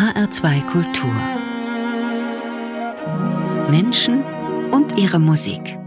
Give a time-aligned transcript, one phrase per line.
[0.00, 1.12] HR2 Kultur.
[3.70, 4.22] Menschen
[4.70, 5.78] und ihre Musik.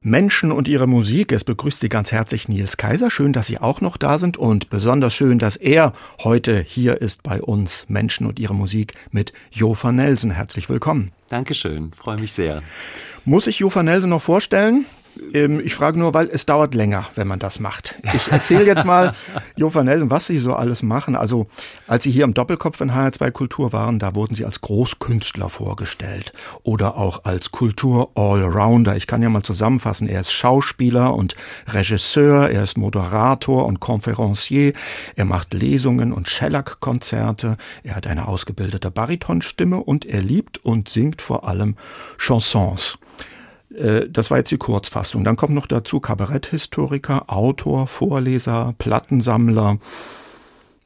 [0.00, 1.30] Menschen und ihre Musik.
[1.30, 3.12] Es begrüßt Sie ganz herzlich Nils Kaiser.
[3.12, 5.92] Schön, dass Sie auch noch da sind und besonders schön, dass er
[6.24, 7.86] heute hier ist bei uns.
[7.88, 10.32] Menschen und ihre Musik mit Jofa Nelson.
[10.32, 11.12] Herzlich willkommen.
[11.28, 12.64] Dankeschön, freue mich sehr.
[13.24, 14.84] Muss ich Jofa Nelson noch vorstellen?
[15.32, 17.96] Ähm, ich frage nur, weil es dauert länger, wenn man das macht.
[18.14, 19.14] Ich erzähle jetzt mal,
[19.56, 21.16] Jo van Nelsen, was Sie so alles machen.
[21.16, 21.46] Also,
[21.86, 26.32] als Sie hier im Doppelkopf in HR2 Kultur waren, da wurden Sie als Großkünstler vorgestellt
[26.62, 28.96] oder auch als Kultur-Allrounder.
[28.96, 30.08] Ich kann ja mal zusammenfassen.
[30.08, 31.34] Er ist Schauspieler und
[31.68, 34.72] Regisseur, er ist Moderator und Konferencier,
[35.16, 41.22] er macht Lesungen und Shellac-Konzerte, er hat eine ausgebildete Baritonstimme und er liebt und singt
[41.22, 41.76] vor allem
[42.18, 42.98] Chansons.
[43.76, 45.24] Äh, das war jetzt die Kurzfassung.
[45.24, 49.78] Dann kommt noch dazu Kabaretthistoriker, Autor, Vorleser, Plattensammler.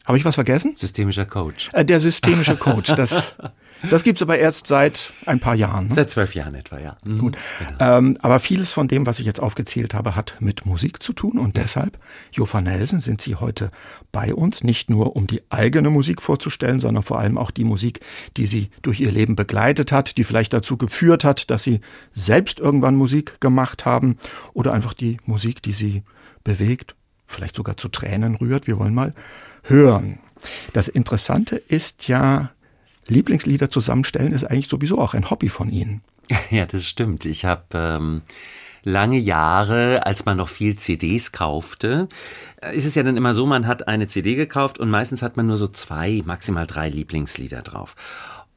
[0.04, 0.76] Habe ich was vergessen?
[0.76, 1.70] Systemischer Coach.
[1.72, 2.94] Äh, der systemische Coach.
[2.94, 3.34] Das
[3.90, 5.88] Das gibt's aber erst seit ein paar Jahren.
[5.88, 5.94] Ne?
[5.94, 6.96] Seit zwölf Jahren etwa, ja.
[7.04, 7.18] Mhm.
[7.18, 7.36] Gut.
[7.58, 7.98] Genau.
[7.98, 11.38] Ähm, aber vieles von dem, was ich jetzt aufgezählt habe, hat mit Musik zu tun
[11.38, 11.98] und deshalb,
[12.32, 13.70] Jofa Nelson, sind Sie heute
[14.12, 18.00] bei uns, nicht nur um die eigene Musik vorzustellen, sondern vor allem auch die Musik,
[18.36, 21.80] die Sie durch Ihr Leben begleitet hat, die vielleicht dazu geführt hat, dass Sie
[22.12, 24.18] selbst irgendwann Musik gemacht haben
[24.52, 26.02] oder einfach die Musik, die Sie
[26.44, 26.94] bewegt,
[27.26, 28.66] vielleicht sogar zu Tränen rührt.
[28.66, 29.14] Wir wollen mal
[29.64, 30.18] hören.
[30.72, 32.50] Das Interessante ist ja,
[33.08, 36.02] Lieblingslieder zusammenstellen ist eigentlich sowieso auch ein Hobby von Ihnen.
[36.50, 37.24] Ja, das stimmt.
[37.24, 38.22] Ich habe ähm,
[38.82, 42.08] lange Jahre, als man noch viel CDs kaufte,
[42.62, 45.36] äh, ist es ja dann immer so, man hat eine CD gekauft und meistens hat
[45.36, 47.94] man nur so zwei, maximal drei Lieblingslieder drauf.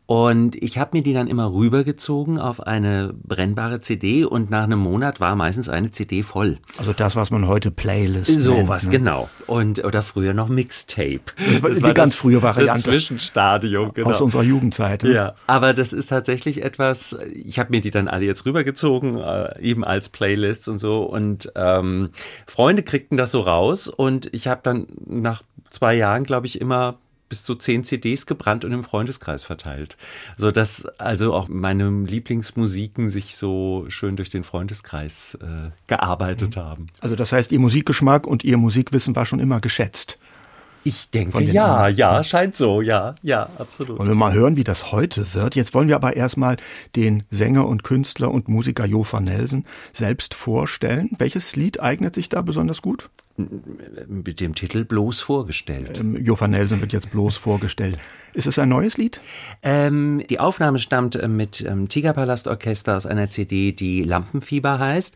[0.09, 4.79] Und ich habe mir die dann immer rübergezogen auf eine brennbare CD und nach einem
[4.79, 6.57] Monat war meistens eine CD voll.
[6.79, 8.89] Also das, was man heute Playlist So nennt, was, ne?
[8.89, 9.29] genau.
[9.45, 11.21] Und oder früher noch Mixtape.
[11.37, 12.73] Das war das die war ganz das, frühe Variante.
[12.73, 14.09] Das Zwischenstadium, genau.
[14.09, 15.03] Aus unserer Jugendzeit.
[15.03, 15.13] Ne?
[15.13, 19.61] Ja, aber das ist tatsächlich etwas, ich habe mir die dann alle jetzt rübergezogen, äh,
[19.61, 21.03] eben als Playlists und so.
[21.03, 22.09] Und ähm,
[22.47, 26.97] Freunde kriegten das so raus und ich habe dann nach zwei Jahren, glaube ich, immer
[27.29, 29.97] bis zu zehn CDs gebrannt und im Freundeskreis verteilt.
[30.35, 36.61] So dass also auch meine Lieblingsmusiken sich so schön durch den Freundeskreis äh, gearbeitet mhm.
[36.61, 36.87] haben.
[37.01, 40.17] Also das heißt, Ihr Musikgeschmack und Ihr Musikwissen war schon immer geschätzt.
[40.83, 41.95] Ich denke, ja, anderen.
[41.95, 43.99] ja, scheint so, ja, ja, absolut.
[43.99, 45.55] Wollen wir mal hören, wie das heute wird?
[45.55, 46.55] Jetzt wollen wir aber erstmal
[46.95, 51.09] den Sänger und Künstler und Musiker Jo van Nelsen selbst vorstellen.
[51.17, 53.09] Welches Lied eignet sich da besonders gut?
[54.07, 55.99] Mit dem Titel bloß vorgestellt.
[55.99, 57.97] Ähm, Jo van Nelsen wird jetzt bloß vorgestellt.
[58.33, 59.21] Ist es ein neues Lied?
[59.63, 65.15] Ähm, die Aufnahme stammt äh, mit ähm, Tigerpalast Orchester aus einer CD, die Lampenfieber heißt.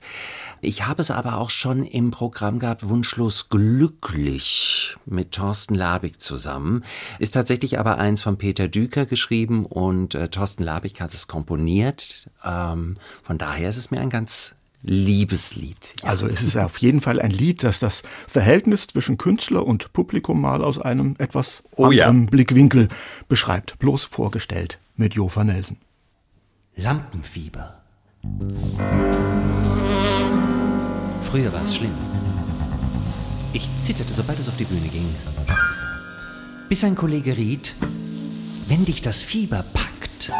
[0.61, 6.83] Ich habe es aber auch schon im Programm gehabt, Wunschlos glücklich mit Thorsten Labig zusammen.
[7.19, 12.29] Ist tatsächlich aber eins von Peter Düker geschrieben und äh, Thorsten Labig hat es komponiert.
[12.43, 15.95] Ähm, von daher ist es mir ein ganz Liebeslied.
[16.01, 16.09] Ja.
[16.09, 20.41] Also es ist auf jeden Fall ein Lied, das das Verhältnis zwischen Künstler und Publikum
[20.41, 22.29] mal aus einem etwas oh, anderen ja.
[22.29, 22.89] Blickwinkel
[23.29, 23.79] beschreibt.
[23.79, 25.77] Bloß vorgestellt mit Jo van Nelsen.
[26.75, 27.81] Lampenfieber.
[31.23, 31.93] Früher war es schlimm.
[33.53, 35.07] Ich zitterte, sobald es auf die Bühne ging.
[36.67, 37.75] Bis ein Kollege riet,
[38.67, 40.31] wenn dich das Fieber packt,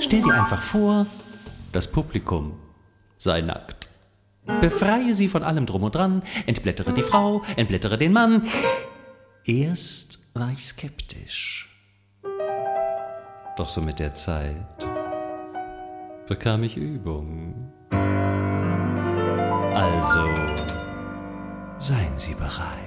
[0.00, 1.06] stell dir einfach vor,
[1.72, 2.52] das Publikum
[3.20, 3.88] sei nackt.
[4.60, 8.42] Befreie sie von allem drum und dran, entblättere die Frau, entblättere den Mann.
[9.44, 11.68] Erst war ich skeptisch.
[13.56, 14.56] Doch so mit der Zeit
[16.26, 17.72] bekam ich Übung.
[19.74, 20.24] Also
[21.78, 22.80] seien Sie bereit.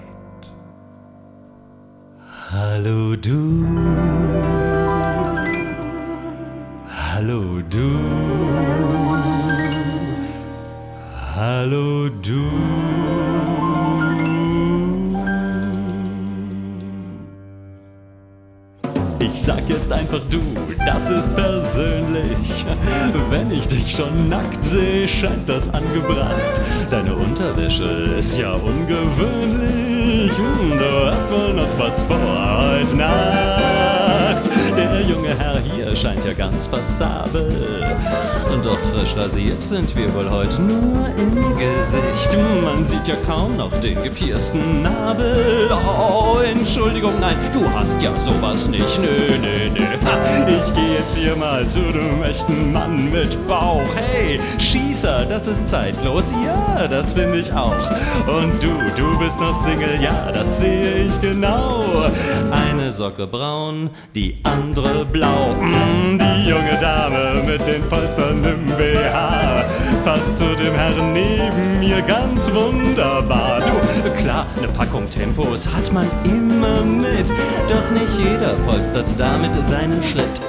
[2.51, 3.67] Hallo du.
[6.87, 9.12] Hallo du.
[11.35, 12.47] Hallo du.
[19.17, 20.39] Ich sag jetzt einfach du,
[20.85, 22.65] das ist persönlich.
[23.31, 26.61] Wenn ich dich schon nackt sehe, scheint das angebrannt.
[26.91, 30.37] Deine Unterwäsche ist ja ungewöhnlich.
[30.37, 33.82] Hm, du hast wohl noch was vor heute Nacht.
[35.95, 37.85] Scheint ja ganz passabel.
[38.51, 42.37] Und doch frisch rasiert sind wir wohl heute nur im Gesicht.
[42.63, 45.69] Man sieht ja kaum noch den gepiersten Nabel.
[45.71, 48.99] Oh, Entschuldigung, nein, du hast ja sowas nicht.
[48.99, 49.85] Nö, nö, nö.
[50.05, 53.81] Ha, ich gehe jetzt hier mal zu dem echten Mann mit Bauch.
[53.95, 56.25] Hey, Schießer, das ist zeitlos.
[56.45, 57.71] Ja, das finde ich auch.
[58.27, 60.01] Und du, du bist noch Single.
[60.01, 61.83] Ja, das sehe ich genau.
[62.51, 65.55] Eine Socke braun, die andere blau.
[66.19, 69.65] Die junge Dame mit den Polstern im BH
[70.03, 73.59] passt zu dem Herrn neben mir ganz wunderbar.
[73.59, 77.29] Du, klar, eine Packung Tempos hat man immer mit,
[77.67, 80.41] doch nicht jeder polstert damit seinen Schritt.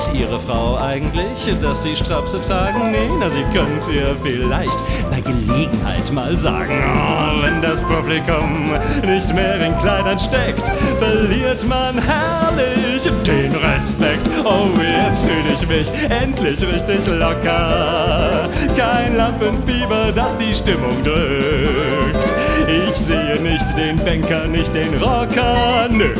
[0.00, 2.90] Weiß Ihre Frau eigentlich, dass Sie Strapse tragen?
[2.90, 4.78] Nee, na, Sie können's ihr vielleicht
[5.10, 6.72] bei Gelegenheit mal sagen.
[6.72, 8.72] Oh, wenn das Publikum
[9.04, 14.26] nicht mehr in Kleidern steckt, verliert man herrlich den Respekt.
[14.42, 18.48] Oh, jetzt fühle ich mich endlich richtig locker.
[18.74, 22.39] Kein Lampenfieber, das die Stimmung drückt.
[22.70, 26.14] Ich sehe nicht den Banker, nicht den Rocker, nö.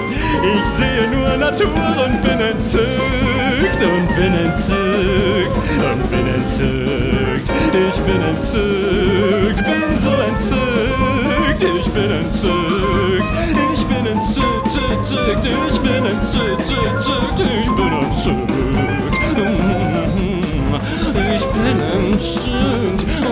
[0.54, 1.68] Ich sehe nur Natur
[2.04, 7.50] und bin entzückt und bin entzückt und bin entzückt.
[7.72, 11.62] Ich bin entzückt, bin so entzückt.
[11.62, 13.30] Ich bin entzückt,
[13.72, 14.50] ich bin entzückt.
[14.60, 15.44] Ich bin entzückt, entzückt.
[15.72, 16.70] Ich bin entzückt.
[17.40, 18.50] Ich bin entzückt.
[21.30, 23.30] Jewish penitent.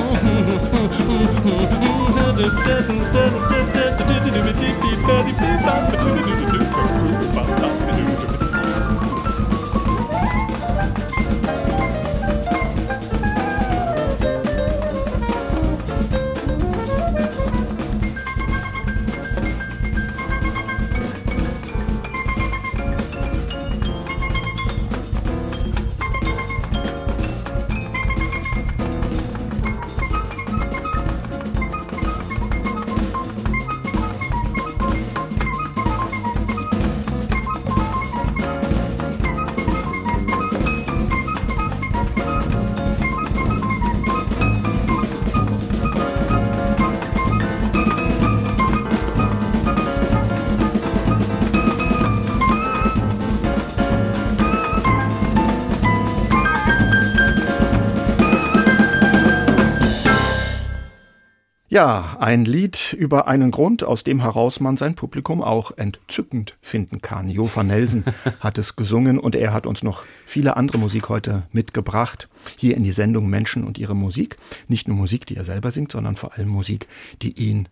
[61.70, 67.02] Ja, ein Lied über einen Grund, aus dem heraus man sein Publikum auch entzückend finden
[67.02, 67.28] kann.
[67.28, 68.04] Jo van Nelsen
[68.40, 72.30] hat es gesungen und er hat uns noch viele andere Musik heute mitgebracht.
[72.56, 74.38] Hier in die Sendung Menschen und ihre Musik.
[74.66, 76.88] Nicht nur Musik, die er selber singt, sondern vor allem Musik,
[77.20, 77.68] die ihn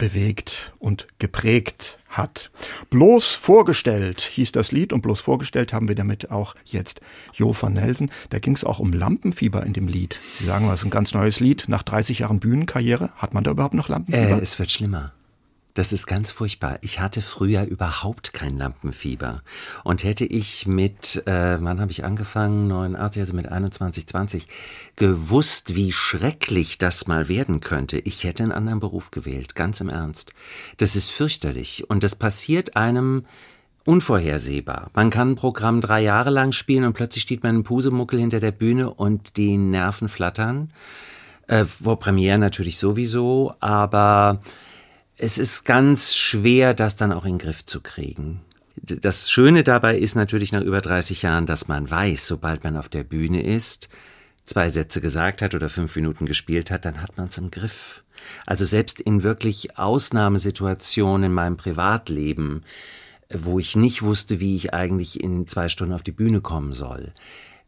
[0.00, 2.50] bewegt und geprägt hat.
[2.88, 7.02] Bloß vorgestellt hieß das Lied und bloß vorgestellt haben wir damit auch jetzt
[7.34, 8.10] Jo van Nelsen.
[8.30, 10.18] Da ging es auch um Lampenfieber in dem Lied.
[10.38, 11.66] Sie sagen, das ist ein ganz neues Lied.
[11.68, 14.38] Nach 30 Jahren Bühnenkarriere, hat man da überhaupt noch Lampenfieber?
[14.38, 15.12] Äh, es wird schlimmer.
[15.74, 16.78] Das ist ganz furchtbar.
[16.80, 19.42] Ich hatte früher überhaupt kein Lampenfieber.
[19.84, 22.66] Und hätte ich mit, äh, wann habe ich angefangen?
[22.68, 24.46] 89, also mit 21, 20,
[24.96, 29.54] gewusst, wie schrecklich das mal werden könnte, ich hätte einen anderen Beruf gewählt.
[29.54, 30.32] Ganz im Ernst.
[30.78, 31.88] Das ist fürchterlich.
[31.88, 33.24] Und das passiert einem
[33.86, 34.90] unvorhersehbar.
[34.94, 38.40] Man kann ein Programm drei Jahre lang spielen und plötzlich steht man im Pusemuckel hinter
[38.40, 40.72] der Bühne und die Nerven flattern.
[41.46, 44.40] Äh, vor Premiere natürlich sowieso, aber
[45.22, 48.40] es ist ganz schwer, das dann auch in den Griff zu kriegen.
[48.76, 52.88] Das Schöne dabei ist natürlich nach über 30 Jahren, dass man weiß, sobald man auf
[52.88, 53.90] der Bühne ist,
[54.44, 58.02] zwei Sätze gesagt hat oder fünf Minuten gespielt hat, dann hat man es im Griff.
[58.46, 62.64] Also selbst in wirklich Ausnahmesituationen in meinem Privatleben,
[63.30, 67.12] wo ich nicht wusste, wie ich eigentlich in zwei Stunden auf die Bühne kommen soll,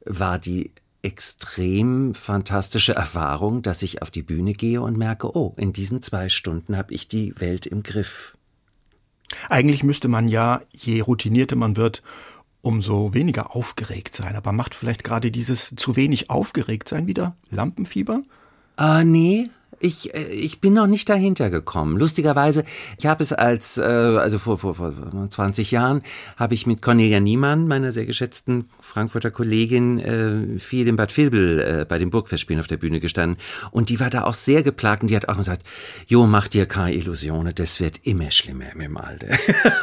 [0.07, 0.73] war die
[1.03, 6.29] extrem fantastische Erfahrung, dass ich auf die Bühne gehe und merke, oh, in diesen zwei
[6.29, 8.37] Stunden habe ich die Welt im Griff.
[9.49, 12.03] Eigentlich müsste man ja, je routinierter man wird,
[12.61, 14.37] umso weniger aufgeregt sein.
[14.37, 18.23] Aber macht vielleicht gerade dieses zu wenig aufgeregt sein wieder Lampenfieber?
[18.77, 19.51] Ah, nee,
[19.83, 21.97] ich, äh, ich bin noch nicht dahinter gekommen.
[21.97, 22.65] Lustigerweise,
[22.99, 24.93] ich habe es als, äh, also vor, vor, vor
[25.29, 26.03] 20 Jahren,
[26.37, 31.61] habe ich mit Cornelia Niemann, meiner sehr geschätzten Frankfurter Kollegin, äh, viel in Bad Vilbel
[31.61, 33.39] äh, bei den Burgfestspielen auf der Bühne gestanden.
[33.71, 35.63] Und die war da auch sehr geplagt und die hat auch gesagt,
[36.07, 39.29] Jo, mach dir keine Illusionen, das wird immer schlimmer mit dem Alter.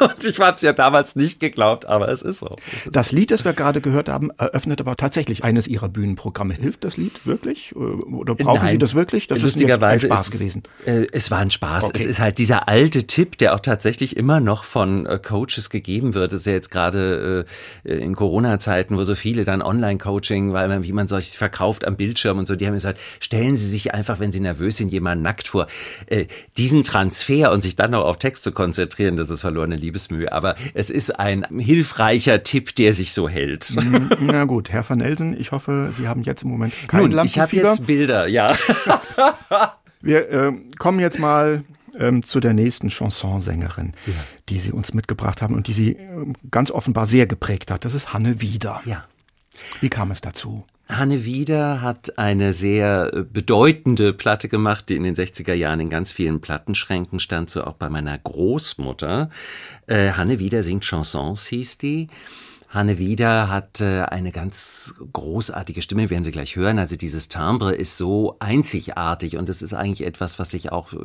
[0.00, 2.50] und ich habe es ja damals nicht geglaubt, aber es ist so.
[2.72, 6.54] Es ist das Lied, das wir gerade gehört haben, eröffnet aber tatsächlich eines ihrer Bühnenprogramme.
[6.54, 7.74] Hilft das Lied wirklich?
[7.76, 8.70] Oder brauchen Nein.
[8.72, 9.26] Sie das wirklich?
[9.26, 9.58] Das ist
[9.94, 10.62] interessanterweise ein Spaß ist, gewesen.
[10.86, 11.84] Äh, es war ein Spaß.
[11.84, 11.92] Okay.
[11.96, 16.14] Es ist halt dieser alte Tipp, der auch tatsächlich immer noch von äh, Coaches gegeben
[16.14, 16.32] wird.
[16.32, 17.46] Das ist ja jetzt gerade
[17.84, 21.96] äh, in Corona-Zeiten, wo so viele dann Online-Coaching, weil man, wie man sich verkauft am
[21.96, 25.22] Bildschirm und so, die haben gesagt, stellen Sie sich einfach, wenn Sie nervös sind, jemanden
[25.22, 25.66] nackt vor.
[26.06, 30.32] Äh, diesen Transfer und sich dann noch auf Text zu konzentrieren, das ist verlorene Liebesmühe.
[30.32, 33.74] Aber es ist ein hilfreicher Tipp, der sich so hält.
[34.20, 37.38] Na gut, Herr van Nelsen, ich hoffe, Sie haben jetzt im Moment kein Nun, ich
[37.38, 38.50] habe jetzt Bilder, ja.
[40.00, 41.64] Wir äh, kommen jetzt mal
[41.98, 43.92] ähm, zu der nächsten Chansonsängerin,
[44.48, 47.84] die Sie uns mitgebracht haben und die Sie ähm, ganz offenbar sehr geprägt hat.
[47.84, 48.80] Das ist Hanne Wieder.
[48.84, 49.04] Ja.
[49.80, 50.64] Wie kam es dazu?
[50.88, 55.88] Hanne Wieder hat eine sehr äh, bedeutende Platte gemacht, die in den 60er Jahren in
[55.88, 59.30] ganz vielen Plattenschränken stand, so auch bei meiner Großmutter.
[59.86, 62.08] Äh, Hanne Wieder singt Chansons, hieß die.
[62.70, 66.78] Hanne Wieder hat äh, eine ganz großartige Stimme, werden Sie gleich hören.
[66.78, 70.98] Also dieses Timbre ist so einzigartig und es ist eigentlich etwas, was sich auch äh,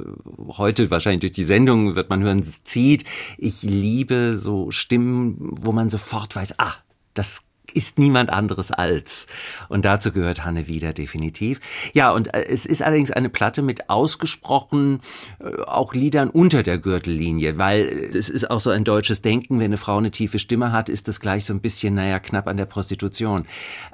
[0.57, 3.03] heute wahrscheinlich durch die Sendung wird man hören, zieht.
[3.39, 6.73] Ich liebe so Stimmen, wo man sofort weiß, ah,
[7.15, 7.41] das
[7.73, 9.27] ist niemand anderes als.
[9.69, 11.59] Und dazu gehört Hanne wieder definitiv.
[11.93, 15.01] Ja, und äh, es ist allerdings eine Platte mit ausgesprochen
[15.39, 19.59] äh, auch Liedern unter der Gürtellinie, weil äh, es ist auch so ein deutsches Denken,
[19.59, 22.47] wenn eine Frau eine tiefe Stimme hat, ist das gleich so ein bisschen, naja, knapp
[22.47, 23.45] an der Prostitution.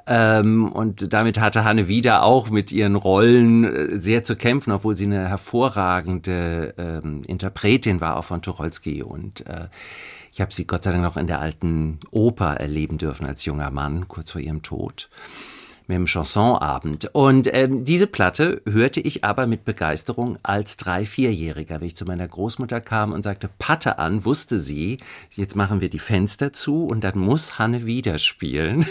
[0.06, 5.06] Ähm, und damit hatte Hanne wieder auch mit ihren Rollen sehr zu kämpfen, obwohl sie
[5.06, 9.68] eine hervorragende ähm, Interpretin war, auch von Tucholsky und äh,
[10.32, 13.70] ich habe sie Gott sei Dank noch in der alten Oper erleben dürfen als junger
[13.70, 15.08] Mann, kurz vor ihrem Tod
[15.88, 17.10] mit dem Chansonabend.
[17.12, 21.80] Und ähm, diese Platte hörte ich aber mit Begeisterung als drei-, vierjähriger.
[21.80, 24.98] Wenn ich zu meiner Großmutter kam und sagte Patte an, wusste sie,
[25.30, 28.86] jetzt machen wir die Fenster zu und dann muss Hanne wieder spielen.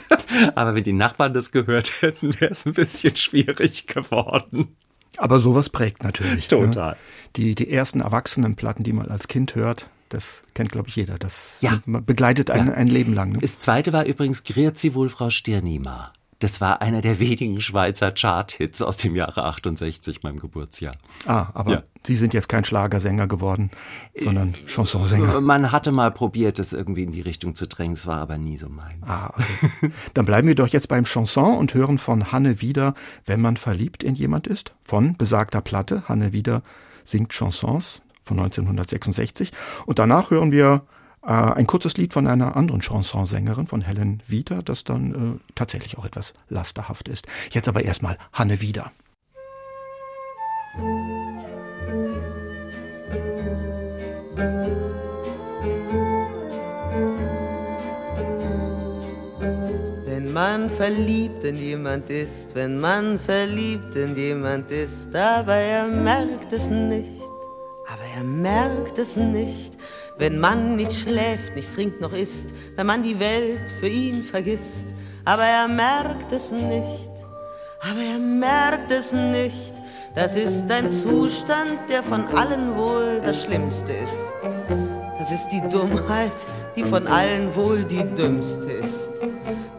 [0.54, 4.76] aber wenn die Nachbarn das gehört hätten, wäre es ein bisschen schwierig geworden.
[5.18, 6.46] Aber sowas prägt natürlich.
[6.48, 6.92] Total.
[6.92, 6.96] Ne?
[7.36, 11.18] Die, die ersten Erwachsenenplatten, die man als Kind hört, das kennt, glaube ich, jeder.
[11.18, 11.80] Das Ja.
[11.86, 12.74] begleitet einen Ja.
[12.74, 13.32] ein Leben lang.
[13.32, 13.38] Ne?
[13.40, 16.12] Das zweite war übrigens Grüezi wohl, Frau Stirnima.
[16.38, 20.94] Das war einer der wenigen Schweizer Chart-Hits aus dem Jahre 68, meinem Geburtsjahr.
[21.24, 21.82] Ah, aber Ja.
[22.06, 23.70] Sie sind jetzt kein Schlagersänger geworden,
[24.14, 25.40] sondern Chansonsänger.
[25.40, 28.58] Man hatte mal probiert, das irgendwie in die Richtung zu drängen, es war aber nie
[28.58, 29.02] so meins.
[29.08, 29.90] Ah, okay.
[30.14, 32.92] Dann bleiben wir doch jetzt beim Chanson und hören von Hanne wieder,
[33.24, 36.02] wenn man verliebt in jemand ist, von besagter Platte.
[36.06, 36.62] Hanne wieder
[37.06, 39.52] singt Chansons von 1966.
[39.86, 40.82] Und danach hören wir
[41.26, 45.98] äh, ein kurzes Lied von einer anderen Chansonsängerin, von Helen Wieder, das dann äh, tatsächlich
[45.98, 47.26] auch etwas lasterhaft ist.
[47.50, 48.92] Jetzt aber erstmal Hanne wieder.
[60.06, 66.52] Wenn man verliebt in jemand ist, wenn man verliebt in jemand ist, aber er merkt
[66.52, 67.25] es nicht,
[67.92, 69.72] aber er merkt es nicht,
[70.18, 74.86] wenn man nicht schläft, nicht trinkt noch isst, wenn man die Welt für ihn vergisst,
[75.24, 77.10] aber er merkt es nicht,
[77.80, 79.72] aber er merkt es nicht,
[80.14, 84.12] das ist ein Zustand, der von allen wohl das Schlimmste ist.
[85.18, 86.32] Das ist die Dummheit,
[86.74, 88.94] die von allen wohl die dümmste ist.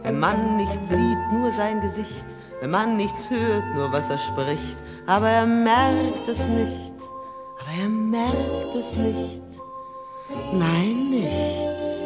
[0.04, 2.24] Wenn man nicht sieht, nur sein Gesicht,
[2.60, 6.87] wenn man nichts hört, nur was er spricht, aber er merkt es nicht,
[7.68, 9.42] aber er merkt es nicht,
[10.52, 11.98] nein, nichts.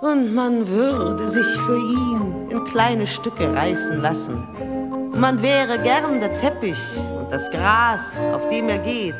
[0.00, 4.48] Und man würde sich für ihn in kleine Stücke reißen lassen.
[5.18, 6.78] Man wäre gern der Teppich
[7.18, 8.00] und das Gras,
[8.32, 9.14] auf dem er geht.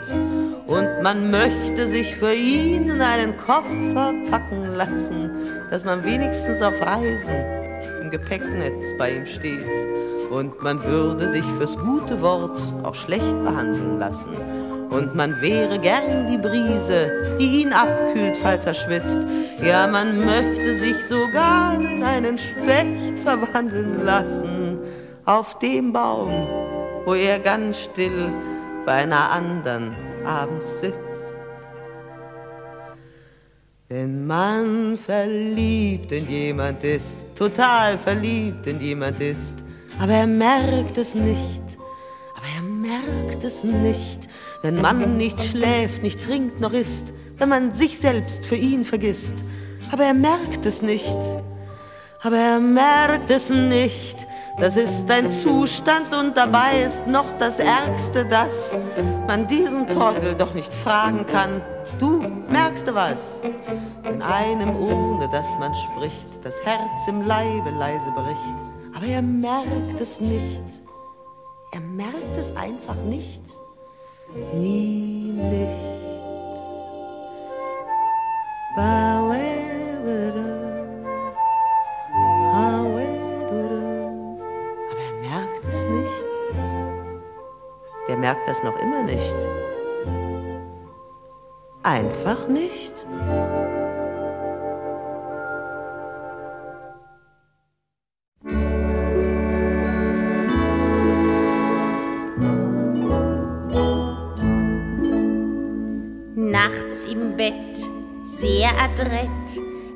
[0.66, 5.30] Und man möchte sich für ihn in einen Koffer packen lassen,
[5.70, 7.59] dass man wenigstens auf Reisen
[8.10, 9.66] Gepäcknetz bei ihm steht.
[10.30, 14.36] Und man würde sich fürs gute Wort auch schlecht behandeln lassen.
[14.90, 19.24] Und man wäre gern die Brise, die ihn abkühlt, falls er schwitzt.
[19.62, 24.78] Ja, man möchte sich sogar in einen Specht verwandeln lassen.
[25.24, 26.48] Auf dem Baum,
[27.04, 28.32] wo er ganz still
[28.84, 29.92] bei einer anderen
[30.26, 30.96] abends sitzt.
[33.88, 39.54] Wenn man verliebt in jemand ist, total verliebt in jemand ist,
[39.98, 41.62] aber er merkt es nicht,
[42.36, 44.28] aber er merkt es nicht,
[44.60, 47.06] wenn man nicht schläft, nicht trinkt noch isst,
[47.38, 49.32] wenn man sich selbst für ihn vergisst,
[49.90, 51.16] aber er merkt es nicht,
[52.22, 54.18] aber er merkt es nicht.
[54.58, 58.76] Das ist ein Zustand und dabei ist noch das Ärgste, dass
[59.26, 61.62] man diesen Teufel doch nicht fragen kann.
[62.00, 63.42] Du merkst du was?
[64.02, 70.00] Wenn einem, ohne dass man spricht, das Herz im Leibe leise bricht, aber er merkt
[70.00, 70.62] es nicht.
[71.72, 73.42] Er merkt es einfach nicht.
[74.54, 75.68] Nie nicht.
[78.78, 79.34] Aber
[84.96, 86.24] er merkt es nicht.
[88.08, 89.36] Der merkt das noch immer nicht.
[91.82, 92.92] Einfach nicht.
[106.36, 107.54] Nachts im Bett,
[108.24, 109.28] sehr adrett,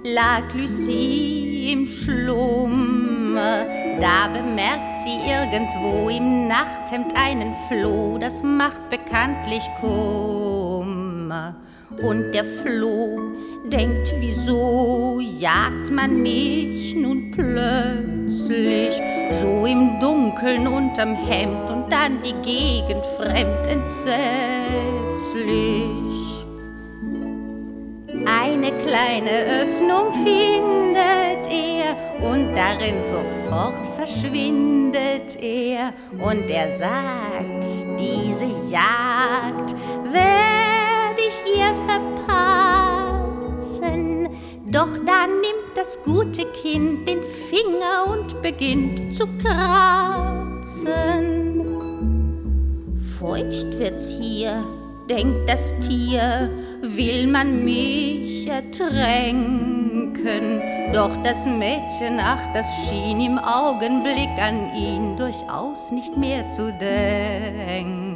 [0.05, 3.67] lag Lucie im Schlummer.
[4.01, 11.57] Da bemerkt sie irgendwo im Nachthemd einen Floh, das macht bekanntlich Kummer.
[12.03, 13.19] Und der Floh
[13.67, 19.01] denkt, wieso jagt man mich nun plötzlich
[19.31, 24.15] so im Dunkeln unterm Hemd und dann die Gegend fremd entsetzlich?
[28.27, 37.65] Eine kleine Öffnung findet er und darin sofort verschwindet er und er sagt,
[37.99, 39.75] diese Jagd
[41.15, 41.75] werd ich ihr
[43.57, 44.29] verpassen.
[44.67, 50.75] Doch dann nimmt das gute Kind den Finger und beginnt zu kratzen.
[53.19, 54.65] Feucht wird's hier,
[55.09, 56.51] denkt das Tier,
[56.83, 59.65] will man mich ertränken.
[60.93, 68.15] Doch das Mädchen, ach, das schien im Augenblick an ihn durchaus nicht mehr zu denken.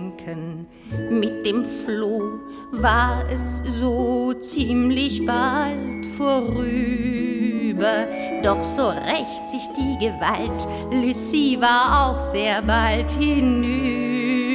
[1.11, 2.41] Mit dem Floh
[2.73, 8.07] war es so ziemlich bald vorüber.
[8.43, 14.49] Doch so rächt sich die Gewalt, Lucie war auch sehr bald hinüber.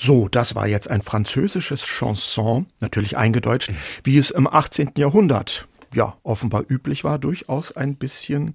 [0.00, 3.72] So, das war jetzt ein französisches Chanson, natürlich eingedeutscht,
[4.04, 4.92] wie es im 18.
[4.96, 8.54] Jahrhundert ja offenbar üblich war, durchaus ein bisschen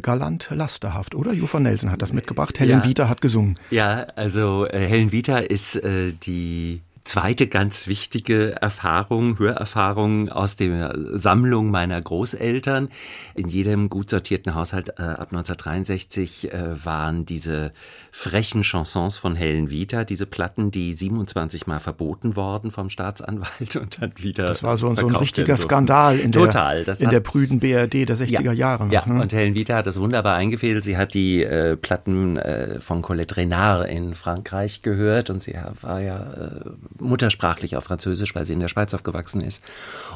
[0.00, 1.32] galant lasterhaft, oder?
[1.32, 2.58] Jufa Nelson hat das mitgebracht.
[2.58, 2.84] Helen Ja.
[2.84, 3.54] Vita hat gesungen.
[3.70, 10.94] Ja, also äh, Helen Vita ist äh, die zweite ganz wichtige Erfahrung, Hörerfahrung aus der
[11.14, 12.88] Sammlung meiner Großeltern.
[13.34, 17.72] In jedem gut sortierten Haushalt äh, ab 1963 äh, waren diese
[18.10, 24.02] frechen Chansons von Helen Vita, diese Platten, die 27 Mal verboten worden vom Staatsanwalt und
[24.02, 25.56] dann wieder Das war so, so ein richtiger.
[25.56, 28.86] Skandal in der, Total, das in der hat- prüden BRD der 60er Jahre.
[28.86, 29.22] noch, Ja, ne?
[29.22, 30.84] und Helen Vita hat das wunderbar eingefädelt.
[30.84, 36.00] Sie hat die äh, Platten äh, von Colette Renard in Frankreich gehört und sie war
[36.02, 36.60] ja äh,
[37.00, 39.62] muttersprachlich auf Französisch, weil sie in der Schweiz aufgewachsen ist.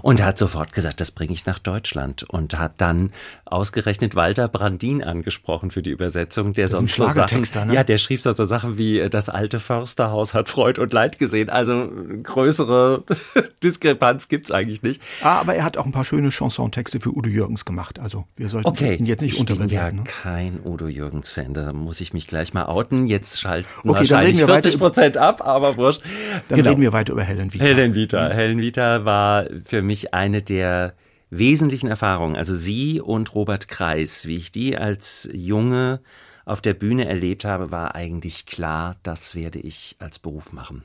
[0.02, 2.24] Und hat sofort gesagt, das bringe ich nach Deutschland.
[2.28, 3.12] Und hat dann
[3.44, 7.74] ausgerechnet Walter Brandin angesprochen für die Übersetzung, der ein sonst so Sachen, ne?
[7.74, 11.18] ja, der schrieb so, so Sachen wie äh, das alte Försterhaus hat Freud und Leid
[11.18, 11.50] gesehen.
[11.50, 11.90] Also
[12.22, 13.04] größere
[13.62, 15.02] Diskrepanz gibt's eigentlich nicht.
[15.22, 17.98] Ah, aber er hat auch ein paar schöne Chansontexte für Udo Jürgens gemacht.
[17.98, 19.98] Also wir sollten Okay, ihn jetzt nicht ich bin ja unterbewerten.
[19.98, 20.04] ne?
[20.04, 23.06] kein Udo Jürgens-Fan, da muss ich mich gleich mal outen.
[23.06, 26.02] Jetzt schalten dann wahrscheinlich reden wir weiter 40 Prozent ab, aber wurscht.
[26.48, 26.69] Dann Genau.
[26.70, 27.64] Reden wir weiter über Helen Vita.
[27.64, 28.28] Helen Vita.
[28.30, 30.94] Helen Vita war für mich eine der
[31.30, 32.36] wesentlichen Erfahrungen.
[32.36, 36.00] Also sie und Robert Kreis, wie ich die als Junge
[36.44, 40.84] auf der Bühne erlebt habe, war eigentlich klar, das werde ich als Beruf machen.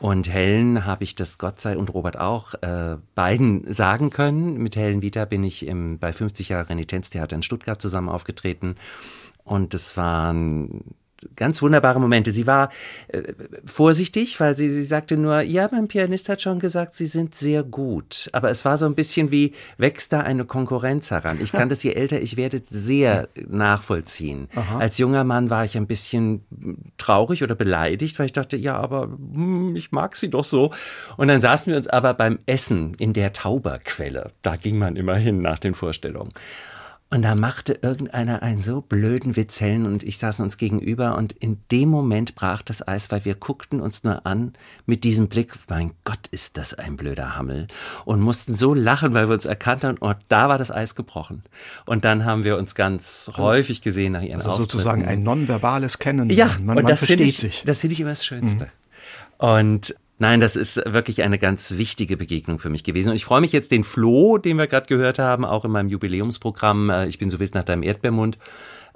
[0.00, 4.58] Und Helen habe ich das Gott sei und Robert auch äh, beiden sagen können.
[4.58, 8.76] Mit Helen Vita bin ich im, bei 50 Jahre Renitenztheater in Stuttgart zusammen aufgetreten.
[9.44, 10.94] Und es waren
[11.36, 12.30] ganz wunderbare Momente.
[12.30, 12.70] Sie war
[13.08, 13.22] äh,
[13.64, 17.62] vorsichtig, weil sie, sie sagte nur, ja, mein Pianist hat schon gesagt, Sie sind sehr
[17.62, 18.28] gut.
[18.32, 21.38] Aber es war so ein bisschen wie, wächst da eine Konkurrenz heran.
[21.42, 24.48] Ich kann das, je älter ich werde, sehr nachvollziehen.
[24.78, 26.44] Als junger Mann war ich ein bisschen
[26.98, 30.72] traurig oder beleidigt, weil ich dachte, ja, aber hm, ich mag sie doch so.
[31.16, 34.32] Und dann saßen wir uns aber beim Essen in der Tauberquelle.
[34.42, 36.32] Da ging man immer hin nach den Vorstellungen.
[37.14, 41.32] Und da machte irgendeiner einen so blöden Witz, Helen und ich saßen uns gegenüber und
[41.32, 45.52] in dem Moment brach das Eis, weil wir guckten uns nur an mit diesem Blick,
[45.68, 47.68] mein Gott, ist das ein blöder Hammel.
[48.04, 51.44] Und mussten so lachen, weil wir uns erkannt haben und da war das Eis gebrochen.
[51.86, 54.70] Und dann haben wir uns ganz häufig gesehen nach ihren Also Auftritten.
[54.72, 56.30] sozusagen ein nonverbales Kennen.
[56.30, 57.62] Ja, man, und man das versteht ich, sich.
[57.62, 57.66] Mhm.
[57.68, 58.72] das finde ich immer das Schönste.
[59.38, 63.10] Und nein, das ist wirklich eine ganz wichtige Begegnung für mich gewesen.
[63.10, 65.88] Und ich freue mich jetzt, den Floh, den wir gerade gehört haben, auch in meinem
[65.88, 68.38] Jubiläumsprogramm, äh, ich bin so wild nach deinem Erdbeermund,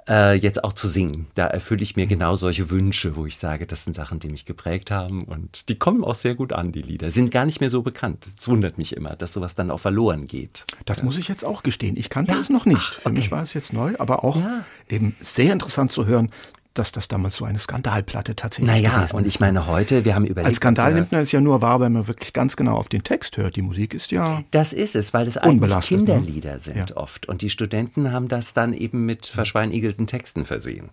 [0.09, 1.27] äh, jetzt auch zu singen.
[1.35, 4.45] Da erfülle ich mir genau solche Wünsche, wo ich sage, das sind Sachen, die mich
[4.45, 7.11] geprägt haben und die kommen auch sehr gut an, die Lieder.
[7.11, 8.27] Sind gar nicht mehr so bekannt.
[8.37, 10.65] Es wundert mich immer, dass sowas dann auch verloren geht.
[10.85, 11.03] Das ja.
[11.05, 11.95] muss ich jetzt auch gestehen.
[11.95, 12.39] Ich kannte ja.
[12.39, 12.95] es noch nicht.
[12.95, 13.19] Für okay.
[13.19, 14.65] mich war es jetzt neu, aber auch ja.
[14.89, 16.31] eben sehr interessant zu hören,
[16.79, 19.13] dass das damals so eine Skandalplatte tatsächlich naja, gewesen ist.
[19.13, 20.47] und ich meine heute, wir haben überlegt...
[20.47, 23.03] Als Skandal nimmt man es ja nur wahr, wenn man wirklich ganz genau auf den
[23.03, 23.55] Text hört.
[23.55, 25.79] Die Musik ist ja Das ist es, weil es eigentlich ne?
[25.81, 26.59] Kinderlieder ne?
[26.59, 26.97] sind ja.
[26.97, 27.27] oft.
[27.27, 30.89] Und die Studenten haben das dann eben mit verschweinigelten Texten versehen.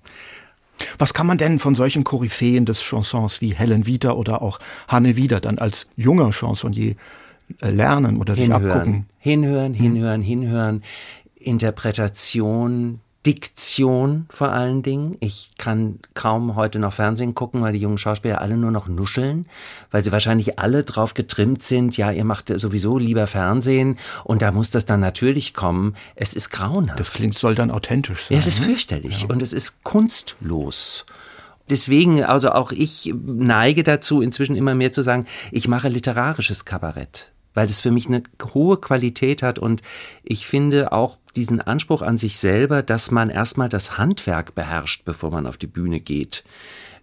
[0.98, 5.16] Was kann man denn von solchen Koryphäen des Chansons wie Helen Wieder oder auch Hanne
[5.16, 6.96] Wieder dann als junger Chansonnier
[7.62, 9.06] äh, lernen oder sich hinhören, abgucken?
[9.18, 10.82] Hinhören, hinhören, hinhören.
[11.36, 15.16] Interpretation, Diktion vor allen Dingen.
[15.18, 19.46] Ich kann kaum heute noch Fernsehen gucken, weil die jungen Schauspieler alle nur noch nuscheln,
[19.90, 24.52] weil sie wahrscheinlich alle drauf getrimmt sind, ja, ihr macht sowieso lieber Fernsehen und da
[24.52, 25.96] muss das dann natürlich kommen.
[26.14, 27.00] Es ist grauenhaft.
[27.00, 28.36] Das klingt, soll dann authentisch sein.
[28.36, 28.66] Ja, es ist ne?
[28.66, 29.28] fürchterlich ja.
[29.28, 31.04] und es ist kunstlos.
[31.68, 37.32] Deswegen, also auch ich neige dazu, inzwischen immer mehr zu sagen, ich mache literarisches Kabarett
[37.56, 39.80] weil das für mich eine hohe Qualität hat und
[40.22, 45.30] ich finde auch diesen Anspruch an sich selber, dass man erstmal das Handwerk beherrscht, bevor
[45.30, 46.44] man auf die Bühne geht.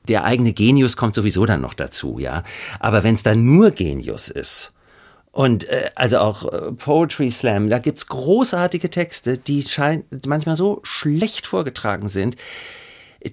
[0.08, 2.44] Der eigene Genius kommt sowieso dann noch dazu, ja.
[2.80, 4.74] Aber wenn es dann nur Genius ist,
[5.32, 10.80] und äh, also auch äh, Poetry Slam, da gibt's großartige Texte, die schein manchmal so
[10.84, 12.38] schlecht vorgetragen sind,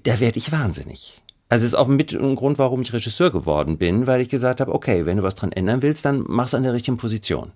[0.05, 1.20] da werde ich wahnsinnig.
[1.51, 4.61] Also es ist auch mit ein Grund, warum ich Regisseur geworden bin, weil ich gesagt
[4.61, 7.51] habe, okay, wenn du was dran ändern willst, dann mach's an der richtigen Position.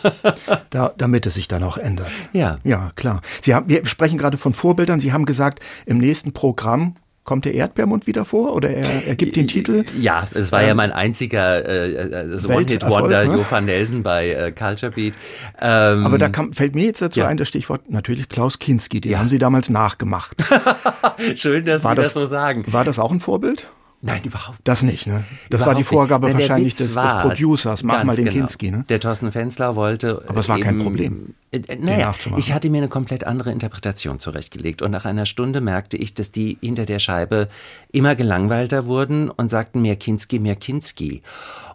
[0.70, 2.10] da, damit es sich dann auch ändert.
[2.32, 2.58] Ja.
[2.64, 3.22] Ja, klar.
[3.40, 4.98] Sie haben, wir sprechen gerade von Vorbildern.
[4.98, 9.36] Sie haben gesagt, im nächsten Programm Kommt der Erdbeermund wieder vor oder er, er gibt
[9.36, 9.84] den Titel?
[9.96, 13.36] Ja, es war ähm, ja mein einziger äh, äh One-Hit-Wonder, ne?
[13.36, 15.14] Johann Nelson bei äh, Culture Beat.
[15.60, 17.28] Ähm, Aber da kam, fällt mir jetzt dazu ja.
[17.28, 19.18] ein, das Stichwort natürlich Klaus Kinski, den ja.
[19.20, 20.42] haben Sie damals nachgemacht.
[21.36, 22.64] Schön, dass war Sie das, das so sagen.
[22.66, 23.68] War das auch ein Vorbild?
[24.04, 24.68] Nein, überhaupt nicht.
[24.68, 25.22] Das nicht, ne?
[25.48, 27.84] Das überhaupt war die Vorgabe Nein, wahrscheinlich des, des, Producers.
[27.84, 28.36] Mach mal den genau.
[28.36, 28.84] Kinski, ne?
[28.88, 30.24] Der Thorsten Fensler wollte.
[30.26, 31.34] Aber es war eben, kein Problem.
[31.52, 34.82] Äh, äh naja, ich hatte mir eine komplett andere Interpretation zurechtgelegt.
[34.82, 37.48] Und nach einer Stunde merkte ich, dass die hinter der Scheibe
[37.92, 41.22] immer gelangweilter wurden und sagten mehr Kinski, mehr Kinski.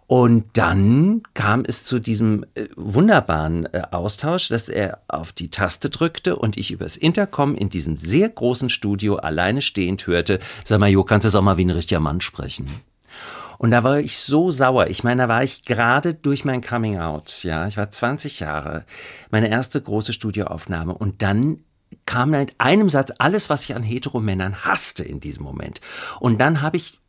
[0.07, 5.89] Und dann kam es zu diesem äh, wunderbaren äh, Austausch, dass er auf die Taste
[5.89, 10.89] drückte und ich übers Intercom in diesem sehr großen Studio alleine stehend hörte, sag mal,
[10.89, 12.67] Jo, kannst du auch mal wie ein richtiger Mann sprechen?
[13.57, 14.87] Und da war ich so sauer.
[14.87, 17.67] Ich meine, da war ich gerade durch mein Coming Out, ja.
[17.67, 18.85] Ich war 20 Jahre.
[19.29, 20.93] Meine erste große Studioaufnahme.
[20.93, 21.63] Und dann
[22.05, 25.81] kam in einem Satz alles, was ich an Heteromännern hasste in diesem Moment.
[26.19, 26.99] Und dann habe ich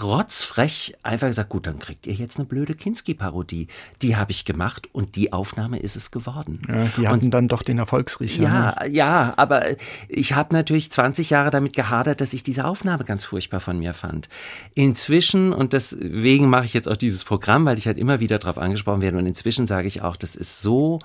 [0.00, 3.68] rotzfrech einfach gesagt, gut, dann kriegt ihr jetzt eine blöde Kinski-Parodie.
[4.02, 6.62] Die habe ich gemacht und die Aufnahme ist es geworden.
[6.68, 8.42] Ja, die hatten und, dann doch den Erfolgsriecher.
[8.42, 8.88] Ja, ne?
[8.88, 9.66] ja, aber
[10.08, 13.94] ich habe natürlich 20 Jahre damit gehadert, dass ich diese Aufnahme ganz furchtbar von mir
[13.94, 14.28] fand.
[14.74, 18.58] Inzwischen, und deswegen mache ich jetzt auch dieses Programm, weil ich halt immer wieder darauf
[18.58, 20.98] angesprochen werde, und inzwischen sage ich auch, das ist so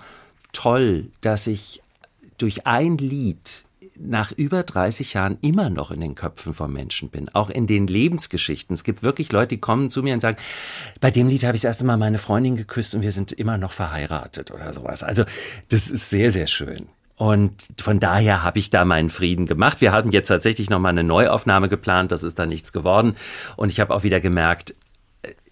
[0.51, 1.81] toll, dass ich
[2.37, 3.65] durch ein Lied
[4.05, 7.87] nach über 30 Jahren immer noch in den Köpfen von Menschen bin, auch in den
[7.87, 8.73] Lebensgeschichten.
[8.73, 10.37] Es gibt wirklich Leute, die kommen zu mir und sagen,
[10.99, 13.57] bei dem Lied habe ich das erste Mal meine Freundin geküsst und wir sind immer
[13.57, 15.03] noch verheiratet oder sowas.
[15.03, 15.23] Also
[15.69, 16.89] das ist sehr, sehr schön.
[17.15, 19.81] Und von daher habe ich da meinen Frieden gemacht.
[19.81, 23.15] Wir hatten jetzt tatsächlich noch mal eine Neuaufnahme geplant, das ist da nichts geworden.
[23.55, 24.75] Und ich habe auch wieder gemerkt,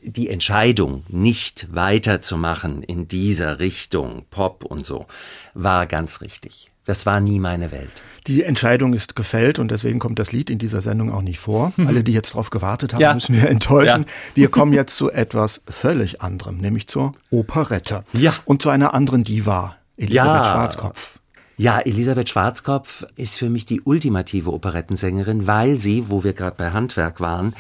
[0.01, 5.05] die Entscheidung, nicht weiterzumachen in dieser Richtung, Pop und so,
[5.53, 6.70] war ganz richtig.
[6.85, 8.03] Das war nie meine Welt.
[8.27, 11.73] Die Entscheidung ist gefällt und deswegen kommt das Lied in dieser Sendung auch nicht vor.
[11.75, 11.87] Mhm.
[11.87, 13.13] Alle, die jetzt darauf gewartet haben, ja.
[13.13, 14.03] müssen wir enttäuschen.
[14.03, 14.13] Ja.
[14.35, 18.03] Wir kommen jetzt zu etwas völlig anderem, nämlich zur Operette.
[18.13, 18.33] Ja.
[18.45, 20.51] Und zu einer anderen Diva, Elisabeth ja.
[20.51, 21.19] Schwarzkopf.
[21.57, 26.71] Ja, Elisabeth Schwarzkopf ist für mich die ultimative Operettensängerin, weil sie, wo wir gerade bei
[26.71, 27.53] Handwerk waren,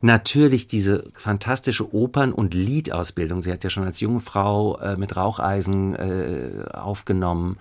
[0.00, 5.16] natürlich diese fantastische Opern- und Liedausbildung, sie hat ja schon als junge Frau äh, mit
[5.16, 7.56] Raucheisen äh, aufgenommen,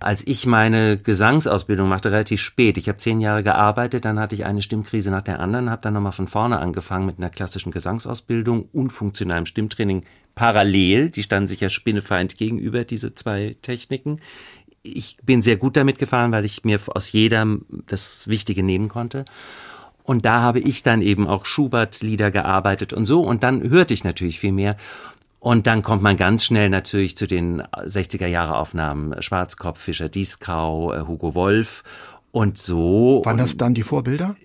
[0.00, 2.76] als ich meine Gesangsausbildung machte, relativ spät.
[2.78, 5.94] Ich habe zehn Jahre gearbeitet, dann hatte ich eine Stimmkrise nach der anderen, habe dann
[5.94, 10.04] nochmal von vorne angefangen mit einer klassischen Gesangsausbildung und funktionalem Stimmtraining
[10.34, 11.10] parallel.
[11.10, 14.20] Die standen sich ja spinnefeind gegenüber, diese zwei Techniken.
[14.82, 19.24] Ich bin sehr gut damit gefahren, weil ich mir aus jedem das Wichtige nehmen konnte.
[20.04, 23.22] Und da habe ich dann eben auch Schubert-Lieder gearbeitet und so.
[23.22, 24.76] Und dann hörte ich natürlich viel mehr.
[25.44, 30.94] Und dann kommt man ganz schnell natürlich zu den 60er Jahre Aufnahmen Schwarzkopf, Fischer Dieskau,
[30.94, 31.82] äh, Hugo Wolf
[32.32, 33.20] und so.
[33.26, 34.36] Waren das dann die Vorbilder?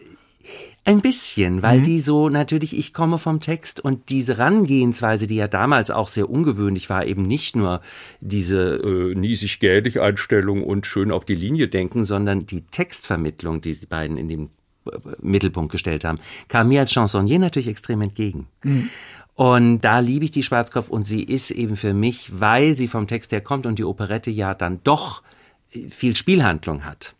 [0.83, 1.83] Ein bisschen, weil mhm.
[1.83, 6.29] die so natürlich, ich komme vom Text und diese Rangehensweise, die ja damals auch sehr
[6.29, 7.79] ungewöhnlich war, eben nicht nur
[8.19, 13.85] diese äh, niesig-gädig Einstellung und schön auf die Linie denken, sondern die Textvermittlung, die die
[13.85, 14.49] beiden in dem
[14.85, 18.47] äh, Mittelpunkt gestellt haben, kam mir als Chansonnier natürlich extrem entgegen.
[18.65, 18.89] Mhm.
[19.39, 23.07] Und da liebe ich die Schwarzkopf und sie ist eben für mich, weil sie vom
[23.07, 25.23] Text her kommt und die Operette ja dann doch
[25.71, 27.15] äh, viel Spielhandlung hat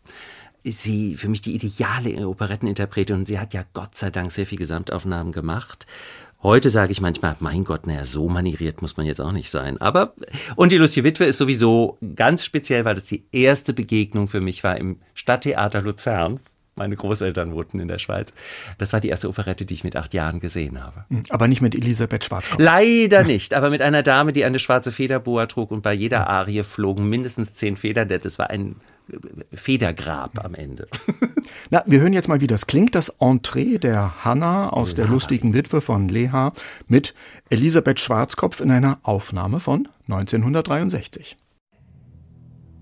[0.62, 4.58] sie für mich die ideale Operetteninterpretin und sie hat ja Gott sei Dank sehr viel
[4.58, 5.86] Gesamtaufnahmen gemacht.
[6.42, 9.80] Heute sage ich manchmal, mein Gott, naja, so manieriert muss man jetzt auch nicht sein.
[9.80, 10.12] Aber,
[10.56, 14.62] und die lustige Witwe ist sowieso ganz speziell, weil das die erste Begegnung für mich
[14.62, 16.40] war im Stadttheater Luzern.
[16.80, 18.32] Meine Großeltern wohnten in der Schweiz.
[18.78, 21.04] Das war die erste Operette, die ich mit acht Jahren gesehen habe.
[21.28, 22.58] Aber nicht mit Elisabeth Schwarzkopf.
[22.58, 26.62] Leider nicht, aber mit einer Dame, die eine schwarze Federboa trug und bei jeder Arie
[26.62, 28.08] flogen mindestens zehn Federn.
[28.08, 28.76] Das war ein
[29.52, 30.88] Federgrab am Ende.
[31.70, 32.94] Na, wir hören jetzt mal, wie das klingt.
[32.94, 36.54] Das Entree der Hanna aus der lustigen Witwe von Leha
[36.88, 37.12] mit
[37.50, 41.36] Elisabeth Schwarzkopf in einer Aufnahme von 1963.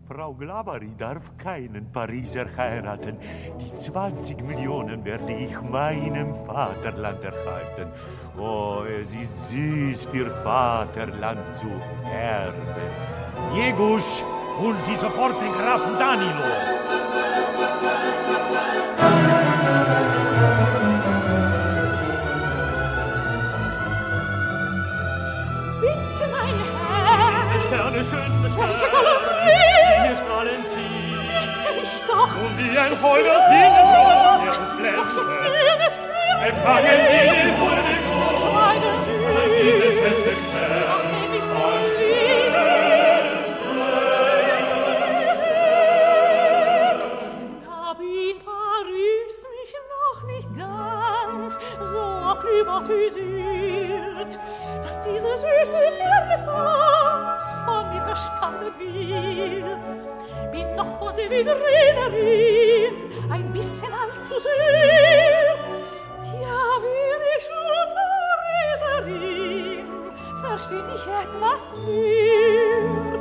[0.09, 3.19] Frau Glabari darf keinen Pariser heiraten.
[3.61, 7.93] Die 20 Millionen werde ich meinem Vaterland erhalten.
[8.39, 11.69] Oh, es ist süß für Vaterland zu
[12.11, 12.63] erben.
[13.55, 14.25] Jegusch,
[14.59, 16.43] Hol Sie sofort den Grafen Danilo.
[25.81, 27.07] Bitte, meine Herren.
[27.07, 29.88] Sie sind der Sterne, schönste Sterne.
[32.59, 33.87] Wie ein Feuer singen,
[34.45, 35.29] Ihr Blenden.
[36.47, 37.51] Empfangen Sie den
[38.41, 39.19] Schweigen Sie.
[39.63, 41.09] Dieses beste Stern.
[52.79, 54.39] hypnotisiert,
[54.83, 56.37] dass diese süße Ferne
[57.65, 60.18] von mir verstanden wird.
[60.79, 62.95] Bin noch von der Wienerin
[63.33, 65.57] ein bisschen allzu sehr.
[66.41, 67.47] Ja, wie ich
[68.79, 69.87] Pariserin,
[70.41, 73.19] versteht ich etwas mehr.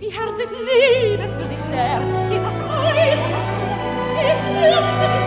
[0.00, 3.70] Die Herzig liebenswürdig sehr, geht das meine Wasser,
[4.18, 5.26] ich fürchte mich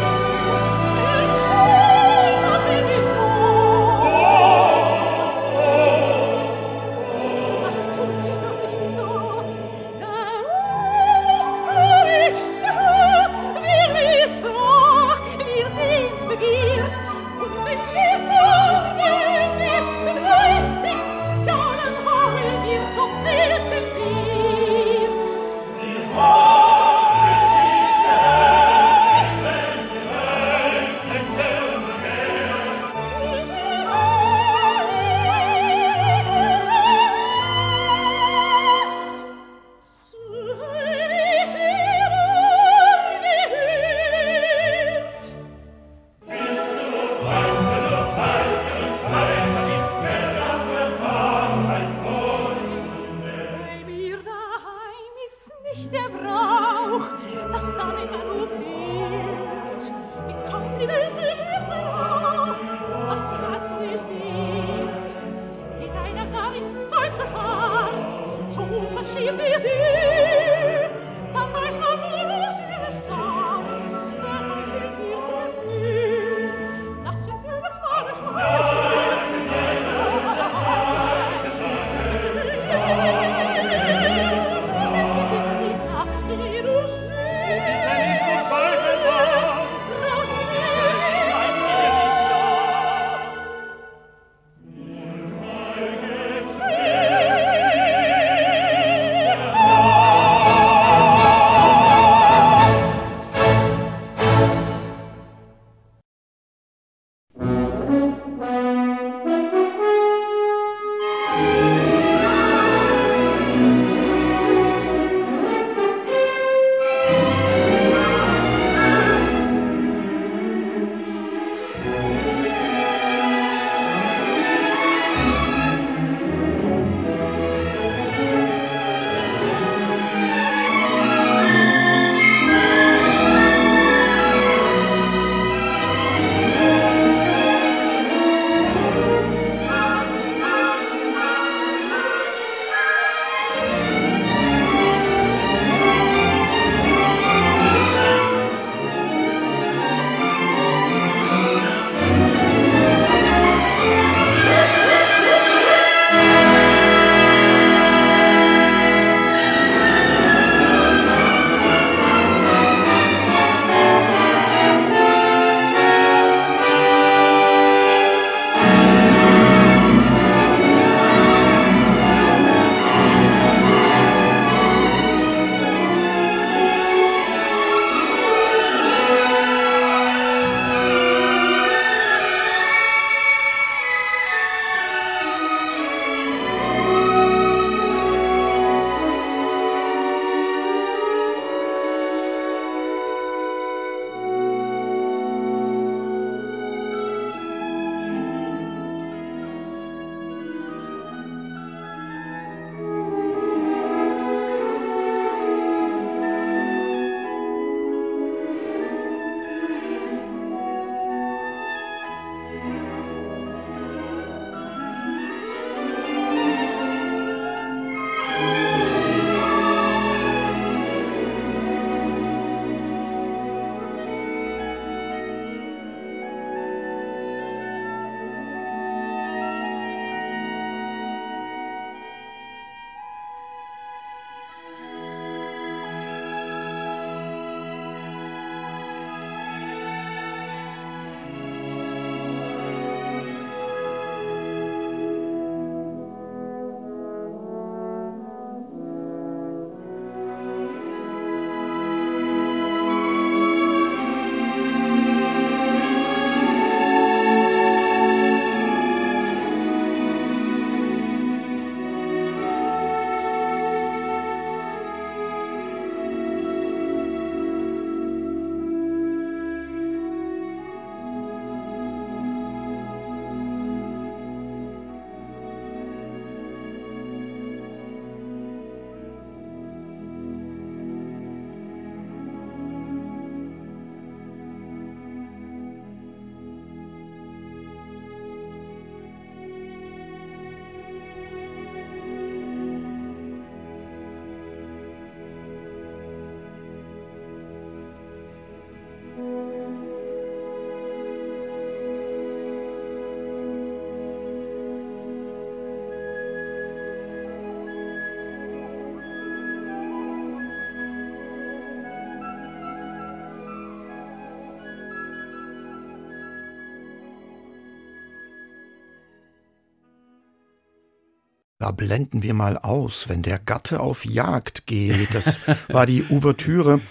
[321.62, 325.13] Da blenden wir mal aus, wenn der Gatte auf Jagd geht.
[325.13, 326.82] Das war die Ouvertüre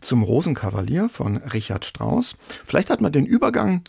[0.00, 2.34] zum Rosenkavalier von Richard Strauss.
[2.64, 3.82] Vielleicht hat man den Übergang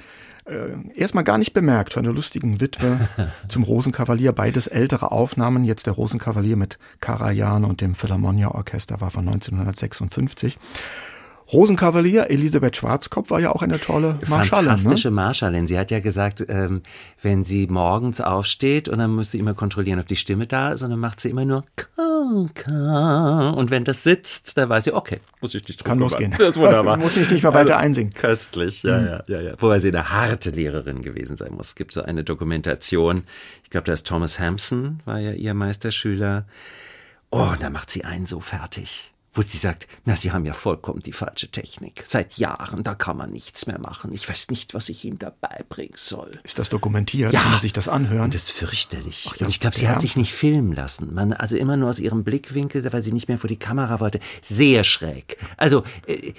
[0.45, 3.09] äh, erstmal gar nicht bemerkt von der lustigen Witwe
[3.47, 4.31] zum Rosenkavalier.
[4.31, 5.63] Beides ältere Aufnahmen.
[5.63, 10.59] Jetzt der Rosenkavalier mit Karajan und dem Philharmonia Orchester war von 1956.
[11.53, 14.69] Rosenkavalier, Elisabeth Schwarzkopf war ja auch eine tolle Marschallin.
[14.69, 15.15] Fantastische ne?
[15.15, 15.67] Marschallin.
[15.67, 16.81] Sie hat ja gesagt, ähm,
[17.21, 20.81] wenn sie morgens aufsteht und dann muss sie immer kontrollieren, ob die Stimme da ist,
[20.81, 25.19] und dann macht sie immer nur Ka, Und wenn das sitzt, dann weiß sie, okay,
[25.41, 26.33] muss ich nicht Kann losgehen.
[26.37, 26.97] Das ist wunderbar.
[26.99, 28.13] muss ich nicht mehr weiter Also, einsingen.
[28.13, 29.53] Köstlich, ja, ja, ja, ja.
[29.57, 31.69] Wobei sie eine harte Lehrerin gewesen sein muss.
[31.69, 33.23] Es gibt so eine Dokumentation.
[33.63, 36.45] Ich glaube, da ist Thomas Hampson, war ja ihr Meisterschüler.
[37.29, 39.10] Oh, da macht sie einen so fertig.
[39.33, 42.03] Wo sie sagt, na, Sie haben ja vollkommen die falsche Technik.
[42.05, 44.11] Seit Jahren, da kann man nichts mehr machen.
[44.11, 46.39] Ich weiß nicht, was ich Ihnen dabei bringen soll.
[46.43, 47.31] Ist das dokumentiert?
[47.31, 47.41] Ja.
[47.41, 48.25] Kann man sich das anhören?
[48.25, 49.31] Und das ist fürchterlich.
[49.37, 49.91] ja, und ich glaube, sie ja.
[49.91, 51.13] hat sich nicht filmen lassen.
[51.13, 54.19] Man, also immer nur aus ihrem Blickwinkel, weil sie nicht mehr vor die Kamera wollte.
[54.41, 55.37] Sehr schräg.
[55.55, 56.33] Also, äh,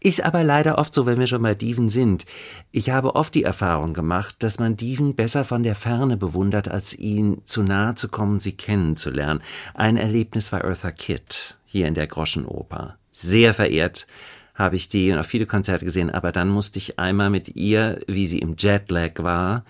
[0.00, 2.26] ist aber leider oft so, wenn wir schon bei Diven sind.
[2.70, 6.94] Ich habe oft die Erfahrung gemacht, dass man Diven besser von der Ferne bewundert, als
[6.94, 9.42] ihnen zu nahe zu kommen, sie kennenzulernen.
[9.74, 12.96] Ein Erlebnis war Eartha Kitt hier in der Groschenoper.
[13.10, 14.06] Sehr verehrt
[14.54, 17.98] habe ich die und auch viele Konzerte gesehen, aber dann musste ich einmal mit ihr,
[18.06, 19.64] wie sie im Jetlag war,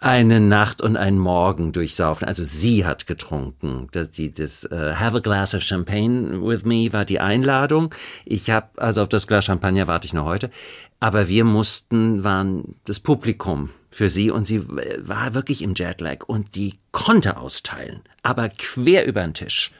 [0.00, 2.26] eine Nacht und einen Morgen durchsaufen.
[2.26, 3.86] Also sie hat getrunken.
[3.92, 7.94] Das, die, das uh, Have a glass of champagne with me war die Einladung.
[8.24, 10.50] Ich habe also auf das Glas Champagner warte ich noch heute.
[10.98, 16.24] Aber wir mussten waren das Publikum für sie und sie äh, war wirklich im Jetlag
[16.26, 19.70] und die konnte austeilen, aber quer über den Tisch.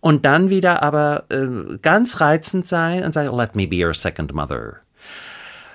[0.00, 4.32] Und dann wieder aber äh, ganz reizend sein und sagen, let me be your second
[4.32, 4.76] mother.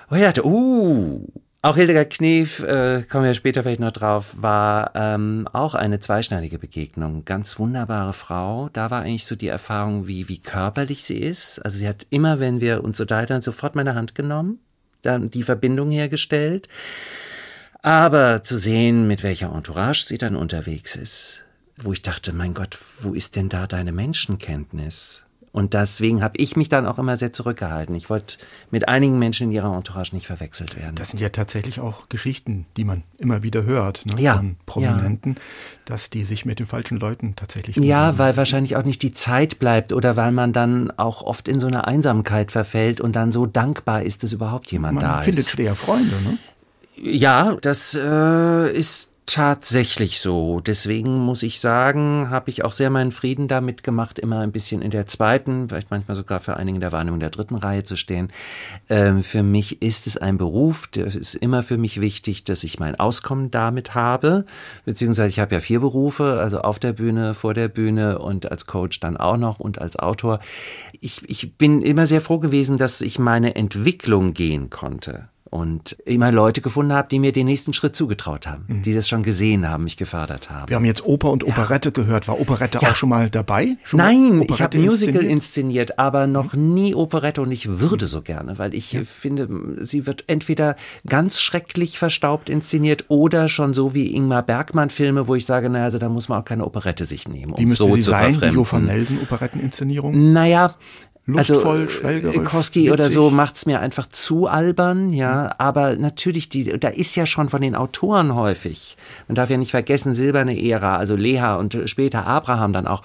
[0.08, 1.26] Und ich dachte, uh,
[1.64, 6.58] auch Hildegard Knef, äh, kommen wir später vielleicht noch drauf, war ähm, auch eine zweischneidige
[6.58, 7.24] Begegnung.
[7.24, 8.68] Ganz wunderbare Frau.
[8.74, 11.58] Da war eigentlich so die Erfahrung, wie, wie körperlich sie ist.
[11.60, 14.58] Also sie hat immer, wenn wir uns so da sofort meine Hand genommen,
[15.00, 16.68] dann die Verbindung hergestellt.
[17.80, 21.43] Aber zu sehen, mit welcher Entourage sie dann unterwegs ist,
[21.76, 25.20] wo ich dachte, mein Gott, wo ist denn da deine Menschenkenntnis?
[25.52, 27.94] Und deswegen habe ich mich dann auch immer sehr zurückgehalten.
[27.94, 28.38] Ich wollte
[28.72, 30.96] mit einigen Menschen in ihrer Entourage nicht verwechselt werden.
[30.96, 35.36] Das sind ja tatsächlich auch Geschichten, die man immer wieder hört ne, Ja, von Prominenten,
[35.84, 38.18] dass die sich mit den falschen Leuten tatsächlich Ja, verbinden.
[38.18, 41.68] weil wahrscheinlich auch nicht die Zeit bleibt oder weil man dann auch oft in so
[41.68, 45.50] eine Einsamkeit verfällt und dann so dankbar ist, dass überhaupt jemand man da findet ist.
[45.50, 46.16] schwer Freunde.
[46.24, 46.38] Ne?
[47.00, 50.60] Ja, das äh, ist tatsächlich so.
[50.60, 54.82] Deswegen muss ich sagen, habe ich auch sehr meinen Frieden damit gemacht, immer ein bisschen
[54.82, 58.30] in der zweiten, vielleicht manchmal sogar für einige der Wahrnehmung der dritten Reihe zu stehen.
[58.88, 62.78] Ähm, für mich ist es ein Beruf, es ist immer für mich wichtig, dass ich
[62.78, 64.44] mein Auskommen damit habe,
[64.84, 68.66] beziehungsweise ich habe ja vier Berufe, also auf der Bühne, vor der Bühne und als
[68.66, 70.40] Coach dann auch noch und als Autor.
[71.00, 76.32] Ich, ich bin immer sehr froh gewesen, dass ich meine Entwicklung gehen konnte und immer
[76.32, 79.84] Leute gefunden habe, die mir den nächsten Schritt zugetraut haben, die das schon gesehen haben,
[79.84, 80.68] mich gefördert haben.
[80.68, 82.26] Wir haben jetzt Oper und Operette gehört.
[82.26, 82.90] War Operette Ja.
[82.90, 83.76] auch schon mal dabei?
[83.84, 85.32] Schon mal Nein, ich Operette habe Musical inszeniert?
[85.32, 89.48] inszeniert, aber noch nie Operette und ich würde so gerne, weil ich finde,
[89.80, 90.74] sie wird entweder
[91.06, 95.84] ganz schrecklich verstaubt inszeniert oder schon so wie Ingmar Bergmann Filme, wo ich sage, naja,
[95.84, 98.10] also da muss man auch keine Operette sich nehmen, um Wie müsste so sie zu
[98.10, 98.56] sein, die verfremden.
[98.56, 100.32] Jo van Nelsen Operetteninszenierung?
[100.32, 100.74] Naja,
[101.26, 103.30] Luftvoll, also, schwelgerisch, Koski oder so witzig.
[103.30, 103.36] Mhm.
[103.36, 105.54] macht's mir einfach zu albern, ja.
[105.58, 108.96] Aber natürlich, die, da ist ja schon von den Autoren häufig.
[109.26, 113.02] Man darf ja nicht vergessen, silberne Ära, also Leha und später Abraham dann auch.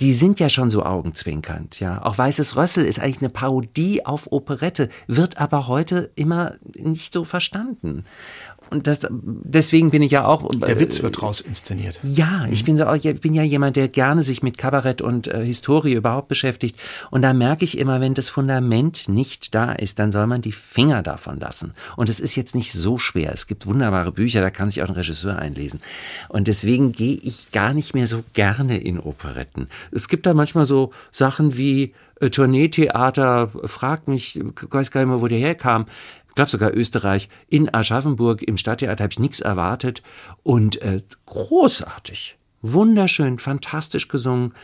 [0.00, 2.04] Die sind ja schon so augenzwinkernd, ja.
[2.04, 7.24] Auch Weißes Rössel ist eigentlich eine Parodie auf Operette, wird aber heute immer nicht so
[7.24, 8.04] verstanden.
[8.70, 10.48] Und das, deswegen bin ich ja auch.
[10.54, 11.98] Der äh, Witz wird raus inszeniert.
[12.02, 15.44] ja, ich bin, so, ich bin ja jemand, der gerne sich mit Kabarett und äh,
[15.44, 16.78] Historie überhaupt beschäftigt.
[17.10, 20.52] Und da merke ich immer, wenn das Fundament nicht da ist, dann soll man die
[20.52, 21.74] Finger davon lassen.
[21.96, 23.32] Und es ist jetzt nicht so schwer.
[23.32, 25.80] Es gibt wunderbare Bücher, da kann sich auch ein Regisseur einlesen.
[26.28, 29.68] Und deswegen gehe ich gar nicht mehr so gerne in Operetten.
[29.92, 35.10] Es gibt da manchmal so Sachen wie äh, Tourneetheater, fragt mich, ich weiß gar nicht
[35.10, 35.86] mehr, wo der herkam.
[36.38, 40.04] Ich glaube sogar Österreich, in Aschaffenburg im Stadttheater habe ich nichts erwartet
[40.44, 44.54] und äh, großartig, wunderschön, fantastisch gesungen.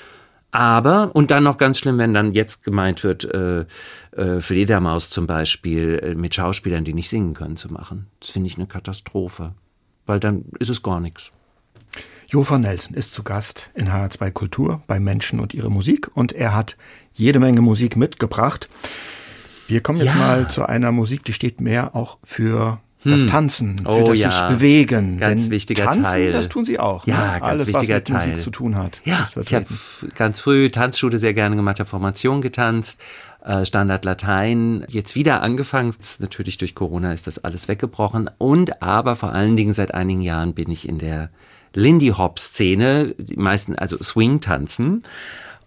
[0.52, 3.66] Aber, und dann noch ganz schlimm, wenn dann jetzt gemeint wird, äh,
[4.12, 8.06] äh, Fledermaus zum Beispiel äh, mit Schauspielern, die nicht singen können, zu machen.
[8.20, 9.56] Das finde ich eine Katastrophe.
[10.06, 11.32] Weil dann ist es gar nichts.
[12.28, 16.30] Jo van Nelsen ist zu Gast in HR2 Kultur bei Menschen und ihre Musik und
[16.30, 16.76] er hat
[17.14, 18.68] jede Menge Musik mitgebracht.
[19.74, 20.14] Wir kommen jetzt Ja.
[20.14, 24.30] mal zu einer Musik, die steht mehr auch für das Tanzen, für Oh das ja,
[24.30, 25.18] sich bewegen.
[25.18, 26.32] ganz Denn wichtiger Tanzen, Teil.
[26.32, 27.04] das tun Sie auch.
[27.08, 27.32] Ja, ne?
[27.32, 28.40] ganz Alles, was wichtiger mit Musik Teil.
[28.40, 29.02] zu tun hat.
[29.04, 29.66] Ja, ich habe
[30.14, 33.00] ganz früh Tanzschule sehr gerne gemacht, habe Formation getanzt,
[33.44, 34.84] äh, Standard Latein.
[34.88, 38.30] Jetzt wieder angefangen, natürlich durch Corona ist das alles weggebrochen.
[38.38, 41.30] Und aber vor allen Dingen seit einigen Jahren bin ich in der
[41.74, 45.02] Lindy Hop Szene, die meisten also Swing tanzen.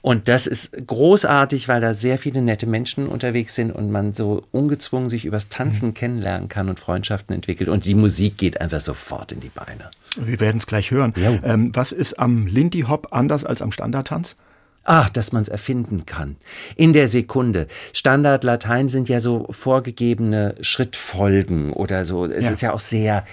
[0.08, 4.42] Und das ist großartig, weil da sehr viele nette Menschen unterwegs sind und man so
[4.54, 7.68] ungezwungen sich übers Tanzen kennenlernen kann und Freundschaften entwickelt.
[7.68, 9.92] Und die Musik geht einfach sofort in die Beine.
[10.16, 11.12] Wir werden es gleich hören.
[11.18, 11.38] Jo.
[11.44, 14.38] Ähm, was ist am Lindy Hop anders als am Standardtanz?
[14.86, 16.38] Ah, dass man es erfinden kann.
[16.78, 17.68] In der Sekunde.
[17.92, 22.24] Standard Latein sind ja so vorgegebene Schrittfolgen oder so.
[22.26, 22.52] Es Ja.
[22.52, 23.26] ist ja auch sehr,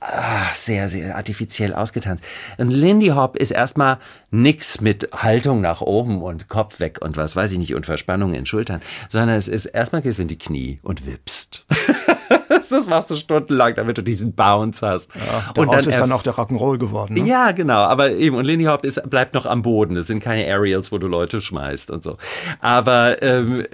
[0.00, 2.24] ah, sehr, sehr artifiziell ausgetanzt.
[2.58, 3.98] Ein Lindy Hop ist erstmal
[4.30, 8.34] nix mit Haltung nach oben und Kopf weg und was weiß ich nicht und Verspannung
[8.34, 11.66] in Schultern, sondern es ist erstmal gehst du in die Knie und wippst.
[12.70, 15.10] das machst du stundenlang, damit du diesen Bounce hast.
[15.54, 17.14] Daraus ist erf- dann auch der Rock'n'Roll geworden.
[17.14, 17.26] Ne?
[17.26, 17.78] ja, genau.
[17.80, 19.96] Aber eben, und Lindy Hop ist, bleibt noch am Boden.
[19.96, 22.16] Es sind keine Aerials, wo du Leute schmeißt und so.
[22.60, 23.64] Aber ähm,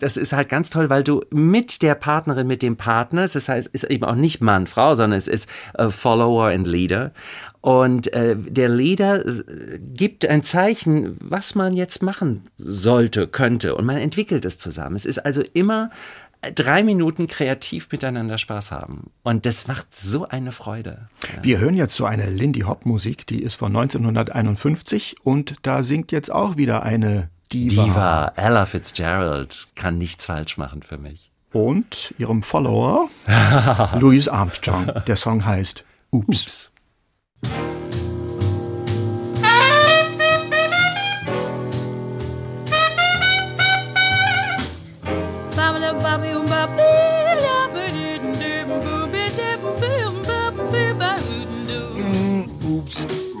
[0.00, 3.68] das ist halt ganz toll, weil du mit der Partnerin, mit dem Partner, das heißt,
[3.72, 7.12] ist eben auch nicht Mann, Frau, sondern es ist äh, Follower and Leader.
[7.60, 9.42] Und äh, der Leader äh,
[9.80, 13.74] gibt ein Zeichen, was man jetzt machen sollte, könnte.
[13.74, 14.94] Und man entwickelt es zusammen.
[14.94, 15.90] Es ist also immer
[16.54, 19.10] drei Minuten kreativ miteinander Spaß haben.
[19.22, 21.08] Und das macht so eine Freude.
[21.42, 26.12] Wir hören jetzt so eine Lindy Hop Musik, die ist von 1951 und da singt
[26.12, 27.84] jetzt auch wieder eine Diva.
[27.84, 31.30] Diva, Ella Fitzgerald kann nichts falsch machen für mich.
[31.52, 33.08] Und ihrem Follower
[33.98, 34.92] Louis Armstrong.
[35.06, 36.70] Der Song heißt Oops.
[37.42, 37.85] oops.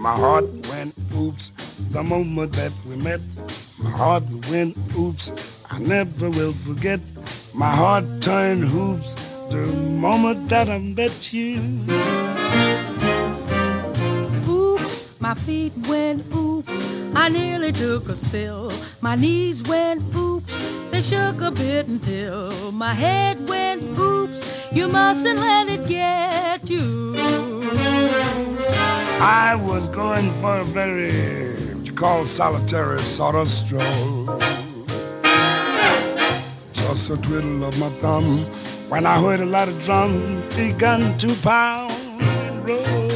[0.06, 1.50] My heart went oops.
[1.90, 3.20] The moment that we met,
[3.82, 5.32] my heart went oops.
[5.68, 7.00] I never will forget.
[7.52, 9.14] My heart turned hoops
[9.50, 11.58] the moment that I met you.
[14.48, 16.78] Oops, my feet went oops.
[17.16, 18.70] I nearly took a spill.
[19.00, 20.54] My knees went oops.
[20.92, 24.70] They shook a bit until my head went oops.
[24.70, 27.55] You mustn't let it get you.
[29.20, 31.10] I was going for a very,
[31.74, 34.38] what you call solitary sort of stroll.
[36.72, 38.44] Just a twiddle of my thumb
[38.88, 43.10] when I heard a lot of drum begun to pound and roll.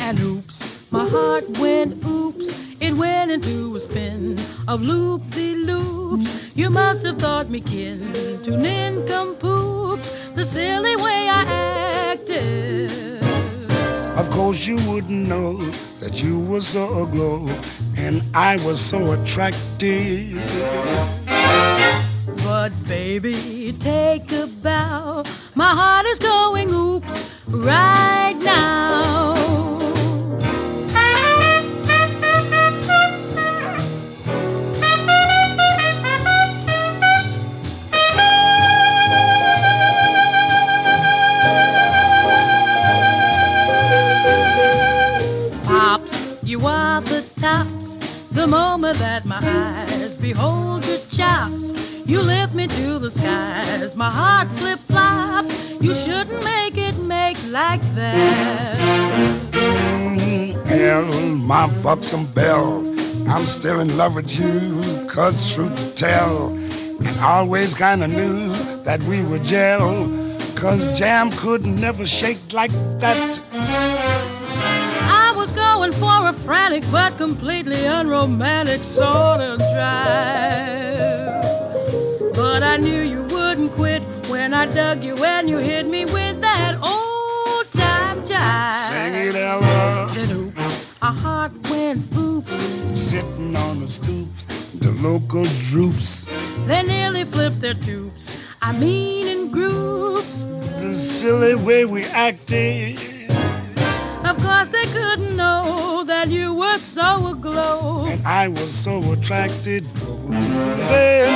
[0.00, 2.58] And oops, my heart went oops.
[2.80, 4.38] It went into a spin
[4.68, 6.50] of loop de loops.
[6.54, 11.44] You must have thought me kin to nincompoops, the silly way I
[12.12, 12.71] acted.
[14.16, 15.56] Of course, you wouldn't know
[16.00, 17.48] that you were so aglow
[17.96, 20.36] and I was so attractive.
[22.44, 25.24] But baby, take a bow.
[25.54, 29.41] My heart is going oops right now.
[48.94, 51.72] That my eyes behold your chops,
[52.06, 53.94] you lift me to the skies.
[53.96, 55.52] My heart flip flops.
[55.80, 58.76] You shouldn't make it make like that.
[60.66, 62.86] Hell, my buxom belle,
[63.28, 69.02] I'm still in love with you, cause truth to tell, and always kinda knew that
[69.02, 70.08] we were gel,
[70.54, 74.21] cause jam could never shake like that.
[75.82, 81.42] Going for a frantic but completely unromantic sort of drive.
[82.34, 86.40] But I knew you wouldn't quit when I dug you and you hit me with
[86.40, 88.90] that old time jive.
[88.90, 90.08] Sing it, Ella.
[90.14, 92.56] Then oops, our heart went oops.
[92.94, 94.44] Sitting on the stoops,
[94.78, 96.26] the local droops,
[96.68, 98.30] They nearly flipped their tubes.
[98.62, 100.44] I mean in groups.
[100.78, 103.00] the silly way we acted.
[104.24, 104.82] Of course they
[105.16, 105.21] that
[106.82, 108.06] so aglow.
[108.06, 109.84] And I was so attracted.
[110.88, 111.30] Say,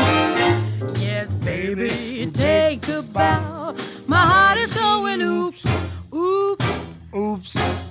[0.99, 3.74] Yes, baby, take a bow.
[4.07, 5.66] My heart is going oops,
[6.12, 6.80] oops,
[7.14, 7.86] oops, oops,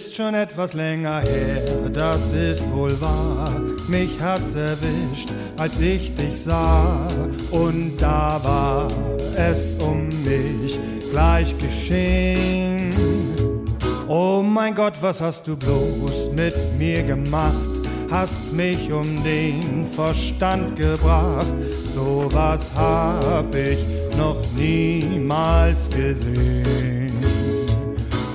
[0.00, 3.60] schon etwas länger her, das ist wohl wahr.
[3.88, 5.28] Mich hat's erwischt,
[5.58, 7.06] als ich dich sah.
[7.50, 8.88] Und da war
[9.36, 10.78] es um mich
[11.10, 12.90] gleich geschehen.
[14.08, 17.52] Oh mein Gott, was hast du bloß mit mir gemacht?
[18.10, 21.52] Hast mich um den Verstand gebracht.
[21.94, 23.78] So was hab ich
[24.16, 27.01] noch niemals gesehen.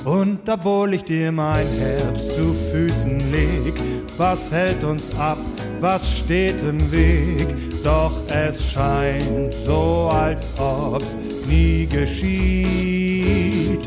[0.08, 3.74] Und obwohl ich dir mein Herz zu Füßen leg,
[4.16, 5.38] was hält uns ab,
[5.82, 7.46] was steht im Weg?
[7.84, 13.82] Doch es scheint so, als ob's nie geschieht.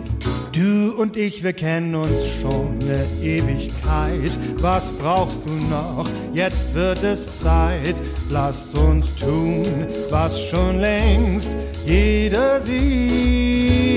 [0.53, 4.39] Du und ich, wir kennen uns schon eine Ewigkeit.
[4.59, 6.07] Was brauchst du noch?
[6.35, 7.95] Jetzt wird es Zeit.
[8.29, 9.64] Lass uns tun,
[10.11, 11.49] was schon längst
[11.87, 13.89] jeder sieht.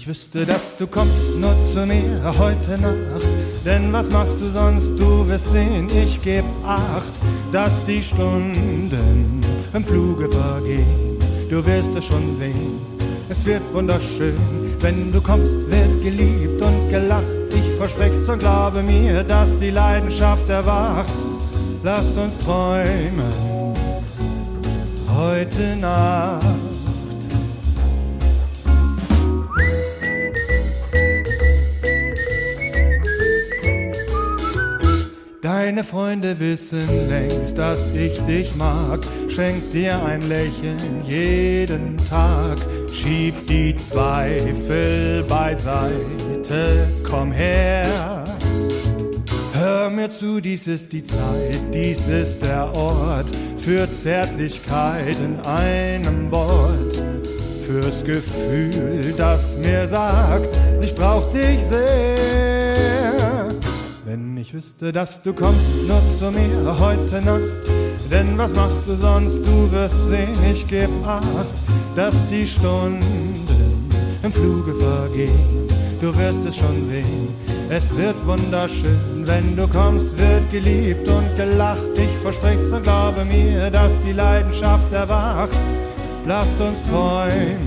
[0.00, 3.28] Ich wüsste, dass du kommst nur zu mir heute Nacht,
[3.66, 4.98] denn was machst du sonst?
[4.98, 7.12] Du wirst sehen, ich geb acht,
[7.52, 9.42] dass die Stunden
[9.74, 11.18] im Fluge vergehen.
[11.50, 12.80] Du wirst es schon sehen,
[13.28, 14.38] es wird wunderschön.
[14.80, 17.52] Wenn du kommst, wird geliebt und gelacht.
[17.54, 21.12] Ich versprech's und glaube mir, dass die Leidenschaft erwacht.
[21.82, 23.20] Lass uns träumen
[25.14, 26.69] heute Nacht.
[35.52, 39.00] Deine Freunde wissen längst, dass ich dich mag.
[39.28, 42.56] Schenk dir ein Lächeln jeden Tag.
[42.92, 47.84] Schieb die Zweifel beiseite, komm her.
[49.52, 56.30] Hör mir zu, dies ist die Zeit, dies ist der Ort für Zärtlichkeit in einem
[56.30, 57.02] Wort.
[57.66, 62.59] Fürs Gefühl, das mir sagt, ich brauch dich sehr.
[64.40, 67.42] Ich wüsste, dass du kommst nur zu mir heute Nacht,
[68.10, 69.46] denn was machst du sonst?
[69.46, 71.52] Du wirst sehen, ich geb acht,
[71.94, 73.46] dass die Stunden
[74.22, 75.66] im Fluge vergehen.
[76.00, 77.28] Du wirst es schon sehen,
[77.68, 79.26] es wird wunderschön.
[79.26, 81.90] Wenn du kommst, wird geliebt und gelacht.
[81.96, 85.58] Ich versprich's und glaube mir, dass die Leidenschaft erwacht.
[86.26, 87.58] Lass uns träumen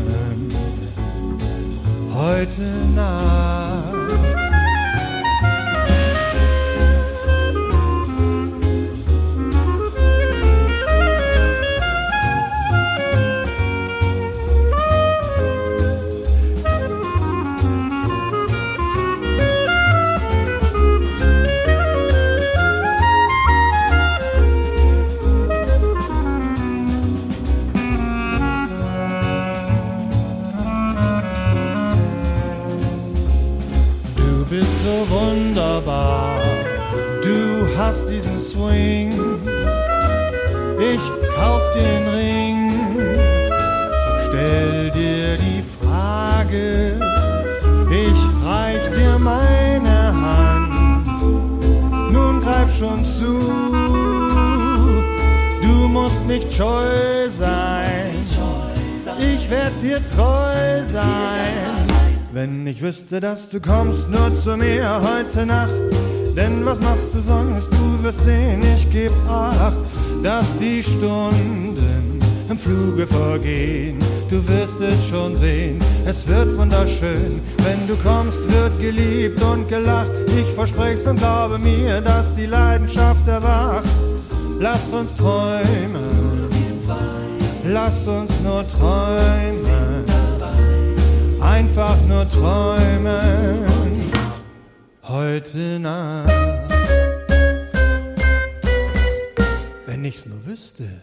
[2.15, 2.63] heute
[2.95, 3.92] Nacht.
[38.03, 39.11] Hast diesen Swing.
[40.79, 41.01] Ich
[41.35, 42.71] kauf den Ring,
[44.25, 46.99] stell dir die Frage,
[47.89, 50.73] ich reich dir meine Hand.
[52.11, 53.39] Nun greif schon zu,
[55.61, 58.15] du musst nicht scheu sein,
[59.19, 61.53] ich werd dir treu sein.
[62.33, 65.69] Wenn ich wüsste, dass du kommst nur zu mir heute Nacht,
[66.35, 67.71] denn was machst du sonst?
[67.71, 69.79] Du wirst sehen, ich geb acht,
[70.23, 73.97] dass die Stunden im Fluge vergehen.
[74.29, 77.41] Du wirst es schon sehen, es wird wunderschön.
[77.63, 80.11] Wenn du kommst, wird geliebt und gelacht.
[80.37, 83.89] Ich versprech's und glaube mir, dass die Leidenschaft erwacht.
[84.59, 86.49] Lass uns träumen,
[87.63, 90.03] lass uns nur träumen
[91.53, 94.01] einfach nur träumen
[95.03, 96.62] heute Nacht.
[100.03, 101.01] Wenn ich's nur wüsste.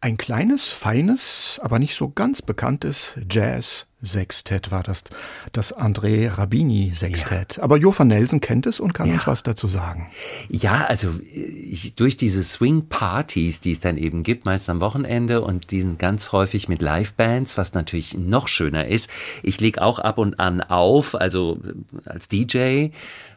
[0.00, 3.14] Ein kleines, feines, aber nicht so ganz bekanntes
[4.00, 5.04] Jazz-Sextett war das,
[5.52, 7.56] das André Rabini-Sextett.
[7.56, 7.62] Ja.
[7.62, 9.14] Aber Jo van Nelsen kennt es und kann ja.
[9.14, 10.08] uns was dazu sagen.
[10.48, 15.70] Ja, also ich, durch diese Swing-Partys, die es dann eben gibt, meist am Wochenende und
[15.72, 19.10] die sind ganz häufig mit Live-Bands, was natürlich noch schöner ist.
[19.42, 21.58] Ich leg auch ab und an auf, also
[22.04, 22.88] als DJ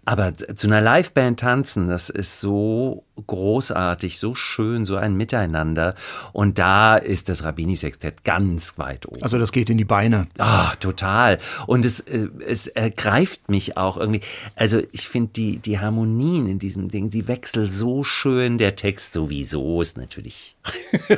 [0.03, 5.93] Aber zu einer Liveband tanzen, das ist so großartig, so schön, so ein Miteinander.
[6.33, 9.21] Und da ist das Rabini-Sextett ganz weit oben.
[9.21, 10.27] Also das geht in die Beine.
[10.39, 11.37] Ah, total.
[11.67, 14.21] Und es, äh, es ergreift mich auch irgendwie.
[14.55, 18.57] Also ich finde die, die Harmonien in diesem Ding, die Wechsel so schön.
[18.57, 20.55] Der Text sowieso ist natürlich.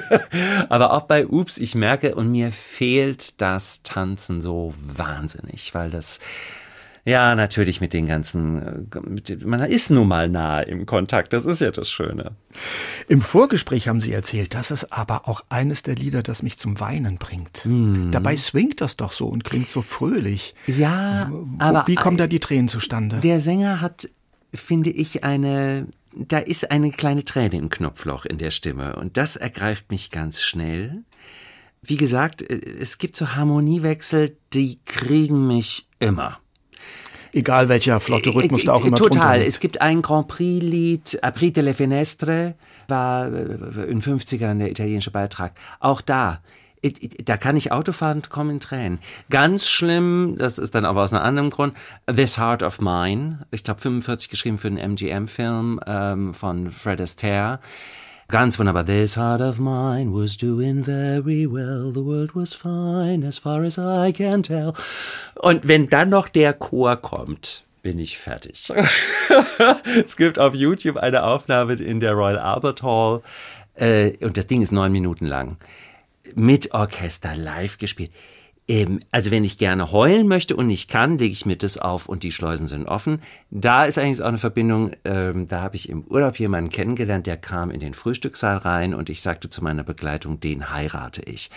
[0.69, 6.19] Aber auch bei Ups, ich merke, und mir fehlt das Tanzen so wahnsinnig, weil das
[7.05, 11.45] ja, natürlich mit den ganzen, äh, mit, man ist nun mal nah im Kontakt, das
[11.45, 12.35] ist ja das Schöne.
[13.09, 16.79] Im Vorgespräch haben Sie erzählt, das ist aber auch eines der Lieder, das mich zum
[16.79, 17.65] Weinen bringt.
[17.65, 18.11] Hm.
[18.11, 20.55] Dabei swingt das doch so und klingt so fröhlich.
[20.65, 23.19] Ja, Wo, aber wie kommen da die Tränen zustande?
[23.19, 24.09] Der Sänger hat,
[24.53, 29.35] finde ich, eine, da ist eine kleine Träne im Knopfloch in der Stimme und das
[29.35, 31.03] ergreift mich ganz schnell.
[31.81, 36.39] Wie gesagt, äh, es gibt so Harmoniewechsel, die kriegen mich immer.
[37.33, 39.41] Egal welcher flotte Rhythmus da auch immer Total.
[39.41, 42.53] Es gibt ein Grand Prix-Lied, Aprite le Finestre,
[42.87, 45.53] war äh, in 50ern der italienische Beitrag.
[45.79, 46.41] Auch da.
[47.23, 48.99] Da kann ich Auto fahren und komme in Tränen.
[49.29, 51.75] Ganz schlimm, das ist dann aber aus einem anderen Grund,
[52.13, 57.59] This Heart of Mine, ich glaube 45 geschrieben für einen MGM-Film ähm, von Fred Astaire.
[58.33, 58.83] Ganz wunderbar.
[58.83, 61.91] This heart of mine was doing very well.
[61.93, 64.73] The world was fine as far as I can tell.
[65.35, 68.73] Und wenn dann noch der Chor kommt, bin ich fertig.
[70.03, 73.21] es gibt auf YouTube eine Aufnahme in der Royal Albert Hall
[73.75, 75.57] äh, und das Ding ist neun Minuten lang.
[76.33, 78.09] Mit Orchester live gespielt.
[78.67, 82.07] Ähm, also wenn ich gerne heulen möchte und nicht kann, lege ich mir das auf
[82.07, 83.21] und die Schleusen sind offen.
[83.51, 87.37] Da ist eigentlich auch eine Verbindung, ähm, da habe ich im Urlaub jemanden kennengelernt, der
[87.37, 91.49] kam in den Frühstückssaal rein und ich sagte zu meiner Begleitung, den heirate ich.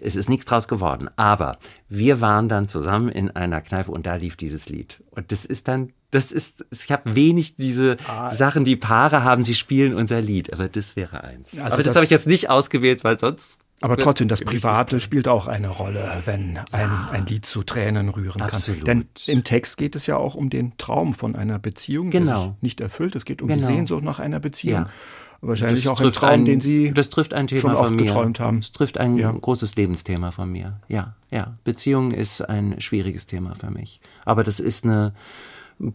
[0.00, 4.16] Es ist nichts draus geworden, aber wir waren dann zusammen in einer Kneipe und da
[4.16, 5.02] lief dieses Lied.
[5.10, 8.34] Und das ist dann das ist, ich habe wenig diese ah.
[8.34, 11.58] Sachen, die Paare haben, sie spielen unser Lied, aber das wäre eins.
[11.58, 15.00] Also aber das, das habe ich jetzt nicht ausgewählt, weil sonst aber trotzdem, das Private
[15.00, 18.84] spielt auch eine Rolle, wenn ein, ein Lied zu Tränen rühren absolut.
[18.84, 19.04] kann.
[19.26, 22.44] Denn im Text geht es ja auch um den Traum von einer Beziehung, genau.
[22.44, 23.16] der nicht erfüllt.
[23.16, 23.60] Es geht um genau.
[23.60, 24.82] die Sehnsucht nach einer Beziehung.
[24.82, 24.90] Ja.
[25.44, 28.04] Wahrscheinlich auch ein Traum, ein, den Sie das trifft ein Thema schon oft von mir.
[28.04, 28.60] geträumt haben.
[28.60, 29.32] Das trifft ein ja.
[29.32, 30.78] großes Lebensthema von mir.
[30.86, 31.58] Ja, ja.
[31.64, 34.00] Beziehung ist ein schwieriges Thema für mich.
[34.24, 35.14] Aber das ist eine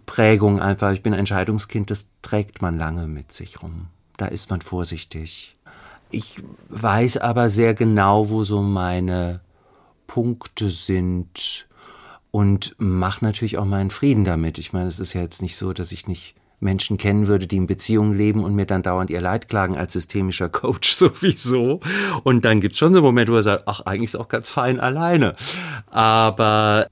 [0.05, 0.91] Prägung einfach.
[0.91, 3.88] Ich bin ein Scheidungskind, das trägt man lange mit sich rum.
[4.17, 5.57] Da ist man vorsichtig.
[6.10, 9.41] Ich weiß aber sehr genau, wo so meine
[10.08, 11.68] Punkte sind
[12.32, 14.58] und mache natürlich auch meinen Frieden damit.
[14.58, 17.58] Ich meine, es ist ja jetzt nicht so, dass ich nicht Menschen kennen würde, die
[17.58, 21.82] in Beziehungen leben und mir dann dauernd ihr Leid klagen als systemischer Coach sowieso.
[22.24, 24.80] Und dann gibt's schon so Momente, wo er sagt, ach, eigentlich ist auch ganz fein
[24.80, 25.36] alleine.
[25.88, 26.88] Aber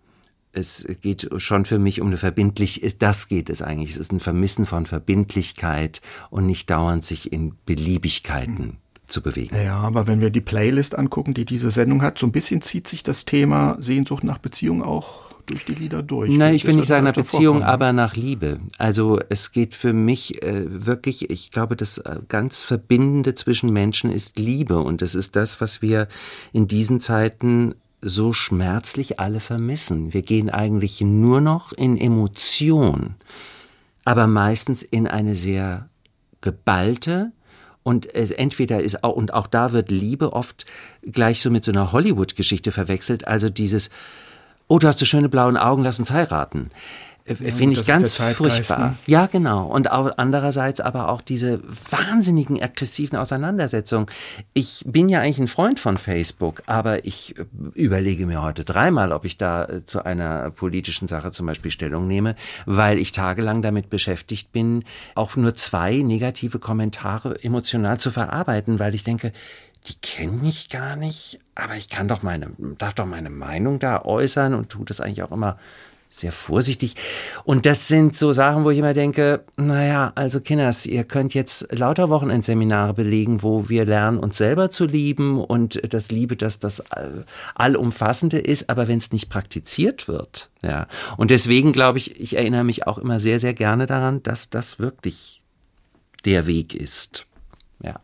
[0.52, 3.92] es geht schon für mich um eine Verbindlichkeit, das geht es eigentlich.
[3.92, 8.78] Es ist ein Vermissen von Verbindlichkeit und nicht dauernd sich in Beliebigkeiten
[9.08, 9.56] zu bewegen.
[9.56, 12.88] Ja, aber wenn wir die Playlist angucken, die diese Sendung hat, so ein bisschen zieht
[12.88, 16.32] sich das Thema Sehnsucht nach Beziehung auch durch die Lieder durch.
[16.32, 17.64] Nein, ich will nicht sagen nach Beziehung, vorkommen.
[17.64, 18.60] aber nach Liebe.
[18.78, 24.12] Also es geht für mich äh, wirklich, ich glaube, das äh, ganz Verbindende zwischen Menschen
[24.12, 26.08] ist Liebe und es ist das, was wir
[26.52, 30.14] in diesen Zeiten so schmerzlich alle vermissen.
[30.14, 33.16] Wir gehen eigentlich nur noch in Emotion,
[34.04, 35.90] aber meistens in eine sehr
[36.42, 37.32] geballte,
[37.86, 40.66] und äh, entweder ist auch, und auch da wird Liebe oft
[41.04, 43.28] gleich so mit so einer Hollywood-Geschichte verwechselt.
[43.28, 43.92] Also dieses,
[44.68, 46.72] oh, du hast so schöne blauen Augen, lass uns heiraten.
[47.26, 48.80] Äh, ja, Finde ich ganz furchtbar.
[48.80, 48.98] Ne?
[49.08, 49.66] Ja, genau.
[49.68, 51.60] Und auch andererseits aber auch diese
[51.90, 54.06] wahnsinnigen aggressiven Auseinandersetzungen.
[54.54, 59.12] Ich bin ja eigentlich ein Freund von Facebook, aber ich äh, überlege mir heute dreimal,
[59.12, 63.62] ob ich da äh, zu einer politischen Sache zum Beispiel Stellung nehme, weil ich tagelang
[63.62, 64.84] damit beschäftigt bin,
[65.16, 69.32] auch nur zwei negative Kommentare emotional zu verarbeiten, weil ich denke,
[69.88, 74.04] die kennen mich gar nicht, aber ich kann doch meine, darf doch meine Meinung da
[74.04, 75.58] äußern und tut das eigentlich auch immer
[76.10, 76.96] sehr vorsichtig.
[77.44, 81.68] Und das sind so Sachen, wo ich immer denke, naja, also Kinders, ihr könnt jetzt
[81.72, 86.84] lauter Wochenendseminare belegen, wo wir lernen, uns selber zu lieben und das Liebe, dass das
[87.56, 90.88] allumfassende ist, aber wenn es nicht praktiziert wird, ja.
[91.18, 94.80] Und deswegen glaube ich, ich erinnere mich auch immer sehr, sehr gerne daran, dass das
[94.80, 95.42] wirklich
[96.24, 97.26] der Weg ist.
[97.84, 98.00] Ja.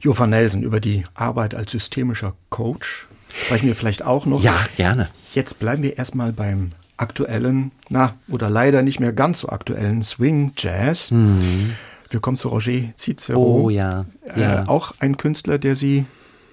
[0.00, 4.42] Jo van Nelsen, über die Arbeit als systemischer Coach sprechen wir vielleicht auch noch.
[4.42, 5.08] Ja, gerne.
[5.34, 6.70] Jetzt bleiben wir erstmal beim
[7.00, 11.10] aktuellen, na, oder leider nicht mehr ganz so aktuellen Swing Jazz.
[11.10, 11.72] Mhm.
[12.10, 13.38] Wir kommen zu Roger Cicero.
[13.40, 14.04] Oh ja.
[14.34, 14.62] Äh, ja.
[14.64, 16.06] Äh, auch ein Künstler, der Sie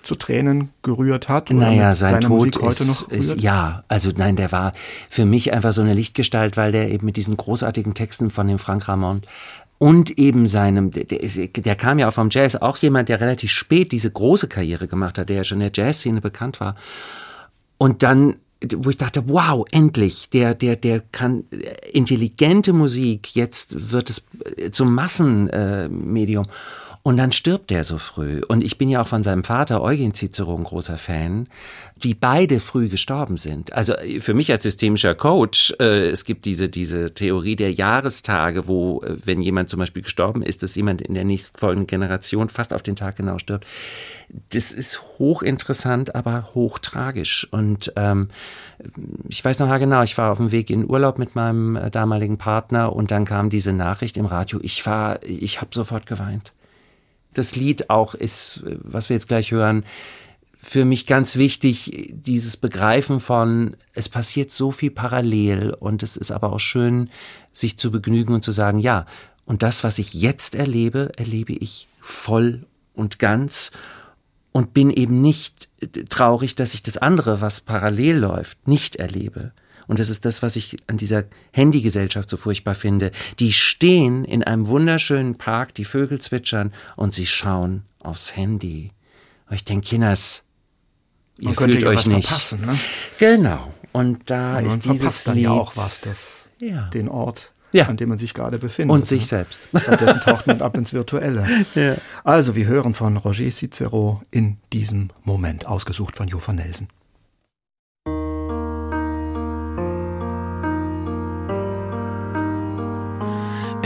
[0.04, 1.50] zu Tränen gerührt hat?
[1.52, 3.42] Oder Naja, sein seiner Tod Musik heute ist, noch ist, rührt?
[3.42, 4.72] ja, also nein, der war
[5.10, 8.58] für mich einfach so eine Lichtgestalt, weil der eben mit diesen großartigen Texten von dem
[8.60, 9.26] Frank Ramond
[9.80, 13.52] und eben seinem, der, ist- der kam ja auch vom Jazz, auch jemand, der relativ
[13.52, 16.76] spät diese große Karriere gemacht hat, der ja schon in der Jazzszene bekannt war.
[17.78, 18.38] Und dann,
[18.78, 24.24] wo ich dachte, wow, endlich, der, der, der kann äh, intelligente Musik, jetzt wird es
[24.56, 26.46] äh, zum Massenmedium.
[26.46, 26.50] Äh.
[27.08, 28.42] Und dann stirbt er so früh.
[28.50, 31.48] Und ich bin ja auch von seinem Vater, Eugen Cicero, ein großer Fan,
[31.96, 33.72] die beide früh gestorben sind.
[33.72, 38.68] Also äh, für mich als systemischer Coach, äh, es gibt diese, diese Theorie der Jahrestage,
[38.68, 42.74] wo, äh, wenn jemand zum Beispiel gestorben ist, dass jemand in der nächstfolgenden Generation fast
[42.74, 43.66] auf den Tag genau stirbt.
[44.50, 47.48] Das ist hochinteressant, aber hochtragisch.
[47.52, 48.28] Und ähm,
[49.30, 52.38] ich weiß noch genau, ich war auf dem Weg in Urlaub mit meinem äh, damaligen
[52.38, 54.60] Partner und dann kam diese Nachricht im Radio.
[54.62, 56.52] Ich war, ich habe sofort geweint.
[57.38, 59.84] Das Lied auch ist, äh, was wir jetzt gleich hören,
[60.60, 66.32] für mich ganz wichtig, dieses Begreifen von, es passiert so viel parallel und es ist
[66.32, 67.10] aber auch schön,
[67.54, 69.06] sich zu begnügen und zu sagen, ja,
[69.46, 73.72] und das, was ich jetzt erlebe, erlebe ich voll und ganz
[74.52, 75.70] und bin eben nicht
[76.10, 79.54] traurig, dass ich das andere, was parallel läuft, nicht erlebe.
[79.88, 83.12] Und das ist das, was ich an dieser Handygesellschaft so furchtbar finde.
[83.40, 88.92] Die stehen in einem wunderschönen Park, die Vögel zwitschern und sie schauen aufs Handy.
[89.50, 90.44] Und ich denke, Kinders,
[91.40, 92.28] ihr Man könnte fühlt euch was nicht.
[92.28, 92.78] verpassen, ne?
[93.18, 93.72] Genau.
[93.94, 96.90] Und da Und ist dieses dann Lied ja auch was, das, Ja.
[96.90, 97.86] den Ort, Ja.
[97.88, 98.94] an dem man sich gerade befindet.
[98.94, 99.28] und sich ne?
[99.28, 99.62] selbst.
[99.76, 101.48] Stattdessen taucht man ab ins Virtuelle.
[101.76, 101.96] Ja.
[102.26, 106.90] Also, wir hören von Roger Cicero in diesem Moment, ausgesucht von Jo van Nelsen.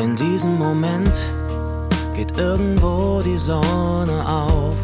[0.01, 1.21] In diesem Moment
[2.15, 4.75] geht irgendwo die Sonne auf,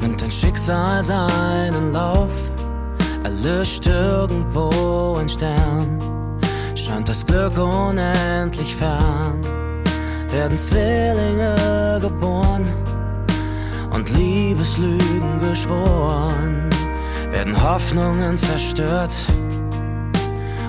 [0.00, 2.30] nimmt ein Schicksal seinen Lauf,
[3.22, 5.98] erlischt irgendwo ein Stern,
[6.74, 9.42] scheint das Glück unendlich fern,
[10.30, 12.66] werden Zwillinge geboren
[13.90, 16.70] und Liebeslügen geschworen,
[17.30, 19.14] werden Hoffnungen zerstört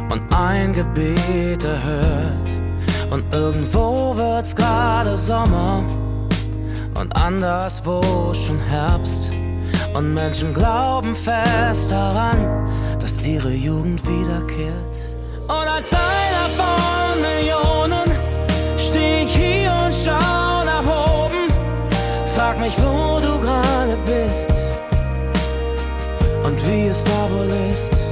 [0.09, 2.64] und ein Gebet erhört.
[3.09, 5.83] Und irgendwo wird's gerade Sommer
[6.95, 9.29] und anderswo schon Herbst.
[9.93, 12.67] Und Menschen glauben fest daran,
[12.99, 15.09] dass ihre Jugend wiederkehrt.
[15.47, 18.11] Und als einer von Millionen
[18.77, 21.47] steh ich hier und schau nach oben.
[22.35, 24.63] Frag mich, wo du gerade bist
[26.43, 28.04] und wie es da wohl ist.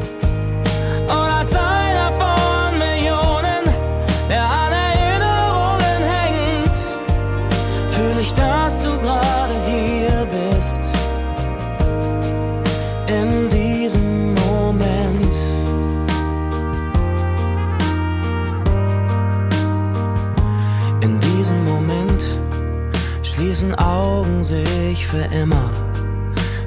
[23.63, 25.69] Schließen Augen sich für immer.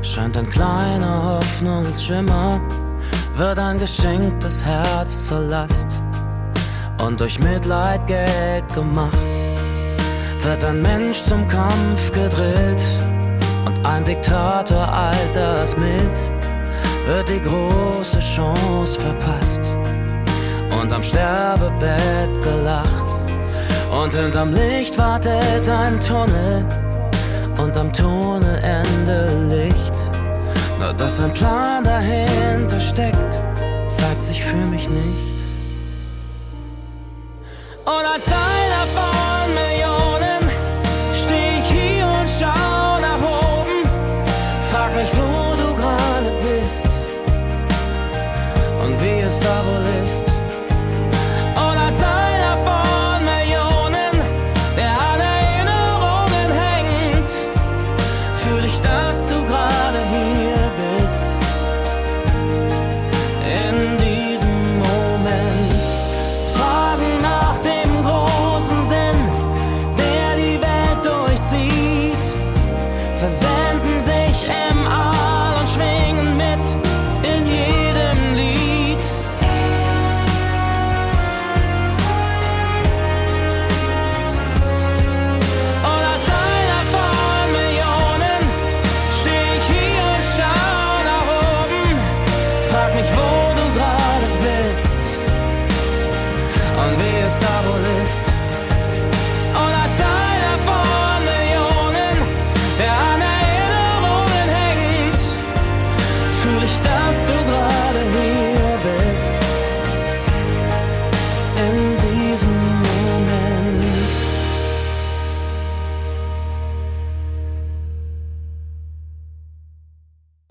[0.02, 2.60] Scheint ein kleiner Hoffnungsschimmer,
[3.36, 5.98] wird ein geschenktes Herz zur Last
[7.04, 9.18] und durch Mitleid Geld gemacht.
[10.40, 12.82] Wird ein Mensch zum Kampf gedrillt
[13.66, 16.20] und ein Diktator altersmild,
[17.06, 19.74] wird die große Chance verpasst
[20.80, 23.05] und am Sterbebett gelacht.
[24.02, 26.66] Und hinterm Licht wartet ein Tunnel
[27.58, 29.94] und am Tunnelende Licht.
[30.78, 33.40] Nur dass ein Plan dahinter steckt,
[33.88, 35.36] zeigt sich für mich nicht.
[37.86, 38.26] Und als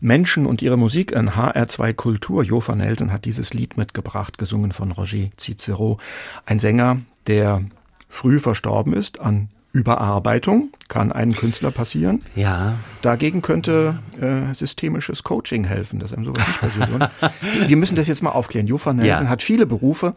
[0.06, 2.44] Menschen und ihre Musik in HR2 Kultur.
[2.44, 5.98] Jo van Nelsen hat dieses Lied mitgebracht, gesungen von Roger Cicero,
[6.46, 6.98] ein Sänger,
[7.28, 7.64] der
[8.08, 12.22] früh verstorben ist an Überarbeitung kann einem Künstler passieren.
[12.36, 12.76] Ja.
[13.02, 16.90] Dagegen könnte äh, systemisches Coaching helfen, dass einem sowas nicht passiert.
[16.92, 17.10] Und
[17.70, 18.68] wir müssen das jetzt mal aufklären.
[18.68, 19.30] Jo van Nelsen Ja.
[19.30, 20.16] hat viele Berufe.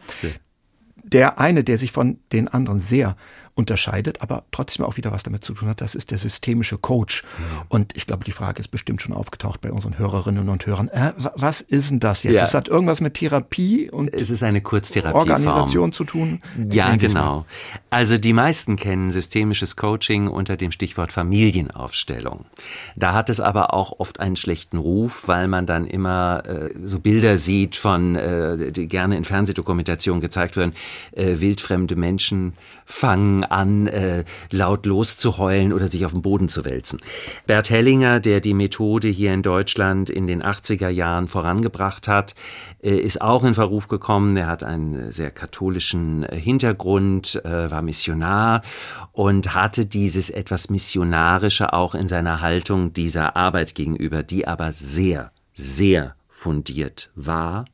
[1.03, 3.17] Der eine, der sich von den anderen sehr
[3.59, 7.23] unterscheidet, aber trotzdem auch wieder was damit zu tun hat, das ist der systemische Coach.
[7.67, 10.87] Und ich glaube, die Frage ist bestimmt schon aufgetaucht bei unseren Hörerinnen und Hörern.
[10.87, 12.33] Äh, wa- was ist denn das jetzt?
[12.33, 12.43] Ja.
[12.43, 15.15] Es hat irgendwas mit Therapie und Es ist eine Kurztherapie.
[15.17, 16.41] Organisation zu tun.
[16.71, 17.45] Ja, genau.
[17.89, 22.45] Also die meisten kennen systemisches Coaching unter dem Stichwort Familienaufstellung.
[22.95, 26.99] Da hat es aber auch oft einen schlechten Ruf, weil man dann immer äh, so
[26.99, 30.73] Bilder sieht von, äh, die gerne in Fernsehdokumentationen gezeigt werden,
[31.11, 32.53] äh, wildfremde Menschen
[32.85, 36.99] fangen an, äh, laut loszuheulen oder sich auf den Boden zu wälzen.
[37.47, 42.35] Bert Hellinger, der die Methode hier in Deutschland in den 80er Jahren vorangebracht hat,
[42.81, 44.35] äh, ist auch in Verruf gekommen.
[44.37, 48.61] Er hat einen sehr katholischen äh, Hintergrund, äh, war Missionar
[49.11, 55.31] und hatte dieses etwas Missionarische auch in seiner Haltung dieser Arbeit gegenüber, die aber sehr,
[55.53, 57.65] sehr fundiert war.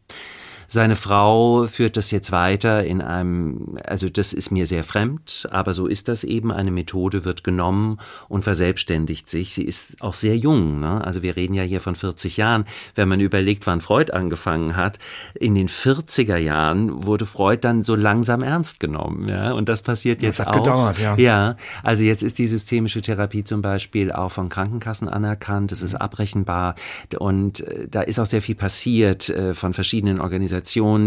[0.68, 5.74] Seine Frau führt das jetzt weiter in einem, also das ist mir sehr fremd, aber
[5.74, 6.52] so ist das eben.
[6.52, 9.54] Eine Methode wird genommen und verselbstständigt sich.
[9.54, 10.80] Sie ist auch sehr jung.
[10.80, 11.04] Ne?
[11.04, 12.66] Also wir reden ja hier von 40 Jahren.
[12.96, 15.00] Wenn man überlegt, wann Freud angefangen hat,
[15.34, 19.28] in den 40er Jahren wurde Freud dann so langsam ernst genommen.
[19.28, 19.52] Ja?
[19.54, 20.64] Und das passiert jetzt hat auch.
[20.64, 21.16] gedauert, ja.
[21.18, 25.96] Ja, also jetzt ist die systemische Therapie zum Beispiel auch von Krankenkassen anerkannt, es ist
[25.96, 26.76] abrechenbar
[27.18, 30.55] und äh, da ist auch sehr viel passiert äh, von verschiedenen Organisationen,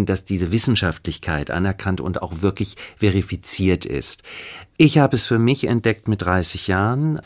[0.07, 4.23] dass diese Wissenschaftlichkeit anerkannt und auch wirklich verifiziert ist.
[4.77, 7.21] Ich habe es für mich entdeckt mit 30 Jahren.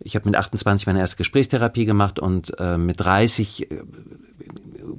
[0.00, 3.82] Ich habe mit 28 meine erste Gesprächstherapie gemacht und äh, mit 30 äh,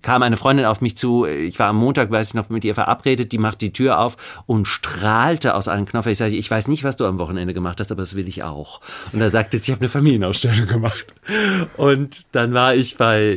[0.02, 2.76] kam eine Freundin auf mich zu, ich war am Montag, weiß ich noch, mit ihr
[2.76, 6.12] verabredet, die macht die Tür auf und strahlte aus allen Knochen.
[6.12, 8.44] Ich sage, ich weiß nicht, was du am Wochenende gemacht hast, aber das will ich
[8.44, 8.82] auch.
[9.14, 11.06] Und da sagte sie, ich habe eine Familienausstellung gemacht.
[11.78, 13.34] Und dann war ich bei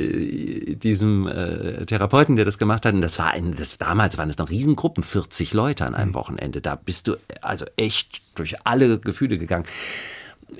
[0.82, 4.38] diesem äh, Therapeuten, der das gemacht hat, und das war ein, das, damals waren es
[4.38, 6.60] noch Riesengruppen, 40 Leute an einem Wochenende.
[6.60, 9.64] Da bist du also echt durch alle Gefühle gegangen.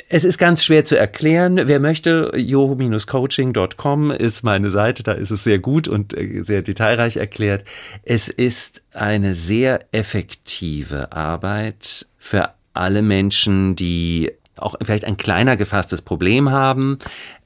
[0.09, 1.61] Es ist ganz schwer zu erklären.
[1.65, 5.03] Wer möchte, jo-coaching.com ist meine Seite.
[5.03, 7.65] Da ist es sehr gut und äh, sehr detailreich erklärt.
[8.03, 16.03] Es ist eine sehr effektive Arbeit für alle Menschen, die auch vielleicht ein kleiner gefasstes
[16.03, 16.99] Problem haben.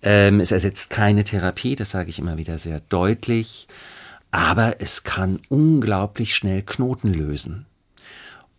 [0.03, 3.69] Ähm, es ersetzt keine Therapie, das sage ich immer wieder sehr deutlich.
[4.31, 7.67] Aber es kann unglaublich schnell Knoten lösen.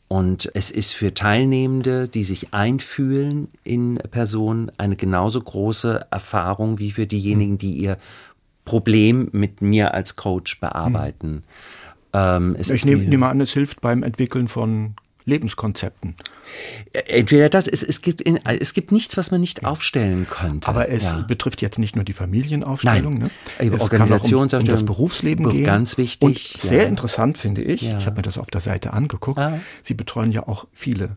[0.07, 6.91] Und es ist für Teilnehmende, die sich einfühlen in Personen, eine genauso große Erfahrung wie
[6.91, 7.97] für diejenigen, die ihr
[8.65, 11.43] Problem mit mir als Coach bearbeiten.
[12.13, 14.95] Ähm, es Ich nehme, nehme an, es hilft beim Entwickeln von
[15.25, 16.15] Lebenskonzepten.
[17.07, 20.67] Entweder das, es, es, gibt, in, es gibt nichts, was man nicht aufstellen könnte.
[20.67, 21.21] Aber es Ja.
[21.27, 23.13] betrifft jetzt nicht nur die Familienaufstellung.
[23.19, 23.23] Nein.
[23.23, 23.29] Ne?
[23.57, 25.63] Es kann auch um, um Organisationsaufstellung, das Berufsleben Be- gehen.
[25.65, 26.87] ganz wichtig, Und sehr ja.
[26.89, 27.97] interessant finde ich, Ja.
[27.97, 29.59] ich habe mir das auf der Seite angeguckt, Ah.
[29.81, 31.15] Sie betreuen ja auch viele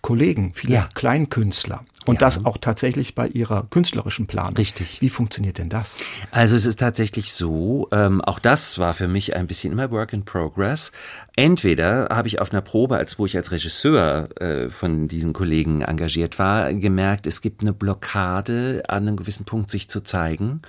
[0.00, 0.88] Kollegen, viele.
[0.94, 1.84] Kleinkünstler.
[2.06, 4.54] Und das auch tatsächlich bei Ihrer künstlerischen Planung.
[4.54, 5.00] Richtig.
[5.00, 5.96] Wie funktioniert denn das?
[6.30, 10.12] Also es ist tatsächlich so, ähm, auch das war für mich ein bisschen immer Work
[10.12, 10.90] in Progress.
[11.36, 15.82] Entweder habe ich auf einer Probe, als wo ich als Regisseur äh, von diesen Kollegen
[15.82, 20.62] engagiert war, gemerkt, es gibt eine Blockade, an einem gewissen Punkt sich zu zeigen.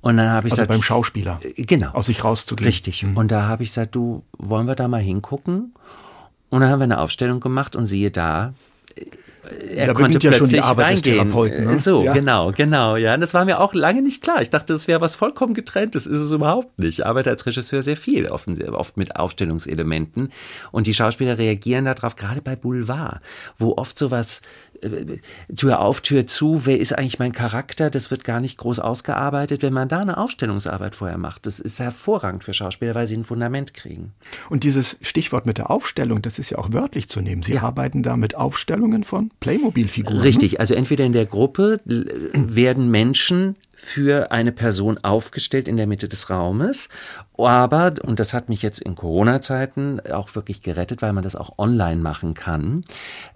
[0.00, 1.40] Und dann habe ich Also gesagt, beim Schauspieler.
[1.56, 1.90] genau.
[1.90, 2.66] Aus sich rauszugehen.
[2.66, 3.04] Richtig.
[3.14, 5.74] Und da habe ich gesagt, du, wollen wir da mal hingucken?
[6.48, 8.54] Und dann haben wir eine Aufstellung gemacht und siehe da,
[9.74, 11.02] er Da konnte ja schon die plötzlich reingehen.
[11.28, 11.80] Therapeuten, ne?
[11.80, 12.12] So, Ja.
[12.12, 12.96] genau, genau.
[12.96, 14.40] Ja, und das war mir auch lange nicht klar.
[14.42, 16.06] Ich dachte, das wäre was vollkommen getrenntes.
[16.06, 16.98] Ist es überhaupt nicht.
[17.00, 20.30] Ich arbeite als Regisseur sehr viel, oft, oft mit Aufstellungselementen.
[20.72, 23.20] Und die Schauspieler reagieren darauf, gerade bei Boulevard,
[23.58, 24.40] wo oft sowas
[24.82, 25.18] äh,
[25.56, 27.90] Tür auf, Tür zu, wer ist eigentlich mein Charakter?
[27.90, 29.62] Das wird gar nicht groß ausgearbeitet.
[29.62, 33.24] Wenn man da eine Aufstellungsarbeit vorher macht, das ist hervorragend für Schauspieler, weil sie ein
[33.24, 34.12] Fundament kriegen.
[34.48, 37.42] Und dieses Stichwort mit der Aufstellung, das ist ja auch wörtlich zu nehmen.
[37.42, 40.18] Sie arbeiten da mit Aufstellungen von Playmobil-Figuren.
[40.18, 40.24] ne?
[40.24, 46.06] Richtig, also entweder in der Gruppe werden Menschen für eine Person aufgestellt in der Mitte
[46.06, 46.90] des Raumes,
[47.38, 51.58] aber, und das hat mich jetzt in Corona-Zeiten auch wirklich gerettet, weil man das auch
[51.58, 52.82] online machen kann,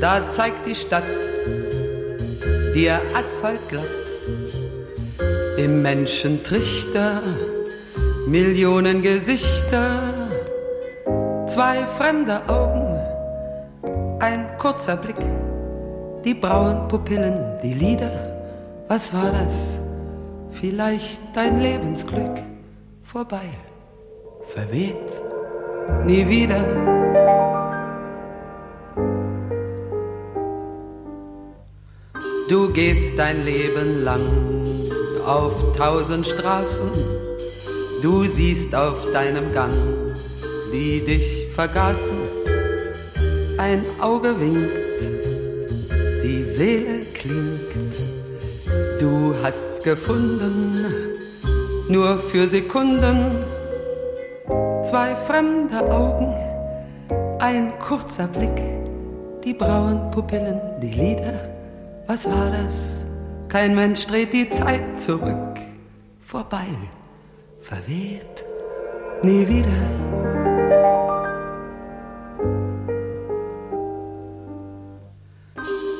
[0.00, 1.04] da zeigt die Stadt
[2.74, 3.84] dir asphaltglatt
[5.58, 7.22] im Menschentrichter
[8.26, 10.12] Millionen Gesichter,
[11.46, 12.98] zwei fremde Augen,
[14.18, 15.24] ein kurzer Blick,
[16.24, 18.37] die braunen Pupillen, die Lieder.
[18.88, 19.78] Was war das?
[20.50, 22.42] Vielleicht dein Lebensglück
[23.02, 23.50] vorbei,
[24.46, 24.96] verweht,
[26.06, 26.64] nie wieder.
[32.48, 34.22] Du gehst dein Leben lang
[35.26, 36.90] auf tausend Straßen,
[38.00, 39.74] du siehst auf deinem Gang,
[40.72, 42.16] die dich vergaßen.
[43.58, 44.72] Ein Auge winkt,
[46.24, 47.67] die Seele klingt.
[49.00, 50.74] Du hast gefunden,
[51.88, 53.44] nur für Sekunden,
[54.82, 56.34] zwei fremde Augen,
[57.38, 58.60] ein kurzer Blick,
[59.44, 61.48] die braunen Pupillen, die Lieder.
[62.08, 63.06] Was war das?
[63.48, 65.60] Kein Mensch dreht die Zeit zurück,
[66.26, 66.66] vorbei,
[67.60, 68.44] verweht,
[69.22, 69.68] nie wieder.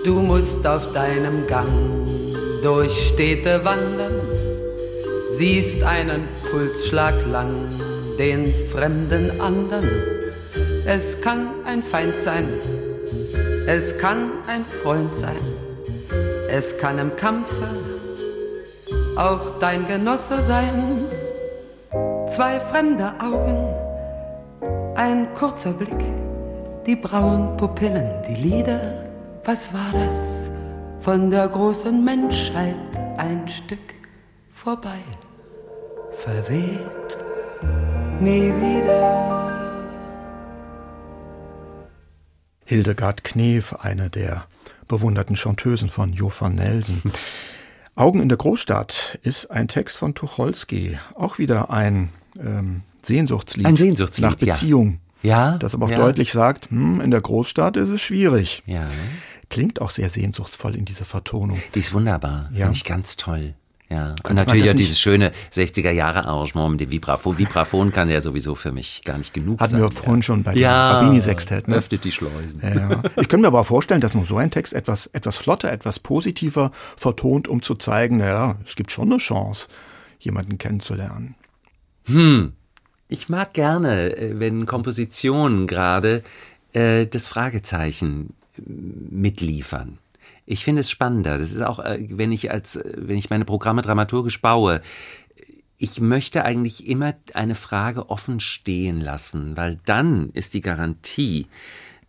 [0.04, 1.68] Du musst auf deinem Gang
[2.62, 4.20] durch Städte wandern,
[5.36, 7.52] siehst einen Pulsschlag lang,
[8.18, 9.88] den fremden andern.
[10.86, 12.48] Es kann ein Feind sein,
[13.66, 15.36] es kann ein Freund sein,
[16.50, 17.68] es kann im Kampfe
[19.16, 21.04] auch dein Genosse sein.
[22.28, 23.74] Zwei fremde Augen,
[24.96, 26.04] ein kurzer Blick,
[26.86, 28.80] die braunen Pupillen, die Lieder.
[29.44, 30.47] Was war das?
[31.00, 32.76] Von der großen Menschheit
[33.16, 33.78] ein Stück
[34.52, 34.98] vorbei,
[36.12, 37.18] verweht,
[38.20, 39.48] nie wieder.
[42.64, 44.44] Hildegard Knef, eine der
[44.88, 47.00] bewunderten Chanteusen von Jo van Nelsen.
[47.94, 53.66] Augen in der Großstadt ist ein Text von Tucholsky, auch wieder ein ähm, Sehnsuchtslied.
[53.66, 55.00] Ein Sehnsuchtslied, Nach Beziehung.
[55.22, 55.56] Ja.
[55.58, 55.96] Das aber auch ja.
[55.96, 58.62] deutlich sagt, hm, in der Großstadt ist es schwierig.
[58.66, 58.86] Ja.
[59.50, 61.58] Klingt auch sehr sehnsuchtsvoll in dieser Vertonung.
[61.74, 62.50] Die ist wunderbar.
[62.52, 62.66] Ja.
[62.66, 63.54] Finde ich ganz toll.
[63.90, 64.14] Ja.
[64.24, 67.38] Und natürlich auch dieses schöne 60er Jahre Arrangement mit dem Vibraphon.
[67.38, 69.80] Vibraphon kann ja sowieso für mich gar nicht genug Hatten sein.
[69.80, 70.92] wir vorhin schon bei dem ja.
[70.92, 71.68] Rabini-Sextett.
[71.68, 71.76] Ne?
[71.76, 72.60] Öffnet die Schleusen.
[72.62, 73.02] Ja.
[73.16, 76.70] Ich könnte mir aber vorstellen, dass man so einen Text etwas, etwas flotter, etwas positiver
[76.96, 79.68] vertont, um zu zeigen, naja, es gibt schon eine Chance,
[80.18, 81.34] jemanden kennenzulernen.
[82.04, 82.52] Hm.
[83.08, 86.22] Ich mag gerne, äh, wenn Kompositionen gerade
[86.74, 88.34] äh, das Fragezeichen
[88.66, 89.98] mitliefern.
[90.46, 91.38] Ich finde es spannender.
[91.38, 94.80] Das ist auch, äh, wenn ich als, äh, wenn ich meine Programme dramaturgisch baue,
[95.76, 101.46] ich möchte eigentlich immer eine Frage offen stehen lassen, weil dann ist die Garantie,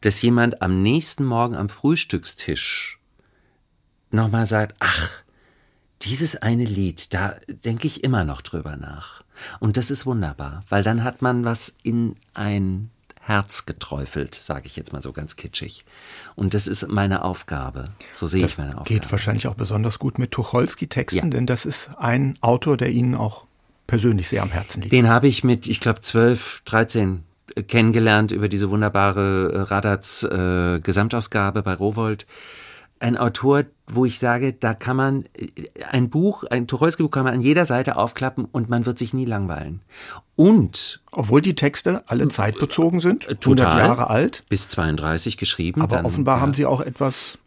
[0.01, 2.99] dass jemand am nächsten Morgen am Frühstückstisch
[4.11, 5.21] nochmal sagt, ach,
[6.01, 9.23] dieses eine Lied, da denke ich immer noch drüber nach.
[9.59, 12.89] Und das ist wunderbar, weil dann hat man was in ein
[13.29, 15.85] Herz geträufelt, sage ich jetzt mal so ganz kitschig.
[16.35, 17.85] Und das ist meine Aufgabe.
[18.11, 18.89] So sehe Das ich meine Aufgabe.
[18.89, 21.29] geht wahrscheinlich auch besonders gut mit Tucholsky-Texten, Ja.
[21.29, 23.45] denn das ist ein Autor, der Ihnen auch
[23.87, 24.91] persönlich sehr am Herzen liegt.
[24.91, 27.23] Den habe ich mit, ich glaube, 12, 13
[27.55, 32.25] äh, kennengelernt über diese wunderbare äh, Radatz äh, Gesamtausgabe bei Rowold.
[32.99, 35.25] Ein Autor, wo ich sage, da kann man
[35.89, 39.25] ein Buch, ein Tucholsky-Buch kann man an jeder Seite aufklappen und man wird sich nie
[39.25, 39.81] langweilen.
[40.35, 45.97] Und obwohl die Texte alle zeitbezogen sind, total, 100 Jahre alt, bis 32 geschrieben, aber
[45.97, 46.41] dann, offenbar ja.
[46.41, 47.39] haben sie auch etwas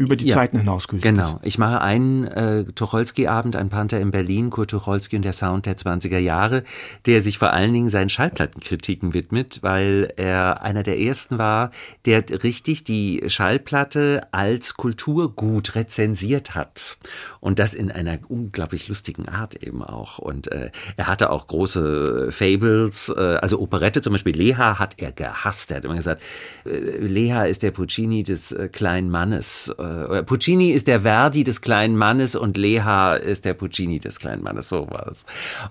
[0.00, 1.02] über die Ja, Zeiten hinausgeübt.
[1.02, 1.38] Genau.
[1.42, 5.76] Ich mache einen äh, Tucholsky-Abend, ein Panther in Berlin, Kurt Tucholsky und der Sound der
[5.76, 6.64] 20er Jahre,
[7.04, 11.70] der sich vor allen Dingen seinen Schallplattenkritiken widmet, weil er einer der ersten war,
[12.06, 16.96] der richtig die Schallplatte als Kulturgut rezensiert hat.
[17.40, 20.18] Und das in einer unglaublich lustigen Art eben auch.
[20.18, 24.36] Und äh, er hatte auch große Fables, äh, also Operette zum Beispiel.
[24.36, 25.70] Leha hat er gehasst.
[25.70, 26.22] Er hat immer gesagt,
[26.66, 29.74] äh, Leha ist der Puccini des äh, kleinen Mannes.
[29.78, 34.42] Äh, Puccini ist der Verdi des kleinen Mannes und Leha ist der Puccini des kleinen
[34.42, 34.68] Mannes.
[34.68, 35.24] So war es.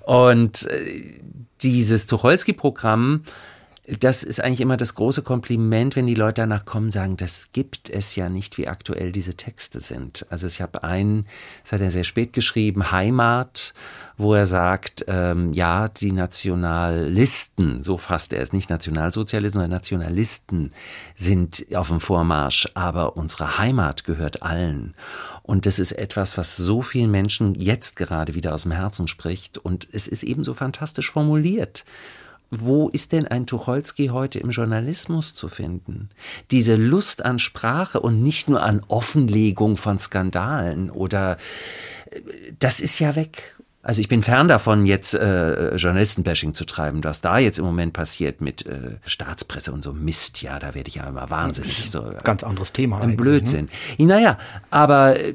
[0.05, 1.20] Und äh,
[1.61, 3.24] dieses Tucholsky-Programm,
[4.00, 7.90] das ist eigentlich immer das große Kompliment, wenn die Leute danach kommen sagen, das gibt
[7.90, 10.26] es ja nicht, wie aktuell diese Texte sind.
[10.30, 11.26] Also ich habe einen,
[11.64, 13.74] das hat er sehr spät geschrieben, Heimat,
[14.18, 20.70] wo er sagt, ähm, ja, die Nationalisten, so fasst er es, nicht Nationalsozialisten, sondern Nationalisten
[21.16, 24.94] sind auf dem Vormarsch, aber unsere Heimat gehört allen.
[25.42, 29.58] Und das ist etwas, was so vielen Menschen jetzt gerade wieder aus dem Herzen spricht.
[29.58, 31.86] Und es ist eben so fantastisch formuliert.
[32.52, 36.10] Wo ist denn ein Tucholsky heute im Journalismus zu finden?
[36.52, 41.38] Diese Lust an Sprache und nicht nur an Offenlegung von Skandalen oder
[42.60, 43.56] das ist ja weg.
[43.82, 47.93] Also ich bin fern davon, jetzt äh, Journalistenbashing zu treiben, was da jetzt im Moment
[47.93, 50.41] passiert mit äh, Staatspresse und so Mist.
[50.41, 51.89] Ja, da werde ich ja immer wahnsinnig.
[51.89, 53.00] So, Ganz anderes Thema.
[53.00, 53.70] ein Blödsinn.
[53.97, 54.06] Ne?
[54.08, 54.38] Naja,
[54.70, 55.34] aber äh,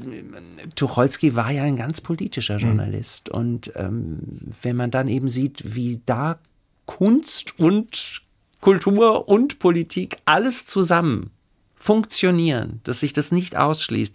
[0.75, 3.31] Tucholsky war ja ein ganz politischer Journalist.
[3.31, 4.19] Und ähm,
[4.61, 6.39] wenn man dann eben sieht, wie da
[6.87, 8.23] Kunst und
[8.61, 11.31] Kultur und Politik alles zusammen
[11.75, 14.15] funktionieren, dass sich das nicht ausschließt,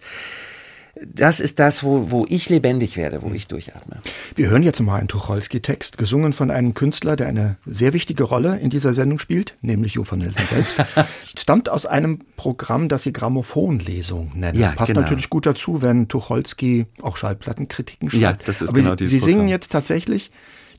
[1.06, 4.00] das ist das, wo, wo ich lebendig werde, wo ich durchatme.
[4.34, 8.58] Wir hören jetzt mal einen Tucholsky-Text, gesungen von einem Künstler, der eine sehr wichtige Rolle
[8.58, 10.76] in dieser Sendung spielt, nämlich Jo von Nelson selbst.
[11.40, 14.58] Stammt aus einem Programm, das sie Grammophonlesung nennen.
[14.58, 15.02] Ja, Passt genau.
[15.02, 18.20] natürlich gut dazu, wenn Tucholsky auch Schallplattenkritiken schreibt.
[18.22, 19.48] Ja, das ist Aber genau sie, dieses Sie singen Programm.
[19.48, 20.30] jetzt tatsächlich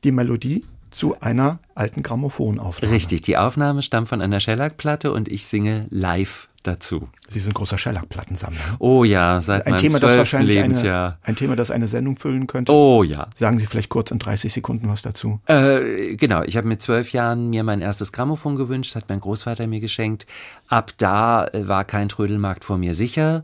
[0.04, 2.94] die Melodie zu einer alten Grammophonaufnahme.
[2.94, 7.08] Richtig, die Aufnahme stammt von einer Shellac-Platte und ich singe live dazu.
[7.28, 8.76] Sie sind großer Shellac-Plattensammler.
[8.78, 11.06] Oh ja, seit Ein meinem Thema, das wahrscheinlich Lebensjahr.
[11.06, 12.72] eine, ein Thema, das eine Sendung füllen könnte.
[12.72, 13.28] Oh ja.
[13.36, 15.40] Sagen Sie vielleicht kurz in 30 Sekunden was dazu.
[15.46, 19.66] Äh, genau, ich habe mit zwölf Jahren mir mein erstes Grammophon gewünscht, hat mein Großvater
[19.66, 20.26] mir geschenkt.
[20.68, 23.42] Ab da äh, war kein Trödelmarkt vor mir sicher.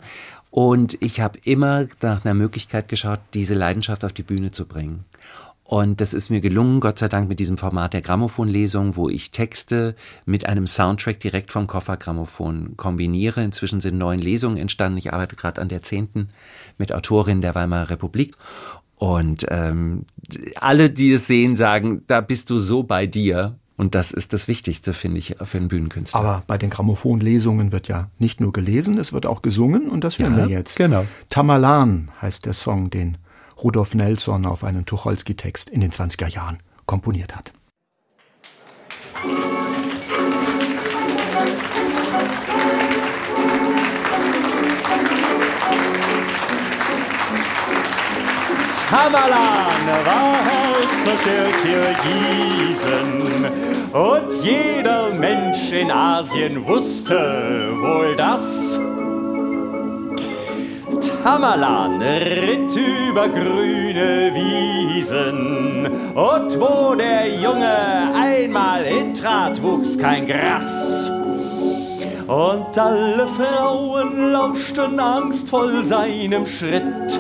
[0.51, 5.05] Und ich habe immer nach einer Möglichkeit geschaut, diese Leidenschaft auf die Bühne zu bringen.
[5.71, 9.33] Und das ist mir gelungen, Gott sei Dank, mit diesem Format der Grammophonlesung, wo ich
[9.33, 13.45] Texte mit einem Soundtrack direkt vom Koffergrammophon kombiniere.
[13.45, 14.97] Inzwischen sind neun Lesungen entstanden.
[14.97, 16.31] Ich arbeite gerade an der zehnten
[16.79, 18.35] mit Autorin der Weimarer Republik.
[18.97, 20.07] Und ähm,
[20.59, 23.59] alle, die es sehen, sagen, da bist du so bei dir.
[23.77, 26.19] Und das ist das Wichtigste, finde ich, für einen Bühnenkünstler.
[26.21, 30.19] Aber bei den Grammophonlesungen wird ja nicht nur gelesen, es wird auch gesungen und das
[30.19, 30.77] hören Ja, wir jetzt.
[30.79, 31.05] genau.
[31.29, 33.19] Tamalan heißt der Song, den
[33.63, 37.53] Rudolf Nelson auf einen Tucholsky-Text in den 20er Jahren komponiert hat.
[48.89, 53.09] Tamerlan war Herzog der Kirgisen
[53.93, 58.79] und jeder Mensch in Asien wusste wohl das.
[61.23, 71.11] Tamerlan ritt über grüne Wiesen und wo der Junge einmal hintrat, wuchs kein Gras.
[72.27, 77.19] Und alle Frauen lauschten angstvoll seinem Schritt.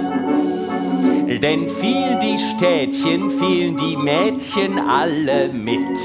[1.36, 5.98] Denn fielen die Städtchen, fielen die Mädchen alle mit.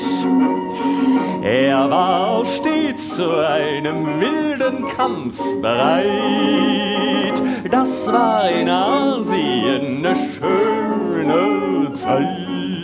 [1.41, 7.41] Er war stets zu einem wilden Kampf bereit.
[7.72, 12.82] Das war in Asien eine schöne Zeit.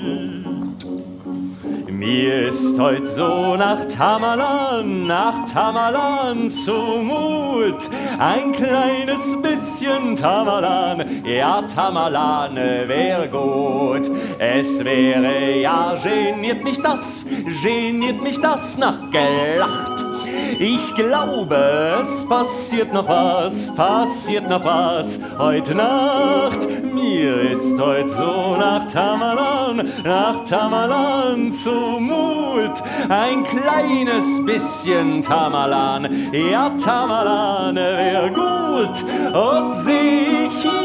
[1.99, 7.89] Mir ist heut so nach Tamalan, nach Tamalan zumut.
[8.17, 14.09] Ein kleines bisschen Tamalan, ja Tamalan wär gut.
[14.39, 17.25] Es wäre ja geniert mich das,
[17.61, 20.08] geniert mich das nach gelacht.
[20.57, 26.67] Ich glaube, es passiert noch was, passiert noch was heute Nacht.
[26.93, 32.81] Mir ist heut so nach Tamalan, nach Tamalan zumut.
[33.09, 39.03] Ein kleines bisschen Tamalan, ja Tamalan wär gut.
[39.33, 40.78] Und seh ich hier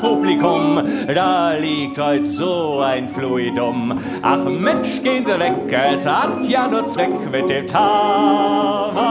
[0.00, 0.80] Publikum,
[1.14, 3.98] da liegt heut so ein Fluidum.
[4.22, 5.54] Ach Mensch, gehen Sie weg,
[5.92, 9.08] es hat ja nur Zweck mit dem Tamalan.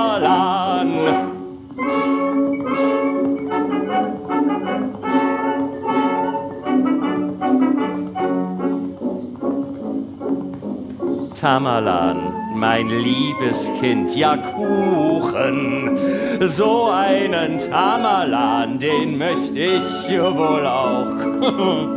[11.39, 15.97] Tamalan, mein liebes Kind, ja Kuchen.
[16.41, 21.15] So einen Tamalan, den möchte ich wohl auch.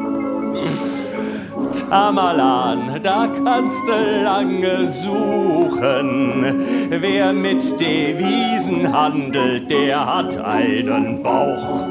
[1.91, 6.55] Tamalan, da kannst du lange suchen.
[6.91, 11.89] Wer mit Devisen handelt, der hat einen Bauch.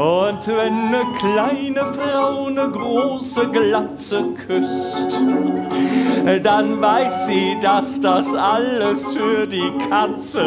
[0.00, 5.20] Und wenn ne kleine Frau ne große Glatze küsst,
[6.42, 10.40] dann weiß sie, dass das alles für die Katze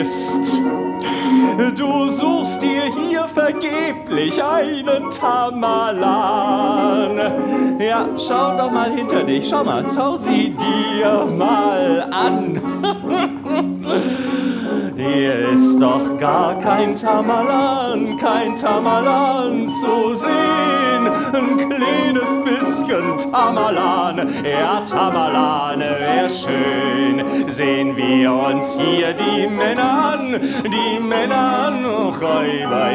[0.00, 0.38] ist.
[1.76, 6.20] Du suchst dir hier vergeblich einen Tamalan.
[7.80, 12.60] Ja, schau doch mal hinter dich, schau mal, schau sie dir mal an.
[15.00, 21.08] Hier ist doch gar kein Tamalan, kein Tamalan zu sehen.
[21.32, 27.48] Ein kleines bisschen Tamalan, ja Tamalan wär schön.
[27.48, 32.90] Sehen wir uns hier die Männer an, die Männer an, Räuber.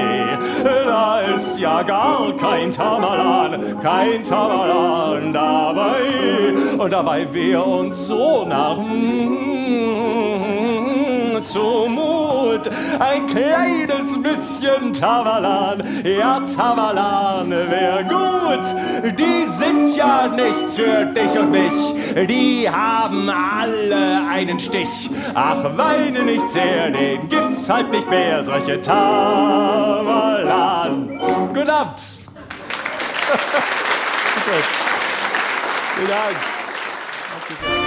[0.86, 6.04] Da ist ja gar kein Tamalan, kein Tamalan dabei.
[6.78, 8.78] Und dabei wir uns so nach
[11.46, 12.70] zumut.
[13.00, 18.66] Ein kleines bisschen Tamalan, ja Tamalan wär gut.
[19.18, 21.72] Die sind ja nichts für dich und mich,
[22.28, 25.10] die haben alle einen Stich.
[25.34, 29.06] Ach, weine nicht sehr, den gibt's halt nicht mehr, solche Tamalan.
[31.54, 32.02] Guten Abend.
[35.96, 37.85] Vielen Dank.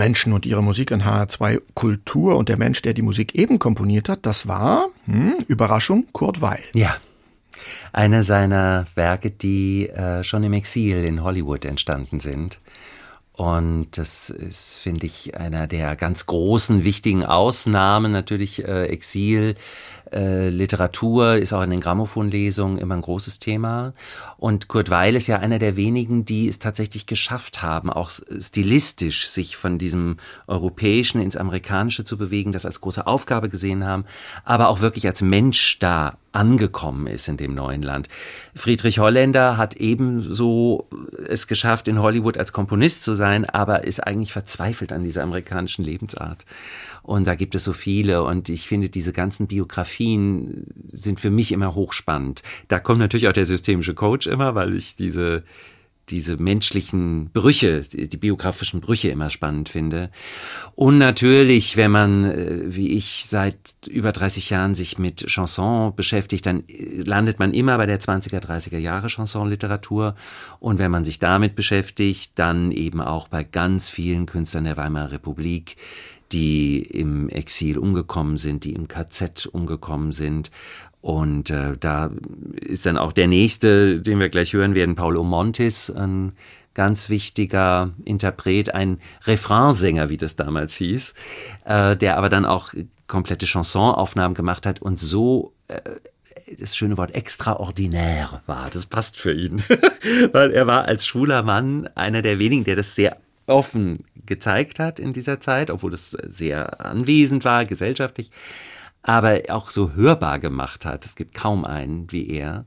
[0.00, 4.08] Menschen und ihre Musik in HR2 Kultur und der Mensch, der die Musik eben komponiert
[4.08, 6.64] hat, das war, hm, Überraschung, Kurt Weil.
[6.74, 6.96] Ja.
[7.92, 12.58] Eine seiner Werke, die äh, schon im Exil in Hollywood entstanden sind.
[13.34, 18.12] Und das ist, finde ich, einer der ganz großen, wichtigen Ausnahmen.
[18.12, 19.54] Natürlich äh, Exil,
[20.12, 23.94] äh, Literatur ist auch in den Grammophonlesungen immer ein großes Thema.
[24.36, 29.28] Und Kurt Weil ist ja einer der wenigen, die es tatsächlich geschafft haben, auch stilistisch
[29.28, 30.16] sich von diesem
[30.46, 34.04] Europäischen ins Amerikanische zu bewegen, das als große Aufgabe gesehen haben,
[34.44, 38.08] aber auch wirklich als Mensch da angekommen ist in dem neuen Land.
[38.54, 40.88] Friedrich Holländer hat ebenso
[41.26, 45.84] es geschafft, in Hollywood als Komponist zu sein, aber ist eigentlich verzweifelt an dieser amerikanischen
[45.84, 46.46] Lebensart.
[47.02, 48.22] Und da gibt es so viele.
[48.22, 52.42] Und ich finde, diese ganzen Biografien sind für mich immer hochspannend.
[52.68, 55.44] Da kommt natürlich auch der systemische Coach immer, weil ich diese,
[56.10, 60.10] diese menschlichen Brüche, die biografischen Brüche immer spannend finde.
[60.74, 63.56] Und natürlich, wenn man, äh, wie ich, seit
[63.88, 68.40] über 30 Jahren sich mit Chanson beschäftigt, dann äh, landet man immer bei der 20er,
[68.40, 70.14] 30er Jahre Chansonliteratur.
[70.58, 75.12] Und wenn man sich damit beschäftigt, dann eben auch bei ganz vielen Künstlern der Weimarer
[75.12, 75.76] Republik,
[76.32, 80.50] die im Exil umgekommen sind, die im KZ umgekommen sind.
[81.00, 82.10] Und äh, da
[82.60, 86.32] ist dann auch der nächste, den wir gleich hören werden, Paulo Montis, ein
[86.74, 91.14] ganz wichtiger Interpret, ein Refrainsänger, wie das damals hieß,
[91.64, 92.74] äh, der aber dann auch
[93.06, 95.80] komplette Chansonaufnahmen gemacht hat und so äh,
[96.58, 98.70] das schöne Wort extraordinär war.
[98.70, 99.62] Das passt für ihn,
[100.32, 103.16] weil er war als schwuler Mann einer der wenigen, der das sehr
[103.50, 108.30] offen gezeigt hat in dieser Zeit, obwohl es sehr anwesend war, gesellschaftlich,
[109.02, 111.04] aber auch so hörbar gemacht hat.
[111.04, 112.64] Es gibt kaum einen wie er.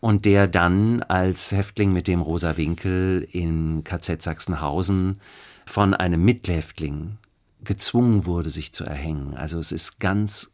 [0.00, 5.18] Und der dann als Häftling mit dem rosa Winkel in KZ Sachsenhausen
[5.66, 7.18] von einem Mithäftling
[7.62, 9.34] gezwungen wurde, sich zu erhängen.
[9.34, 10.52] Also es ist ganz,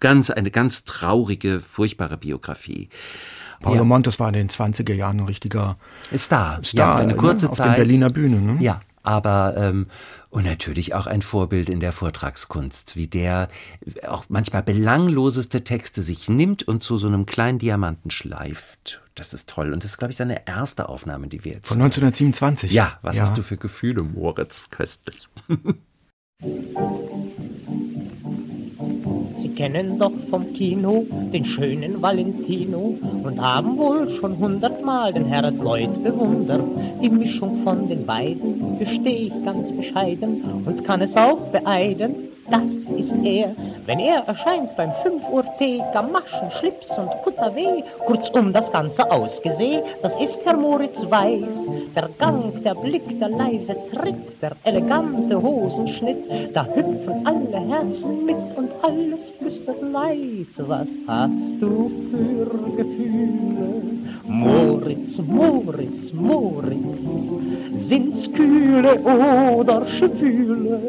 [0.00, 2.88] ganz, eine ganz traurige, furchtbare Biografie.
[3.64, 3.84] Paulo ja.
[3.84, 5.76] Montes war in den 20er Jahren ein richtiger
[6.16, 6.60] Star.
[6.62, 7.50] Star ja, für eine kurze ne?
[7.50, 7.70] auf Zeit.
[7.70, 8.36] der Berliner Bühne.
[8.40, 8.62] Ne?
[8.62, 9.86] Ja, aber ähm,
[10.30, 13.48] und natürlich auch ein Vorbild in der Vortragskunst, wie der
[14.06, 19.00] auch manchmal belangloseste Texte sich nimmt und zu so einem kleinen Diamanten schleift.
[19.14, 19.72] Das ist toll.
[19.72, 21.68] Und das ist, glaube ich, seine erste Aufnahme, die wir jetzt.
[21.68, 22.72] Von 1927.
[22.72, 23.22] Ja, was Ja.
[23.22, 24.68] hast du für Gefühle, Moritz?
[24.70, 25.28] Köstlich.
[29.44, 35.58] Sie kennen doch vom Kino den schönen Valentino und haben wohl schon hundertmal den Herrn
[35.58, 36.62] Lloyd bewundert.
[37.02, 42.33] Die Mischung von den beiden verstehe ich ganz bescheiden und kann es auch beeiden.
[42.50, 43.54] Das ist er,
[43.86, 47.82] wenn er erscheint beim 5 Uhr Tee, Gamaschen, Schlips und Kutter-W.
[48.06, 51.94] Kurzum das Ganze ausgesehen, das ist Herr Moritz Weiß.
[51.94, 58.36] Der Gang, der Blick, der leise Tritt, der elegante Hosenschnitt, da hüpfen alle Herzen mit
[58.56, 60.46] und alles flüstert leis.
[60.58, 64.04] Was hast du für Gefühle?
[64.26, 66.93] Moritz, Moritz, Moritz,
[68.84, 70.80] kühle oder schwüle?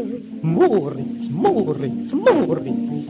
[0.42, 3.08] Moritz, Moritz, Moritz,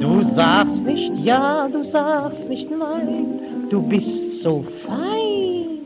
[0.00, 5.78] du sagst nicht ja, du sagst nicht nein, du bist so fein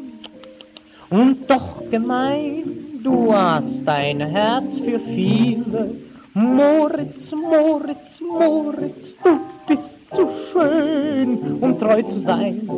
[1.11, 2.65] und doch gemein,
[3.03, 5.95] du hast ein Herz für viele.
[6.35, 9.39] Moritz, Moritz, Moritz, du
[9.69, 12.69] bist zu schön, um treu zu sein.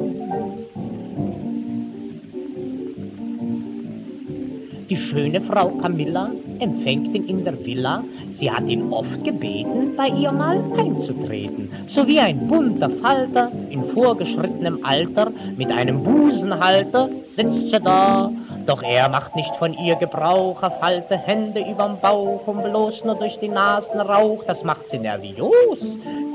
[4.88, 6.30] Die schöne Frau Camilla
[6.60, 8.04] empfängt ihn in der Villa.
[8.38, 11.70] Sie hat ihn oft gebeten, bei ihr mal einzutreten.
[11.88, 18.30] So wie ein bunter Falter in vorgeschrittenem Alter mit einem Busenhalter sitzt sie da.
[18.66, 23.16] Doch er macht nicht von ihr Gebrauch, er falte Hände überm Bauch und bloß nur
[23.16, 25.78] durch die Nasen Rauch, das macht sie nervios.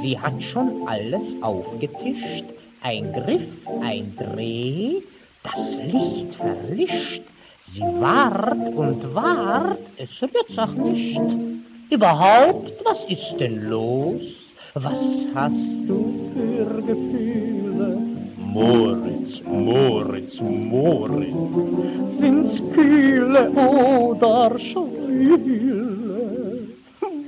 [0.02, 2.46] Sie hat schon alles aufgetischt,
[2.82, 3.48] ein Griff,
[3.82, 5.02] ein Dreh,
[5.44, 7.22] das Licht verlischt.
[7.74, 11.22] Sie wart und wart, es wird's auch nicht.
[11.90, 14.22] Überhaupt, was ist denn los?
[14.74, 14.98] Was
[15.36, 17.98] hast du für Gefühle?
[18.38, 21.36] Moritz, Moritz, Moritz,
[22.20, 26.41] sind's kühle oder schwüle?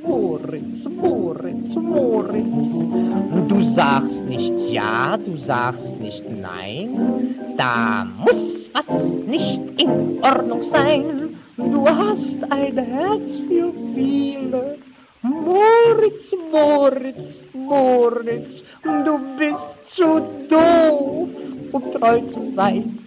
[0.05, 8.85] Moritz, Moritz, Moritz, du sagst nicht ja, du sagst nicht nein, da muss was
[9.25, 11.37] nicht in Ordnung sein.
[11.55, 14.77] Du hast ein Herz für viele.
[15.21, 21.29] Moritz, Moritz, Moritz, du bist zu doof,
[21.71, 22.99] um treu zu sein.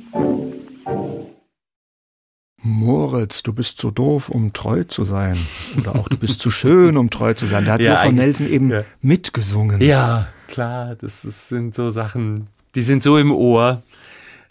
[2.66, 5.36] Moritz, du bist zu doof, um treu zu sein.
[5.78, 7.64] Oder auch du bist zu schön, um treu zu sein.
[7.64, 8.82] Da hat Ja, eigentlich- Nelson eben ja.
[9.02, 9.80] mitgesungen.
[9.80, 13.82] Ja, klar, das ist, sind so Sachen, Die sind so im Ohr.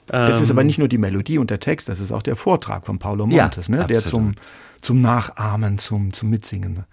[0.08, 2.36] Das ist Ähm, aber nicht nur die Melodie und der Text, das ist auch der
[2.36, 3.86] Vortrag von Paolo Ja, Montes, ne?
[3.90, 4.34] der zum.
[4.86, 6.86] Zum Nachahmen, zum, zum Mitsingen.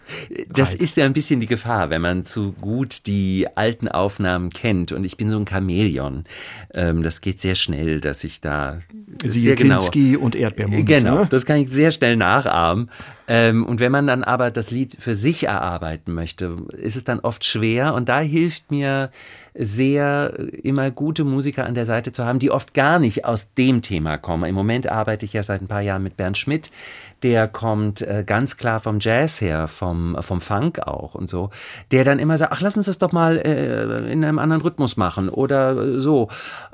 [0.48, 4.92] Das ist ja ein bisschen die Gefahr, wenn man zu gut die alten Aufnahmen kennt.
[4.92, 6.24] Und ich bin so ein Chamäleon.
[6.72, 8.78] Ähm, das geht sehr schnell, dass ich da
[9.22, 9.82] Siehe sehr genau.
[10.20, 10.86] Und Erdbeermund.
[10.86, 11.28] Genau, Ne?
[11.30, 12.88] das kann ich sehr schnell nachahmen.
[13.28, 17.20] Ähm, und wenn man dann aber das Lied für sich erarbeiten möchte, ist es dann
[17.20, 17.94] oft schwer.
[17.94, 19.10] Und da hilft mir
[19.54, 20.32] sehr,
[20.62, 24.16] immer gute Musiker an der Seite zu haben, die oft gar nicht aus dem Thema
[24.16, 24.44] kommen.
[24.44, 26.70] Im Moment arbeite ich ja seit ein paar Jahren mit Bernd Schmidt.
[27.22, 31.50] Der kommt äh, ganz klar vom Jazz her, vom, vom Funk auch und so.
[31.90, 34.96] Der dann immer sagt, ach, lass uns das doch mal äh, in einem anderen Rhythmus
[34.96, 36.28] machen oder so.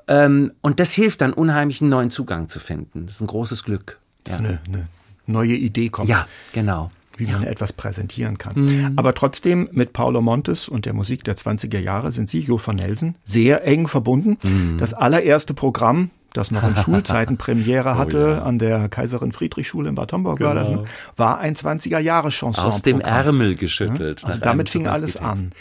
[0.06, 3.06] Ähm, und das hilft dann unheimlich, einen neuen Zugang zu finden.
[3.06, 3.98] Das ist ein großes Glück.
[4.24, 4.88] Dass eine, eine
[5.26, 6.08] neue Idee kommt.
[6.08, 6.90] Ja, genau.
[7.16, 8.54] Wie man etwas präsentieren kann.
[8.54, 8.92] Mhm.
[8.94, 12.76] Aber trotzdem mit Paolo Montes und der Musik der 20er Jahre sind Sie, Jo van
[12.76, 14.38] Nelsen, sehr eng verbunden.
[14.42, 14.78] Mhm.
[14.78, 18.42] Das allererste Programm, das noch in Schulzeiten Premiere Oh hatte, ja.
[18.42, 20.82] an der Kaiserin Friedrich Schule in Bad Homburg war das, Genau.
[20.82, 20.88] ne?
[21.16, 22.64] war ein 20er Jahre Chanson.
[22.64, 24.24] Aus dem Ärmel geschüttelt.
[24.24, 25.52] Also nach damit fing alles an.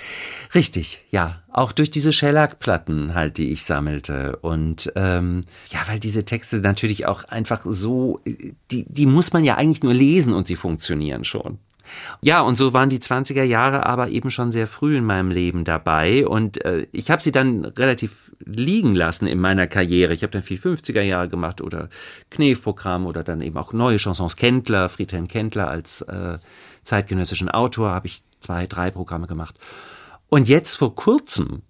[0.55, 1.41] Richtig, ja.
[1.51, 4.37] Auch durch diese Shellac-Platten halt, die ich sammelte.
[4.41, 8.19] Und ähm, ja, weil diese Texte natürlich auch einfach so,
[8.71, 11.57] die, die muss man ja eigentlich nur lesen und sie funktionieren schon.
[12.21, 15.63] Ja, und so waren die 20er Jahre aber eben schon sehr früh in meinem Leben
[15.63, 16.27] dabei.
[16.27, 20.13] Und äh, ich habe sie dann relativ liegen lassen in meiner Karriere.
[20.13, 21.89] Ich habe dann viel 50er Jahre gemacht oder
[22.29, 24.35] Knef-Programm oder dann eben auch neue Chansons.
[24.35, 26.37] Kendler, Friedhelm Kendler als äh,
[26.83, 29.55] zeitgenössischen Autor habe ich zwei, drei Programme gemacht.
[30.29, 31.61] Und jetzt vor kurzem,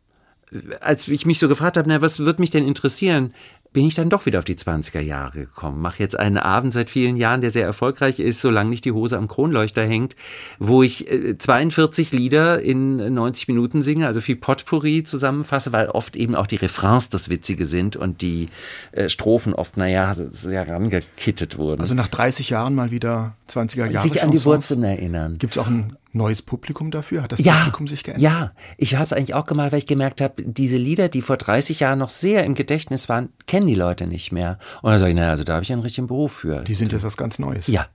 [0.79, 3.33] als ich mich so gefragt habe, na, was wird mich denn interessieren,
[3.77, 5.79] bin ich dann doch wieder auf die 20er Jahre gekommen.
[5.79, 9.15] Mache jetzt einen Abend seit vielen Jahren, der sehr erfolgreich ist, solange nicht die Hose
[9.19, 10.15] am Kronleuchter hängt,
[10.57, 16.15] wo ich äh, 42 Lieder in 90 Minuten singe, also viel Potpourri zusammenfasse, weil oft
[16.15, 18.47] eben auch die Refrains das Witzige sind und die
[18.93, 21.79] äh, Strophen oft, naja, sehr rangekittet wurden.
[21.79, 24.43] Also nach 30 Jahren mal wieder 20er Jahre Sich an die.
[24.43, 25.37] Wurzeln erinnern.
[25.37, 27.23] Gibt es auch ein neues Publikum dafür?
[27.23, 28.21] Hat das ja, Publikum sich geändert?
[28.21, 31.37] Ja, ich habe es eigentlich auch gemacht, weil ich gemerkt habe, diese Lieder, die vor
[31.37, 34.59] 30 Jahren noch sehr im Gedächtnis waren, kennen die Leute nicht mehr.
[34.81, 36.61] Und dann sage ich, naja, also da habe ich einen richtigen Beruf für.
[36.63, 37.67] Die sind jetzt was ganz Neues.
[37.67, 37.87] Ja.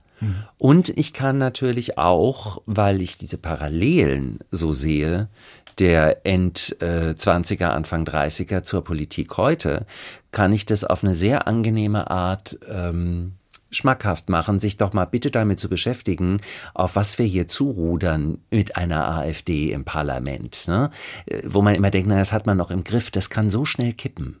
[0.57, 5.27] Und ich kann natürlich auch, weil ich diese Parallelen so sehe,
[5.79, 9.85] der End äh, 20er, Anfang 30er zur Politik heute,
[10.31, 13.33] kann ich das auf eine sehr angenehme Art ähm,
[13.75, 16.39] schmackhaft machen, sich doch mal bitte damit zu beschäftigen,
[16.73, 20.67] auf was wir hier zurudern mit einer AfD im Parlament.
[20.67, 20.89] Ne?
[21.43, 23.93] Wo man immer denkt, na, das hat man noch im Griff, das kann so schnell
[23.93, 24.39] kippen.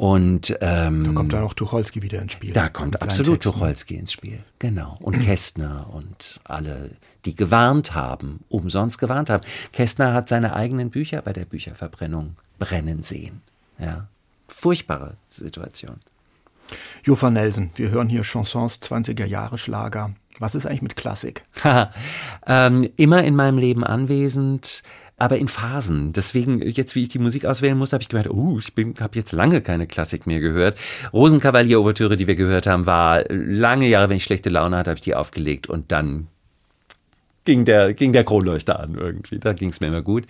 [0.00, 2.54] Und ähm, Da kommt dann auch Tucholsky wieder ins Spiel.
[2.54, 3.52] da kommt absolut Texten.
[3.52, 4.38] Tucholsky ins Spiel.
[4.58, 4.96] Genau.
[5.02, 6.92] Und Kästner und alle,
[7.26, 9.42] die gewarnt haben, umsonst gewarnt haben.
[9.72, 13.42] Kästner hat seine eigenen Bücher bei der Bücherverbrennung brennen sehen.
[13.78, 14.06] Ja.
[14.48, 15.96] Furchtbare Situation.
[17.04, 20.14] Jo van Nelsen, wir hören hier Chansons 20er Jahre Schlager.
[20.38, 21.44] Was ist eigentlich mit Klassik?
[22.46, 24.82] Ähm, immer in meinem Leben anwesend,
[25.18, 26.12] aber in Phasen.
[26.14, 29.32] Deswegen, jetzt wie ich die Musik auswählen musste, habe ich gemerkt, oh, ich habe jetzt
[29.32, 30.78] lange keine Klassik mehr gehört.
[31.12, 35.04] Rosenkavalier-Ouvertüre, die wir gehört haben, war lange Jahre, wenn ich schlechte Laune hatte, habe ich
[35.04, 36.28] die aufgelegt und dann
[37.50, 39.40] ging der, ging der Kronleuchter an irgendwie.
[39.40, 40.24] Da ging es mir immer gut.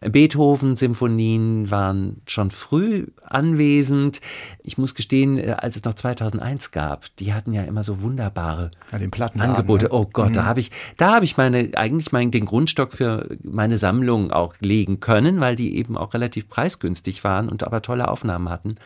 [0.00, 4.20] Beethoven-Symphonien waren schon früh anwesend.
[4.62, 8.70] Ich muss gestehen, äh, als es noch 2001 gab, die hatten ja immer so wunderbare
[8.92, 8.98] Ja,
[9.40, 9.86] Angebote.
[9.86, 9.90] ne?
[9.92, 10.46] Oh Gott, da Mhm.
[10.46, 15.00] habe ich, da habe ich meine, eigentlich meinen, den Grundstock für meine Sammlung auch legen
[15.00, 18.76] können, weil die eben auch relativ preisgünstig waren und aber tolle Aufnahmen hatten.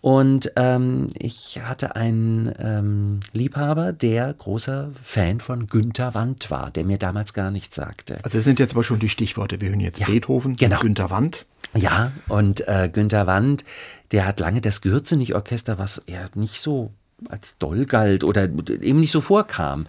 [0.00, 6.84] Und ähm, ich hatte einen ähm, Liebhaber, der großer Fan von Günter Wandt war, der
[6.84, 8.18] mir damals gar nichts sagte.
[8.22, 9.60] Also es sind jetzt aber schon die Stichworte.
[9.60, 10.80] Wir hören jetzt Beethoven, genau.
[10.80, 11.46] Günter Wandt.
[11.74, 13.64] Ja, und äh, Günter Wandt,
[14.10, 16.92] der hat lange das Gürzenich-Orchester, was er nicht so
[17.28, 19.86] als doll galt oder eben nicht so vorkam.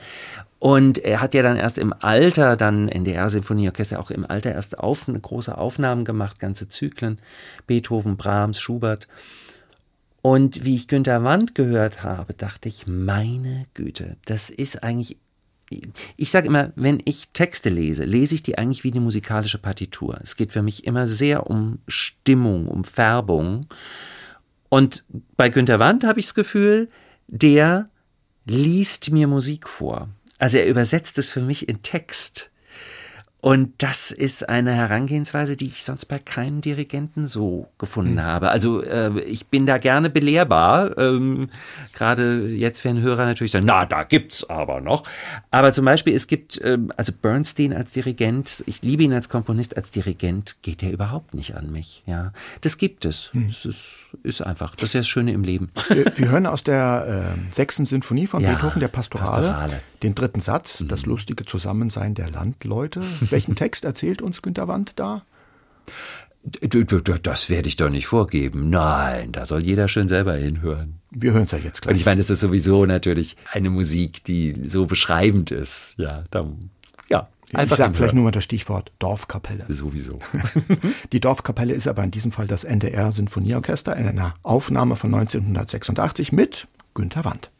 [0.60, 5.08] Und er hat ja dann erst im Alter, dann NDR-Symphonieorchester, auch im Alter erst auf,
[5.08, 7.18] große Aufnahmen gemacht, ganze Zyklen.
[7.66, 9.08] Beethoven, Brahms, Schubert.
[10.22, 15.18] Und wie ich Günter Wandt gehört habe, dachte ich, meine Güte, das ist eigentlich
[16.18, 20.20] ich sage immer, wenn ich Texte lese, lese ich die eigentlich wie eine musikalische Partitur.
[20.22, 23.68] Es geht für mich immer sehr um Stimmung, um Färbung.
[24.70, 25.06] Und
[25.38, 26.90] bei Günter Wandt habe ich das Gefühl,
[27.28, 27.90] der
[28.46, 30.10] liest mir Musik vor.
[30.38, 32.51] Also er übersetzt es für mich in Text.
[33.42, 38.24] Und das ist eine Herangehensweise, die ich sonst bei keinem Dirigenten so gefunden Hm.
[38.24, 38.52] habe.
[38.52, 40.96] Also äh, ich bin da gerne belehrbar.
[41.00, 41.48] Ähm,
[41.92, 45.04] Gerade jetzt werden Hörer natürlich sagen, na, da gibt's aber noch.
[45.50, 49.76] Aber zum Beispiel, es gibt, ähm, also Bernstein als Dirigent, ich liebe ihn als Komponist,
[49.76, 52.04] als Dirigent geht er überhaupt nicht an mich.
[52.06, 53.34] Ja, das gibt es.
[53.34, 53.48] Hm.
[53.48, 53.86] Das ist,
[54.22, 54.76] ist einfach.
[54.76, 55.70] Das ist ja das Schöne im Leben.
[55.90, 59.82] Wir, wir hören aus der äh, sechsten Sinfonie von Ja, Beethoven, der Pastorale, Pastorale.
[60.02, 60.08] Mhm.
[60.08, 63.02] den dritten Satz, das lustige Zusammensein der Landleute.
[63.22, 65.24] Welchen Text erzählt uns Günter Wand da?
[66.44, 68.70] Das werde ich doch nicht vorgeben.
[68.70, 71.00] Nein, da soll jeder schön selber hinhören.
[71.12, 74.56] Wir hören es ja jetzt Und ich meine, das ist sowieso natürlich eine Musik, die
[74.68, 75.94] so beschreibend ist.
[75.98, 76.48] Ja, da,
[77.10, 77.30] ja.
[77.50, 79.66] Ich einfach sage vielleicht nur mal das Stichwort Dorfkapelle.
[79.68, 80.20] Sowieso.
[81.12, 86.32] Die Dorfkapelle ist aber in diesem Fall das NDR Sinfonieorchester in einer Aufnahme von 1986
[86.32, 87.51] mit Günter Wand.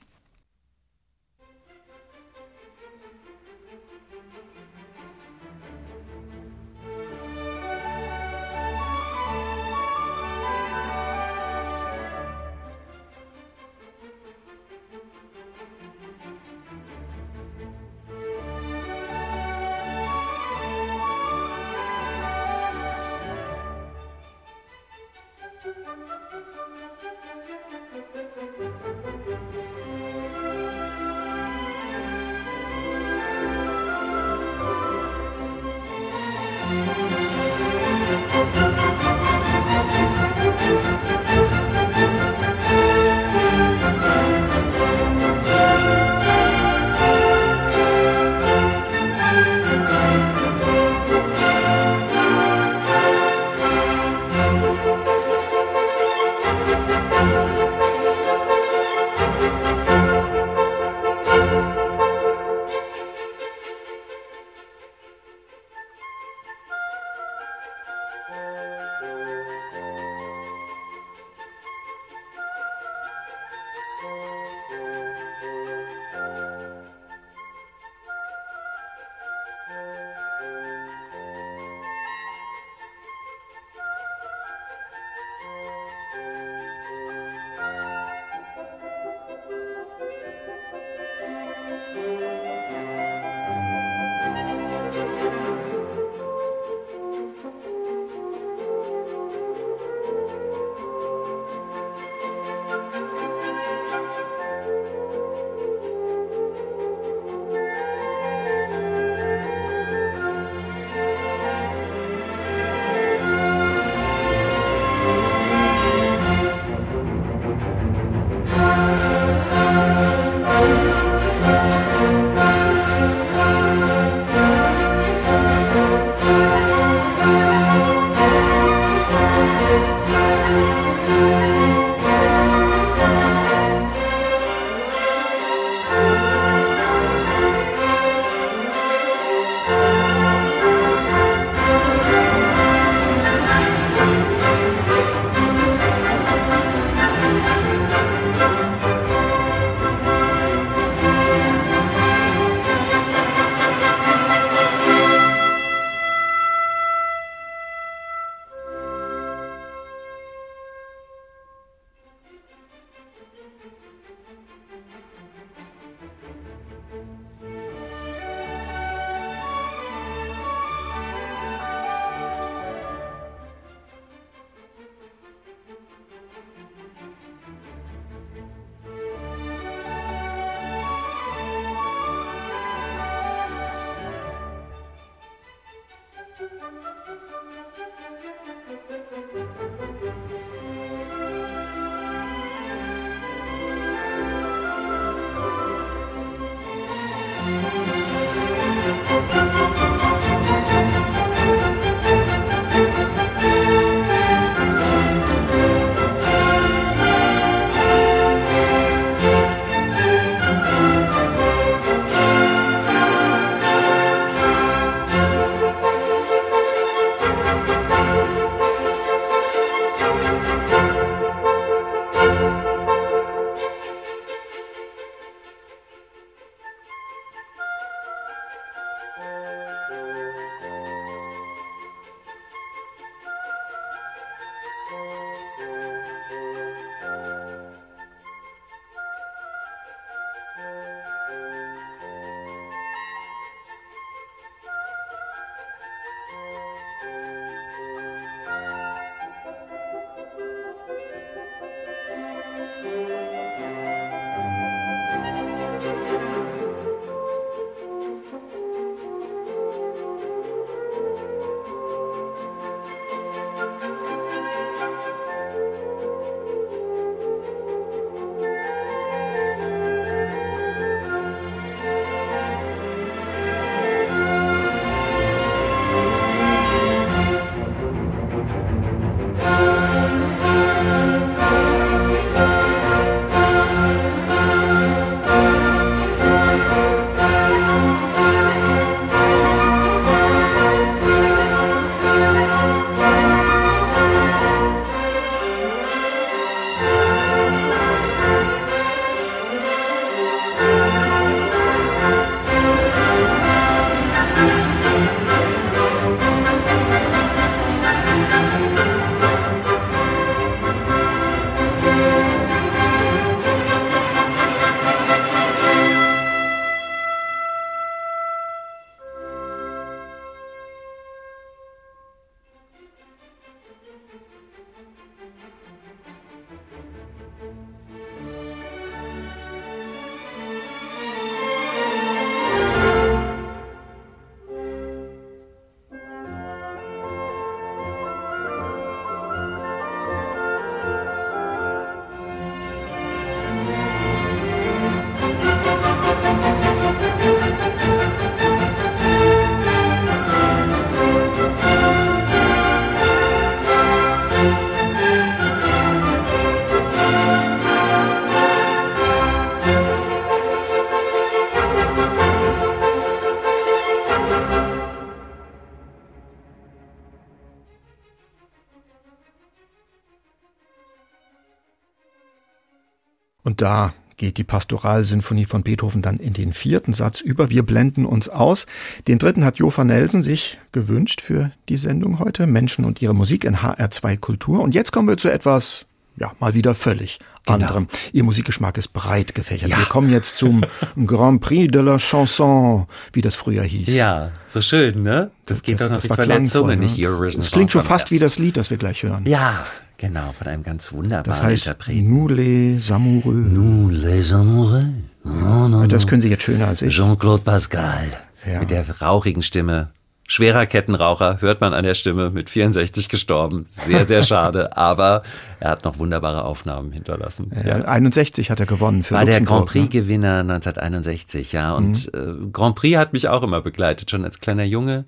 [373.44, 377.50] Und da geht die Pastoralsinfonie von Beethoven dann in den vierten Satz über.
[377.50, 378.68] Wir blenden uns aus.
[379.08, 382.46] Den dritten hat Jo van Nelsen sich gewünscht für die Sendung heute.
[382.46, 384.62] Menschen und ihre Musik in HR2 Kultur.
[384.62, 385.88] Und jetzt kommen wir zu etwas,
[386.18, 387.56] ja, mal wieder völlig Genau.
[387.58, 387.88] anderem.
[388.14, 389.70] Ihr Musikgeschmack ist breit gefächert.
[389.70, 390.64] Wir kommen jetzt zum
[391.08, 393.96] Grand Prix de la Chanson, wie das früher hieß.
[393.96, 395.32] Ja, so schön, ne?
[395.48, 396.84] Das geht doch noch das nicht von Zunge, ne?
[396.84, 399.26] nicht Eurovision Es klingt schon fast wie das Lied, das wir gleich hören.
[399.26, 399.64] Ja,
[399.98, 402.14] genau, von einem ganz wunderbaren Das heißt, Interpreten.
[402.14, 403.34] Nous les amoureux.
[403.34, 404.86] Nous les amoureux.
[405.24, 406.10] Non, non, Das non.
[406.10, 406.94] können Sie jetzt schöner als ich.
[406.96, 408.06] Jean-Claude Pascal.
[408.46, 408.60] Ja.
[408.60, 409.90] Mit der rauchigen Stimme.
[410.32, 413.66] Schwerer Kettenraucher, hört man an der Stimme, mit 64 gestorben.
[413.70, 415.24] Sehr, sehr schade, aber
[415.60, 417.52] er hat noch wunderbare Aufnahmen hinterlassen.
[417.66, 419.58] Ja, 61 hat er gewonnen für War der Luxemburg.
[419.58, 421.74] Grand Prix-Gewinner 1961, ja.
[421.74, 425.04] Und äh, Grand Prix hat mich auch immer begleitet, schon als kleiner Junge.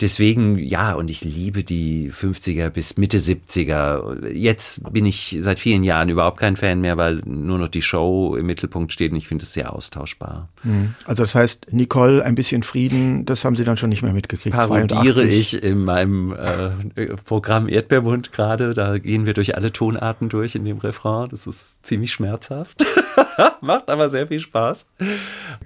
[0.00, 4.26] Deswegen, ja, und ich liebe die 50er bis Mitte 70er.
[4.32, 8.34] Jetzt bin ich seit vielen Jahren überhaupt kein Fan mehr, weil nur noch die Show
[8.34, 10.48] im Mittelpunkt steht und ich finde es sehr austauschbar.
[10.64, 10.94] Mhm.
[11.04, 14.56] Also das heißt, Nicole, ein bisschen Frieden, das haben Sie dann schon nicht mehr mitgekriegt.
[14.56, 15.38] Parodiere 82.
[15.38, 18.74] ich in meinem äh, Programm Erdbeermund gerade.
[18.74, 21.28] Da gehen wir durch alle Tonarten durch in dem Refrain.
[21.28, 22.84] Das ist ziemlich schmerzhaft.
[23.60, 24.86] Macht aber sehr viel Spaß.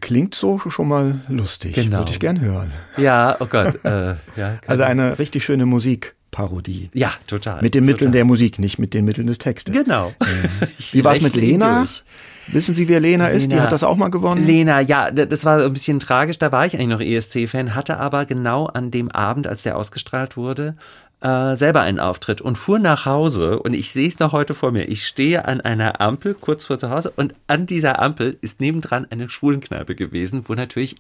[0.01, 1.75] Klingt so schon mal lustig.
[1.75, 1.99] Genau.
[1.99, 2.73] Würde ich gern hören.
[2.99, 3.83] Ja, oh Gott.
[3.85, 6.91] Äh, ja, Also eine richtig schöne Musikparodie.
[6.95, 7.63] ja, total.
[7.63, 8.13] Mit den Mitteln total.
[8.13, 9.75] der Musik, nicht mit den Mitteln des Textes.
[9.75, 10.13] Genau.
[10.79, 11.79] Ich Wie war es mit Lena?
[11.81, 12.03] durch.
[12.49, 13.47] Wissen Sie, wer Lena, ist?
[13.47, 14.45] Die Lena- hat das auch mal gewonnen.
[14.47, 16.39] Lena, ja, das war ein bisschen tragisch.
[16.39, 20.37] Da war ich eigentlich noch ESC-Fan, hatte aber genau an dem Abend, als der ausgestrahlt
[20.37, 20.77] wurde,
[21.23, 23.59] äh, selber einen Auftritt und fuhr nach Hause.
[23.59, 24.89] Und ich sehe es noch heute vor mir.
[24.89, 29.07] Ich stehe an einer Ampel kurz vor zu Hause und an dieser Ampel ist nebendran
[29.11, 30.97] eine Schwulenkneipe gewesen, wo natürlich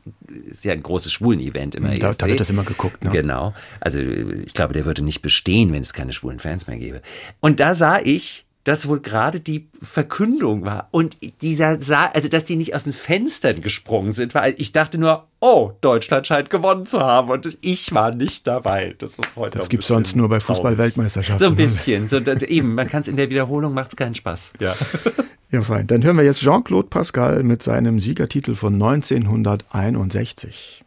[0.51, 1.94] ist ja ein großes Schwulen-Event immer.
[1.97, 2.18] Da- ESC.
[2.20, 3.10] da wird das immer geguckt, ne?
[3.10, 3.52] Genau.
[3.80, 7.02] Also ich glaube, der würde nicht bestehen, wenn es keine schwulen Fans mehr gäbe.
[7.40, 12.44] Und da sah ich, dass wohl gerade die Verkündung war und dieser sah, also dass
[12.44, 16.84] die nicht aus den Fenstern gesprungen sind, weil ich dachte nur, oh, Deutschland scheint gewonnen
[16.84, 18.97] zu haben und ich war nicht dabei.
[18.98, 20.40] Das ist heute Das gibt's bisschen sonst nur bei.
[20.40, 21.38] Fußball-Weltmeisterschaften.
[21.38, 21.56] So ein ne?
[21.56, 22.09] bisschen.
[22.09, 24.55] So, eben, man kann es in der Wiederholung macht es keinen Spaß.
[24.59, 24.74] Ja.
[25.52, 25.86] Ja, fein.
[25.86, 30.82] Dann hören wir jetzt Jean-Claude Pascal mit seinem Siegertitel von 1961.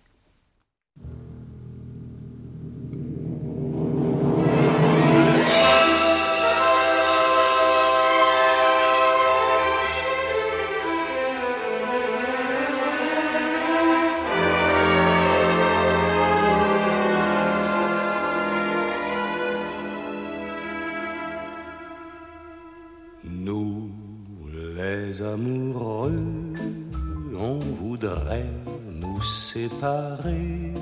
[29.80, 30.74] Séparer,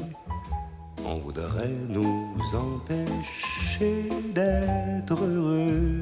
[1.06, 6.02] on voudrait nous empêcher d'être heureux.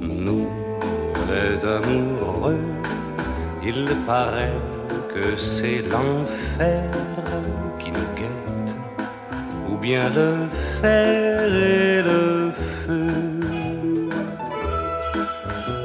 [0.00, 0.46] Nous,
[1.30, 2.58] les amoureux,
[3.64, 4.60] il paraît
[5.14, 6.90] que c'est l'enfer
[7.78, 8.76] qui nous guette
[9.70, 10.48] ou bien le
[10.80, 12.50] fer et le
[12.84, 13.40] feu.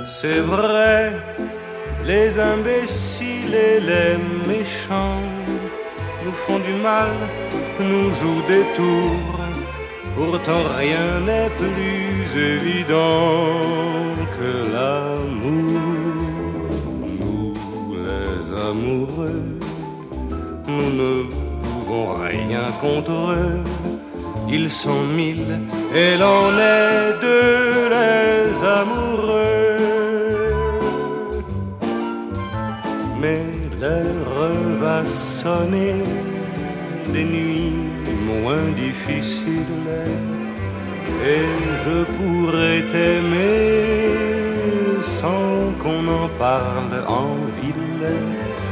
[0.08, 1.12] C'est vrai,
[2.06, 4.18] les imbéciles et les
[4.48, 5.22] méchants
[6.26, 7.10] nous font du mal,
[7.80, 9.40] nous jouent des tours.
[10.16, 13.50] Pourtant rien n'est plus évident
[14.38, 15.82] que l'amour.
[17.20, 17.54] Nous,
[18.08, 19.44] les amoureux,
[20.68, 21.24] nous ne
[21.64, 23.64] pouvons rien contre eux.
[24.50, 25.62] Ils sont mille
[25.96, 29.53] et l'on est deux les amoureux.
[35.04, 35.96] Va sonner
[37.12, 37.74] des nuits
[38.26, 39.88] moins difficiles
[41.26, 41.46] et
[41.86, 44.22] je pourrais t'aimer
[45.02, 48.08] sans qu'on en parle en ville.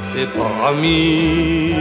[0.03, 1.76] C'est promis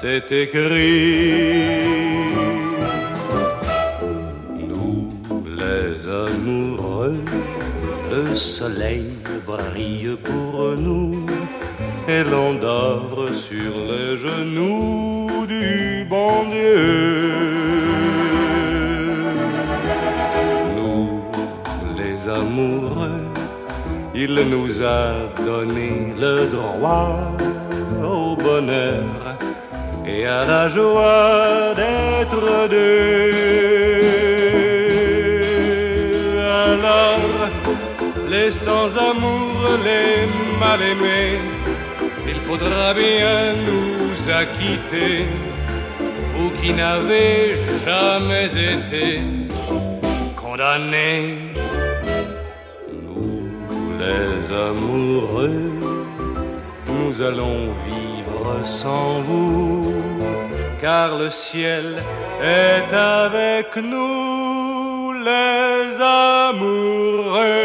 [0.00, 1.80] c'est écrit.
[4.68, 5.08] Nous,
[5.60, 7.16] les amoureux,
[8.12, 9.10] le soleil
[9.44, 11.27] brille pour nous
[12.08, 16.86] et l'on dort sur les genoux du bon Dieu.
[20.76, 21.20] Nous,
[21.98, 23.24] les amoureux,
[24.14, 25.02] il nous a
[25.44, 27.20] donné le droit
[28.02, 29.36] au bonheur
[30.06, 33.32] et à la joie d'être deux.
[36.70, 37.20] Alors,
[38.30, 40.26] les sans-amour, les
[40.58, 41.57] mal-aimés,
[42.48, 45.26] faudra bien nous acquitter,
[46.32, 49.20] vous qui n'avez jamais été,
[50.34, 51.52] condamnés,
[53.04, 54.34] nous les
[54.68, 55.60] amoureux,
[56.96, 59.94] nous allons vivre sans vous,
[60.80, 61.96] car le ciel
[62.42, 67.58] est avec nous, les amoureux.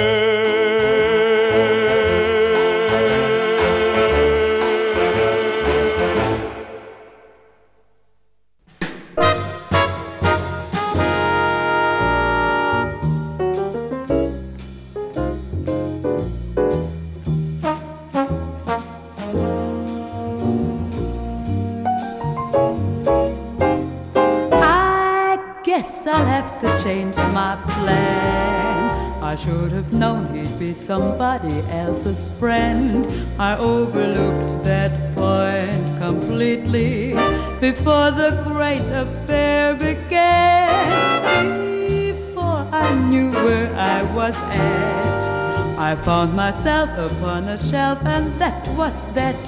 [26.83, 29.23] Change my plan.
[29.23, 33.07] I should have known he'd be somebody else's friend.
[33.39, 37.13] I overlooked that point completely
[37.61, 41.45] before the great affair began.
[41.87, 48.67] Before I knew where I was at, I found myself upon a shelf, and that
[48.77, 49.39] was that.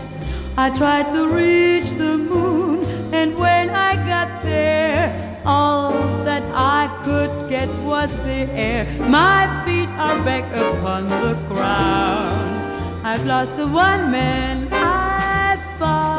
[0.58, 5.94] I tried to reach the moon, and when I got there, all
[6.24, 8.86] that I could get was the air.
[9.08, 13.06] My feet are back upon the ground.
[13.06, 16.15] I've lost the one man I found.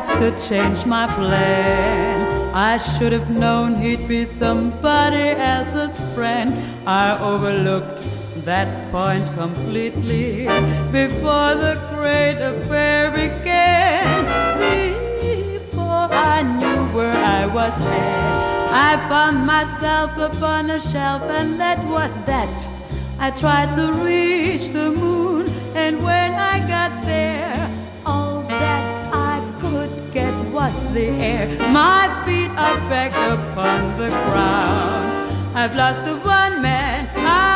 [0.00, 2.54] Have to change my plan.
[2.54, 6.54] I should have known he'd be somebody else's friend.
[6.86, 7.98] I overlooked
[8.44, 10.46] that point completely
[10.92, 14.06] before the great affair began.
[15.18, 21.80] Before I knew where I was at, I found myself upon a shelf, and that
[21.88, 22.68] was that.
[23.18, 26.87] I tried to reach the moon, and when I got
[30.68, 31.46] was the air.
[31.72, 35.28] My feet are back upon the ground.
[35.54, 37.54] I've lost the one man I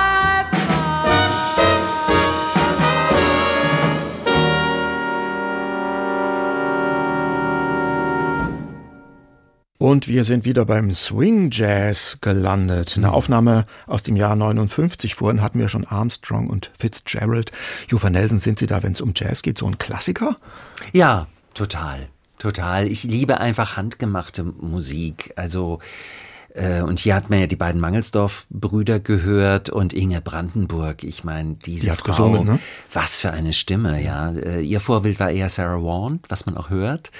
[9.78, 12.94] Und wir sind wieder beim Swing Jazz gelandet.
[12.96, 15.16] Eine Aufnahme aus dem Jahr 59.
[15.16, 17.50] Vorhin hatten wir schon Armstrong und Fitzgerald.
[17.88, 20.36] Jufa Nelson, sind Sie da, wenn es um Jazz geht, so ein Klassiker?
[20.92, 22.08] Ja, total.
[22.42, 22.88] Total.
[22.88, 25.32] Ich liebe einfach handgemachte Musik.
[25.36, 25.78] Also
[26.54, 31.04] äh, und hier hat man ja die beiden Mangelsdorf-Brüder gehört und Inge Brandenburg.
[31.04, 32.58] Ich meine, diese die hat Frau, gesungen, ne?
[32.92, 34.32] was für eine Stimme, ja.
[34.32, 37.12] Äh, ihr Vorbild war eher Sarah Vaughan, was man auch hört.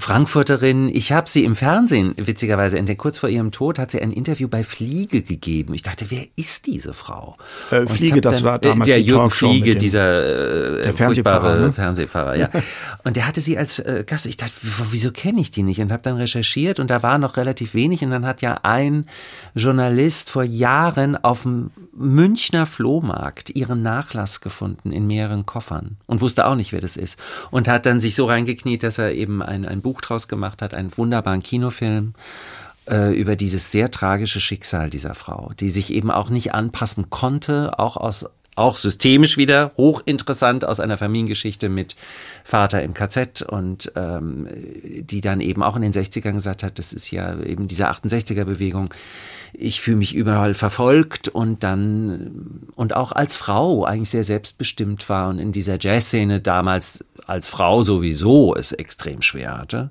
[0.00, 0.88] Frankfurterin.
[0.88, 2.98] Ich habe sie im Fernsehen witzigerweise entdeckt.
[3.00, 5.74] Kurz vor ihrem Tod hat sie ein Interview bei Fliege gegeben.
[5.74, 7.36] Ich dachte, wer ist diese Frau?
[7.70, 11.56] Äh, Fliege, das war damals der die Jürgen Talkshow Fliege, dem, dieser äh, der Fernsehfahrer,
[11.58, 11.72] ne?
[11.72, 12.48] Fernsehfahrer, ja.
[13.04, 14.26] und der hatte sie als äh, Gast.
[14.26, 14.52] Ich dachte,
[14.90, 15.80] wieso kenne ich die nicht?
[15.80, 18.02] Und habe dann recherchiert und da war noch relativ wenig.
[18.02, 19.06] Und dann hat ja ein
[19.54, 26.46] Journalist vor Jahren auf dem Münchner Flohmarkt ihren Nachlass gefunden in mehreren Koffern und wusste
[26.46, 27.18] auch nicht, wer das ist.
[27.50, 30.74] Und hat dann sich so reingekniet, dass er eben ein, ein Buch draus gemacht hat,
[30.74, 32.14] einen wunderbaren Kinofilm
[32.88, 37.78] äh, über dieses sehr tragische Schicksal dieser Frau, die sich eben auch nicht anpassen konnte,
[37.78, 38.26] auch aus
[38.56, 41.96] auch systemisch wieder hochinteressant aus einer Familiengeschichte mit
[42.44, 44.48] Vater im KZ und ähm,
[44.84, 48.44] die dann eben auch in den 60ern gesagt hat, das ist ja eben diese 68er
[48.44, 48.92] Bewegung,
[49.52, 55.28] ich fühle mich überall verfolgt und dann und auch als Frau eigentlich sehr selbstbestimmt war
[55.28, 59.90] und in dieser Jazzszene damals als Frau sowieso es extrem schwer hatte.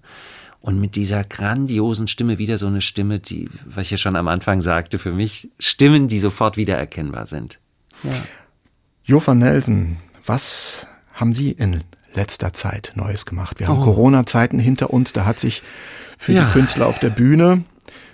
[0.61, 4.27] Und mit dieser grandiosen Stimme wieder so eine Stimme, die, was ich ja schon am
[4.27, 7.59] Anfang sagte, für mich Stimmen, die sofort wiedererkennbar sind.
[8.03, 8.11] Ja.
[9.05, 9.95] Jo van Nelsen,
[10.25, 11.81] was haben Sie in
[12.13, 13.59] letzter Zeit Neues gemacht?
[13.61, 13.83] Wir haben Oh.
[13.85, 15.63] Corona-Zeiten hinter uns, da hat sich
[16.17, 16.45] für Ja.
[16.45, 17.63] die Künstler auf der Bühne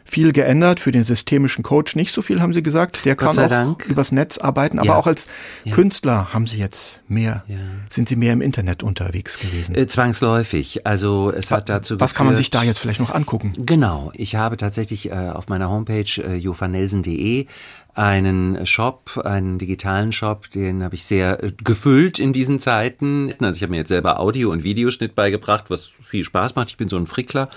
[0.08, 3.04] viel geändert, für den systemischen Coach nicht so viel, haben Sie gesagt.
[3.06, 3.86] Der Gott kann auch Dank.
[3.88, 4.96] übers Netz arbeiten, aber Ja.
[4.98, 5.28] auch als
[5.64, 5.74] Ja.
[5.74, 7.44] Künstler haben Sie jetzt mehr,
[7.90, 9.74] sind Sie mehr im Internet unterwegs gewesen.
[9.76, 10.86] Äh, zwangsläufig.
[10.86, 13.52] Also es hat dazu Was kann man geführt- sich da jetzt vielleicht noch angucken?
[13.58, 17.48] Genau, ich habe tatsächlich äh, auf meiner Homepage äh, jofanelsen.de
[17.96, 23.34] einen Shop, einen digitalen Shop, den habe ich sehr äh, gefüllt in diesen Zeiten.
[23.40, 26.70] Also ich habe mir jetzt selber Audio- und Videoschnitt beigebracht, was viel Spaß macht.
[26.70, 27.50] Ich bin so ein Frickler.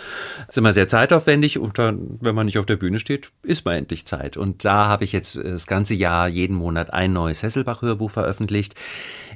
[0.49, 3.75] Ist immer sehr zeitaufwendig und dann, wenn man nicht auf der Bühne steht, ist man
[3.75, 4.37] endlich Zeit.
[4.37, 8.77] Und da habe ich jetzt äh, das ganze Jahr jeden Monat ein neues Hesselbach-Hörbuch veröffentlicht.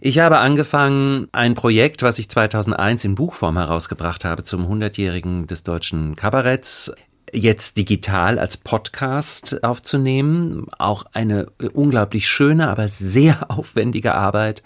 [0.01, 5.65] Ich habe angefangen, ein Projekt, was ich 2001 in Buchform herausgebracht habe, zum 100-jährigen des
[5.65, 6.93] deutschen Kabaretts,
[7.33, 10.67] jetzt digital als Podcast aufzunehmen.
[10.79, 14.63] Auch eine äh, unglaublich schöne, aber sehr aufwendige Arbeit.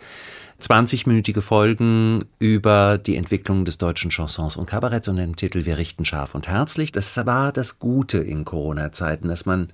[0.60, 6.06] 20-minütige Folgen über die Entwicklung des deutschen Chansons und Kabaretts unter dem Titel Wir richten
[6.06, 6.92] scharf und herzlich.
[6.92, 9.68] Das war das Gute in Corona-Zeiten, dass man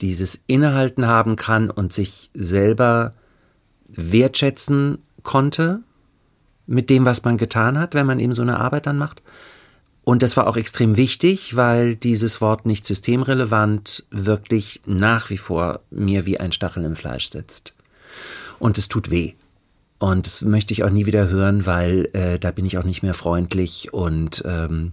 [0.00, 3.14] dieses Innehalten haben kann und sich selber
[3.88, 5.80] wertschätzen konnte
[6.66, 9.22] mit dem, was man getan hat, wenn man eben so eine Arbeit dann macht.
[10.08, 15.80] Und das war auch extrem wichtig, weil dieses Wort nicht systemrelevant wirklich nach wie vor
[15.90, 17.74] mir wie ein Stachel im Fleisch sitzt.
[18.58, 19.34] Und es tut weh.
[19.98, 23.02] Und das möchte ich auch nie wieder hören, weil äh, da bin ich auch nicht
[23.02, 24.92] mehr freundlich und ähm,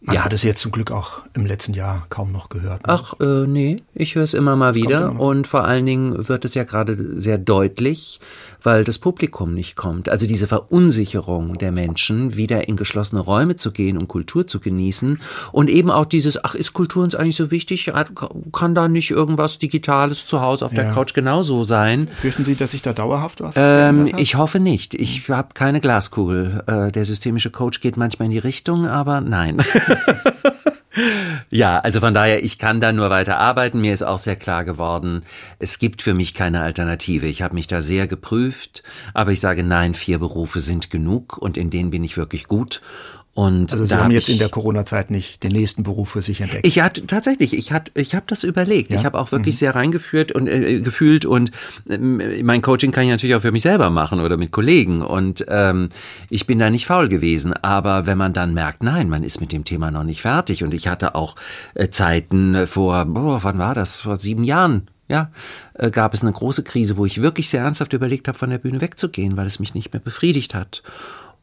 [0.00, 0.24] Man ja.
[0.24, 2.86] hat es jetzt zum Glück auch im letzten Jahr kaum noch gehört.
[2.86, 2.94] ne?
[2.94, 6.46] Ach, äh, nee, ich höre es immer mal wieder immer und vor allen Dingen wird
[6.46, 8.20] es ja gerade sehr deutlich,
[8.66, 10.08] weil das Publikum nicht kommt.
[10.08, 15.20] Also diese Verunsicherung der Menschen, wieder in geschlossene Räume zu gehen und Kultur zu genießen
[15.52, 17.92] und eben auch dieses, ach, ist Kultur uns eigentlich so wichtig?
[18.52, 20.92] Kann da nicht irgendwas Digitales zu Hause auf der Ja.
[20.92, 22.08] Couch genauso sein?
[22.08, 24.94] Fürchten Sie, dass sich da dauerhaft was Ähm, ich hoffe nicht.
[24.94, 26.64] Ich habe keine Glaskugel.
[26.66, 29.62] Äh, der systemische Coach geht manchmal in die Richtung, aber nein.
[31.50, 33.80] ja, also von daher, ich kann da nur weiter arbeiten.
[33.80, 35.22] Mir ist auch sehr klar geworden,
[35.58, 37.26] es gibt für mich keine Alternative.
[37.26, 38.82] Ich habe mich da sehr geprüft,
[39.14, 42.80] aber ich sage nein, vier Berufe sind genug und in denen bin ich wirklich gut.
[43.36, 46.40] Und Also Sie haben hab jetzt in der Corona-Zeit nicht den nächsten Beruf für sich
[46.40, 46.66] entdeckt.
[46.66, 48.90] ich hatte tatsächlich, ich hatte, ich habe das überlegt.
[48.90, 48.96] Ja?
[48.98, 49.58] Ich habe auch wirklich Mhm.
[49.58, 51.50] sehr reingeführt und äh, gefühlt und
[51.90, 55.44] ähm, mein Coaching kann ich natürlich auch für mich selber machen oder mit Kollegen und
[55.48, 55.90] ähm,
[56.30, 57.52] ich bin da nicht faul gewesen.
[57.52, 60.72] Aber wenn man dann merkt, nein, man ist mit dem Thema noch nicht fertig und
[60.72, 61.36] ich hatte auch
[61.74, 64.00] äh, Zeiten äh, vor, boah, wann war das?
[64.00, 64.88] Vor sieben Jahren.
[65.08, 65.30] Ja,
[65.74, 68.58] äh, gab es eine große Krise, wo ich wirklich sehr ernsthaft überlegt habe, von der
[68.58, 70.82] Bühne wegzugehen, weil es mich nicht mehr befriedigt hat.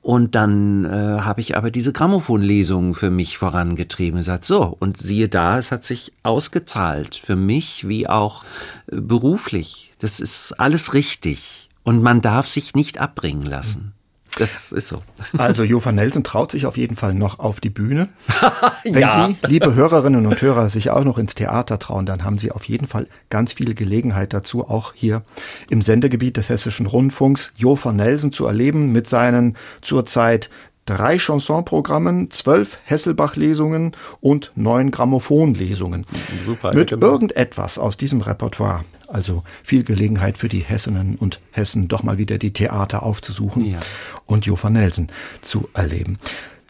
[0.04, 4.18] Und dann äh, habe ich aber diese Grammophonlesung für mich vorangetrieben.
[4.18, 7.16] gesagt, so, und siehe da, es hat sich ausgezahlt.
[7.16, 8.44] Für mich wie auch
[8.92, 9.94] äh, beruflich.
[10.00, 11.70] Das ist alles richtig.
[11.84, 13.94] Und man darf sich nicht abbringen lassen.
[14.40, 15.04] Das ist so.
[15.38, 18.10] Also Jova Nelson traut sich auf jeden Fall noch auf die Bühne.
[18.84, 19.28] Wenn Ja.
[19.28, 22.66] Sie, liebe Hörerinnen und Hörer, sich auch noch ins Theater trauen, dann haben Sie auf
[22.66, 25.22] jeden Fall ganz viel Gelegenheit dazu, auch hier
[25.70, 30.50] im Sendegebiet des Hessischen Rundfunks Jova Nelson zu erleben mit seinen zurzeit
[30.86, 36.06] drei Chansonprogrammen, zwölf Hesselbach-Lesungen und neun Grammophon-Lesungen.
[36.46, 36.74] Super.
[36.74, 37.06] Mit genau.
[37.06, 38.84] irgendetwas aus diesem Repertoire.
[39.14, 43.80] Also viel Gelegenheit für die Hessinnen und Hessen, doch mal wieder die Theater aufzusuchen Ja.
[44.26, 45.10] und Jofa Nelson
[45.42, 46.18] zu erleben.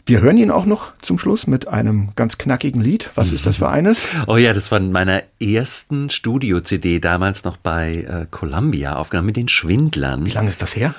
[0.06, 3.08] Wir hören ihn auch noch zum Schluss mit einem ganz knackigen Lied.
[3.14, 4.02] Was ist das für eines?
[4.26, 9.48] Oh ja, das von meiner ersten Studio-CD, damals noch bei äh, Columbia aufgenommen, mit den
[9.48, 10.26] Schwindlern.
[10.26, 10.94] Wie lange ist das her?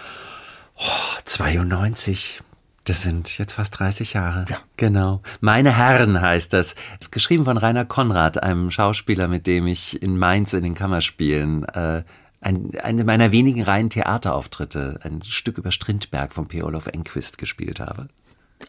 [0.78, 2.40] Oh, 92.
[2.86, 4.46] Das sind jetzt fast 30 Jahre.
[4.48, 4.58] Ja.
[4.78, 5.22] Genau.
[5.42, 6.76] Meine Herren heißt das.
[7.00, 11.64] Ist geschrieben von Rainer Konrad, einem Schauspieler, mit dem ich in Mainz in den Kammerspielen
[11.66, 12.04] äh,
[12.42, 16.62] ein, eine meiner wenigen reinen Theaterauftritte, ein Stück über Strindberg von P.
[16.62, 18.08] Olof Enquist gespielt habe.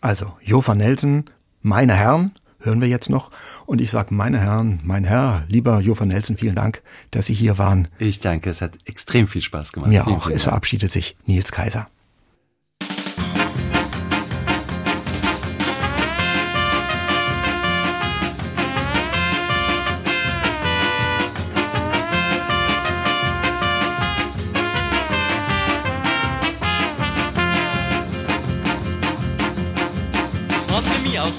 [0.00, 1.24] Also, Jofa Nelson,
[1.60, 3.30] meine Herren, hören wir jetzt noch.
[3.66, 7.58] Und ich sage, meine Herren, mein Herr, lieber Jofa Nelson, vielen Dank, dass Sie hier
[7.58, 7.88] waren.
[7.98, 9.90] Ich danke, es hat extrem viel Spaß gemacht.
[9.90, 10.24] Mir Vielen, auch.
[10.24, 11.86] vielen Es verabschiedet sich Nils Kaiser.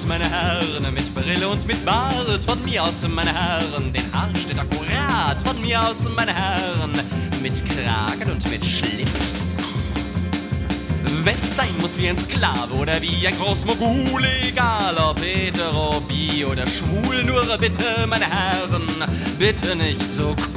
[0.08, 2.44] Meine Herren, mit Brille und mit Bart.
[2.44, 5.42] Von mir aus, meine Herren, den Haarschnitt akkurat.
[5.46, 6.94] Von mir aus, meine Herren,
[7.42, 9.48] mit Kragen und mit Schlips.
[11.24, 16.66] Wenn's sein muss wie ein Sklave oder wie ein Großmogul, egal ob hetero, bi oder
[16.66, 18.88] schwul, nur bitte, meine Herren,
[19.38, 20.57] bitte nicht so cool.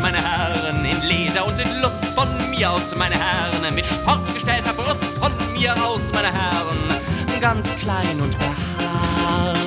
[0.00, 5.18] Meine Herren, in Leder und in Lust von mir aus, meine Herren, mit sportgestellter Brust
[5.18, 6.78] von mir aus, meine Herren,
[7.40, 9.58] ganz klein und behaart.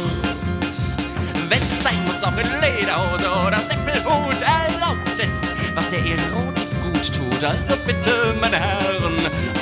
[1.49, 7.43] Wenn's sein muss, auch in Lederhose oder Seppelhut erlaubt ist, was der Erotik gut tut,
[7.43, 9.15] also bitte, meine Herren,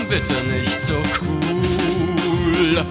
[0.09, 2.85] bitte nicht so cool.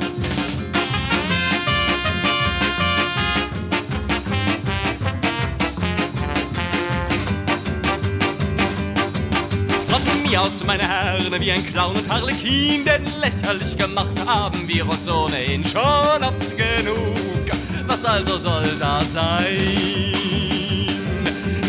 [10.48, 15.62] Aus, meine Herren, wie ein Clown und Harlekin, denn lächerlich gemacht haben wir uns ohnehin
[15.62, 17.44] schon oft genug.
[17.86, 19.44] Was also soll da sein?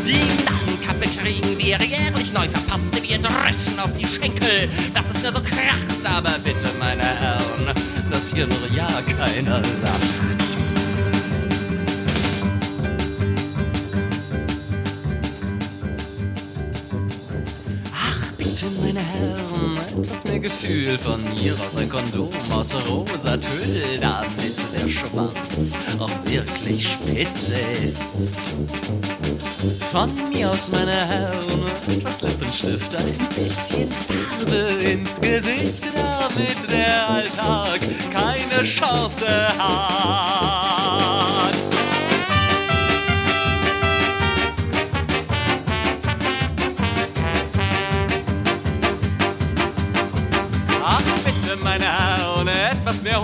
[0.06, 5.34] Die Narrenkappe kriegen wir jährlich neu verpasst, wir dreschen auf die Schenkel, dass es nur
[5.34, 7.74] so kracht, aber bitte, meine Herren,
[8.10, 8.88] dass hier nur ja
[9.18, 10.39] keiner lacht.
[20.90, 27.54] Gefühl von mir aus ein Kondom aus rosa Tüll, damit der Schwanz auch wirklich spitze
[27.86, 28.32] ist.
[29.92, 37.82] Von mir aus, meine Herren, etwas Lippenstift, ein bisschen Farbe ins Gesicht, damit der Alltag
[38.12, 39.28] keine Chance
[39.60, 41.19] hat.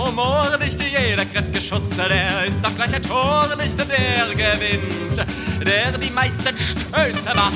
[0.06, 4.34] Etwas mehr Humor, nicht jeder kräftige Schuss, der ist doch gleich ein Tor, nicht der
[4.34, 5.26] gewinnt,
[5.64, 7.52] der die meisten Stöße macht.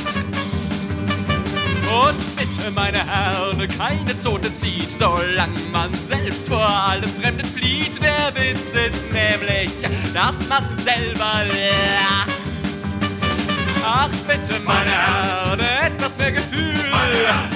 [1.90, 8.00] Und bitte, meine Herren, keine Zote zieht, solange man selbst vor allem Fremden flieht.
[8.00, 9.72] Der Witz ist nämlich,
[10.14, 12.30] dass man selber lacht.
[13.84, 16.78] Ach bitte, meine Herren, etwas mehr Gefühl,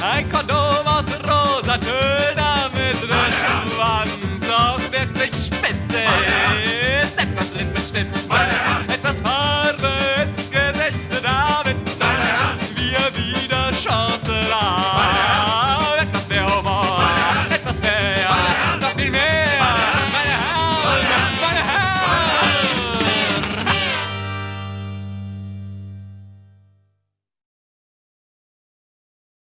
[0.02, 4.23] ein Kondom aus rosa Tönen mit Schwanz
[7.06, 8.23] Step, das wird bestimmt.